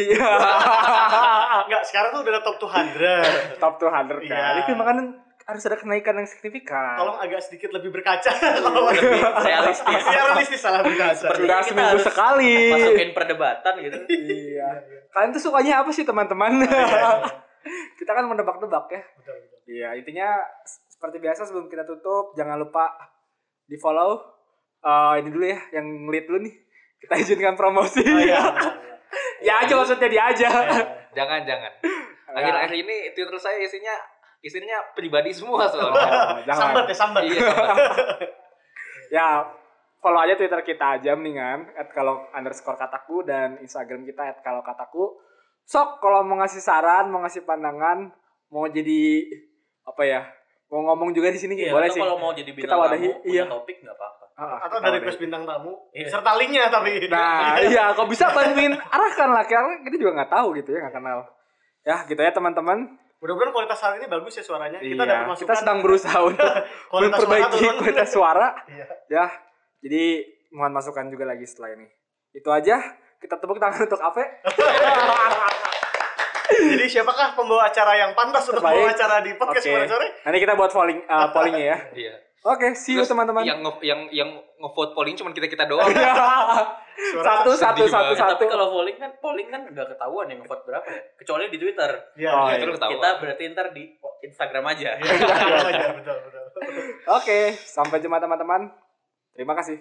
Enggak, 1.63 1.83
sekarang 1.87 2.09
tuh 2.11 2.21
udah 2.23 2.43
top 2.43 2.57
200. 2.59 3.55
top 3.55 3.73
200 3.79 4.27
kan 4.27 4.27
Iya. 4.27 4.59
itu 4.59 4.71
makanya 4.75 5.03
harus 5.49 5.63
ada 5.65 5.77
kenaikan 5.77 6.13
yang 6.17 6.29
signifikan 6.29 6.95
Tolong 6.95 7.17
agak 7.17 7.41
sedikit 7.41 7.73
lebih 7.73 7.89
berkaca. 7.89 8.29
Kalau 8.65 8.89
lebih 8.89 9.19
realistis. 9.43 10.01
Realistis 10.05 10.61
salah 10.61 10.85
berkaca. 10.85 11.27
Sudah 11.33 11.59
seminggu 11.65 11.89
harus 11.97 12.05
sekali 12.05 12.73
Masukin 12.73 13.09
perdebatan 13.17 13.73
gitu. 13.81 13.97
iya 14.53 14.69
kalian 15.09 15.33
tuh 15.33 15.41
sukanya 15.41 15.81
apa 15.81 15.89
sih 15.89 16.05
teman-teman 16.05 16.63
kita 17.99 18.11
kan 18.13 18.25
mendebak-debak 18.29 18.85
ya 18.93 19.01
Betul, 19.17 19.35
betul. 19.41 19.57
Iya, 19.69 19.89
intinya 20.01 20.29
seperti 20.65 21.21
biasa 21.21 21.45
sebelum 21.45 21.69
kita 21.69 21.85
tutup, 21.85 22.33
jangan 22.33 22.57
lupa 22.57 22.89
di 23.69 23.77
follow 23.77 24.17
eh, 24.81 25.21
ini 25.21 25.29
dulu 25.29 25.45
ya, 25.45 25.61
yang 25.77 26.09
lead 26.09 26.25
dulu 26.25 26.41
nih. 26.41 26.55
Kita 26.97 27.13
izinkan 27.21 27.53
promosi. 27.53 28.01
Oh, 28.01 28.17
iya. 28.17 28.49
ya 29.45 29.61
aja 29.61 29.73
maksudnya 29.77 30.09
dia 30.09 30.23
aja. 30.25 30.49
Jangan 31.13 31.45
jangan. 31.45 31.71
Akhir-akhir 32.33 32.75
ini 32.81 33.13
Twitter 33.13 33.37
saya 33.37 33.61
isinya 33.61 33.93
isinya 34.39 34.77
pribadi 34.95 35.31
semua 35.35 35.67
soalnya. 35.71 35.91
Oh, 35.91 36.39
jangan. 36.47 36.61
Sambat 36.61 36.85
ya, 36.87 36.95
sambat. 36.95 37.21
iya. 37.27 37.39
Ya, 39.09 39.41
follow 40.05 40.21
aja 40.21 40.37
Twitter 40.37 40.61
kita 40.61 41.01
aja 41.01 41.17
mendingan 41.17 41.65
at 41.73 41.89
kalau 41.89 42.29
underscore 42.29 42.77
kataku 42.77 43.25
dan 43.25 43.57
Instagram 43.57 44.05
kita 44.05 44.21
at 44.21 44.37
kalau 44.45 44.61
kataku. 44.61 45.17
Sok 45.65 45.97
kalau 45.97 46.21
mau 46.21 46.37
ngasih 46.37 46.61
saran, 46.61 47.09
mau 47.09 47.21
ngasih 47.25 47.41
pandangan, 47.41 48.13
mau 48.53 48.69
jadi 48.69 49.25
apa 49.85 50.05
ya? 50.05 50.21
Mau 50.69 50.85
ngomong 50.85 51.09
juga 51.17 51.33
di 51.33 51.41
sini 51.41 51.57
Iya, 51.57 51.73
boleh 51.73 51.89
sih. 51.89 51.97
kalau 51.97 52.21
mau 52.21 52.29
jadi 52.29 52.53
Kita 52.53 52.69
bintang 52.69 52.79
wadahi, 52.85 53.09
tamu, 53.09 53.21
punya 53.25 53.33
iya. 53.33 53.43
topik 53.49 53.77
nggak 53.81 53.95
apa-apa. 53.97 54.25
Ah, 54.37 54.41
ah, 54.45 54.57
Atau 54.69 54.77
kita 54.77 54.85
dari 54.85 54.97
request 55.01 55.19
bintang 55.25 55.43
tamu. 55.49 55.73
Iya. 55.89 56.07
Serta 56.13 56.31
linknya 56.37 56.63
tapi. 56.69 56.91
Nah, 57.13 57.57
iya, 57.65 57.83
kok 57.97 58.05
bisa 58.05 58.25
bantuin 58.29 58.73
arahkan 58.77 59.29
lah, 59.33 59.43
karena 59.49 59.73
kita 59.89 59.95
juga 59.97 60.11
nggak 60.21 60.31
tahu 60.37 60.47
gitu 60.61 60.69
ya, 60.69 60.79
nggak 60.85 60.95
kenal. 61.01 61.19
Ya, 61.81 61.97
gitu 62.05 62.21
ya 62.21 62.29
teman-teman. 62.29 62.77
Mudah-mudahan 63.19 63.51
kualitas 63.51 63.79
hari 63.79 63.95
ini 63.99 64.07
bagus 64.07 64.33
ya 64.33 64.41
suaranya. 64.41 64.79
Kita 64.79 64.95
Iya, 64.95 65.03
dapat 65.05 65.25
masukan. 65.27 65.43
kita 65.43 65.53
sedang 65.57 65.77
berusaha 65.79 66.17
untuk 66.29 66.39
kualitas 66.39 66.63
suara 66.89 67.03
memperbaiki 67.19 67.57
turun. 67.59 67.75
kualitas 67.77 68.09
suara. 68.09 68.47
Iya. 68.65 68.85
Ya, 69.09 69.25
jadi 69.79 70.03
mohon 70.49 70.71
masukan 70.71 71.05
juga 71.07 71.25
lagi 71.25 71.43
setelah 71.43 71.75
ini. 71.75 71.87
Itu 72.31 72.47
aja. 72.49 72.79
Kita 73.17 73.35
tepuk 73.35 73.59
tangan 73.59 73.83
untuk 73.83 73.99
Ave. 73.99 74.23
Jadi 76.49 76.85
siapakah 76.89 77.35
pembawa 77.35 77.67
acara 77.67 77.93
yang 77.93 78.11
pantas 78.13 78.41
untuk 78.43 78.57
Terbaik. 78.59 78.73
membawa 78.79 78.91
acara 78.91 79.15
di 79.21 79.31
podcast 79.33 79.63
sore 79.63 79.85
sore? 79.85 80.07
Nanti 80.23 80.37
kita 80.39 80.53
buat 80.55 80.71
polling 80.71 80.99
uh, 81.05 81.29
pollingnya 81.29 81.65
ya. 81.67 81.77
Iya. 81.93 82.15
Oke, 82.41 82.71
see 82.71 82.95
you 82.95 83.03
teman-teman. 83.03 83.43
Yang 83.43 83.59
nge- 83.59 83.83
yang 83.83 83.99
yang 84.09 84.29
ngevote 84.57 84.95
polling 84.95 85.11
cuma 85.13 85.29
kita-kita 85.29 85.67
doang. 85.67 85.87
Iya. 85.89 86.13
satu 87.19 87.51
satu 87.53 87.83
satu 87.85 88.11
satu. 88.13 88.31
Tapi 88.35 88.45
kalau 88.47 88.67
polling 88.69 88.95
kan 88.95 89.11
polling 89.17 89.47
kan 89.47 89.63
nggak 89.65 89.87
ketahuan 89.89 90.27
yang 90.27 90.43
vote 90.43 90.63
berapa 90.63 90.83
ya. 90.85 91.01
Kecuali 91.15 91.47
di 91.47 91.55
Twitter. 91.55 91.91
Iya. 92.15 92.29
Oh, 92.29 92.47
iya. 92.47 92.59
Itu 92.59 92.75
ketahuan. 92.75 92.95
Kita 92.95 93.09
berarti 93.17 93.43
ntar 93.49 93.67
di 93.71 93.83
Instagram 94.21 94.63
aja. 94.67 94.89
Iya, 94.95 95.95
betul, 95.95 96.17
betul, 96.21 96.41
betul. 96.45 96.63
Oke, 97.09 97.39
sampai 97.57 97.99
jumpa 97.99 98.19
teman-teman. 98.19 98.71
Terima 99.31 99.55
kasih. 99.55 99.79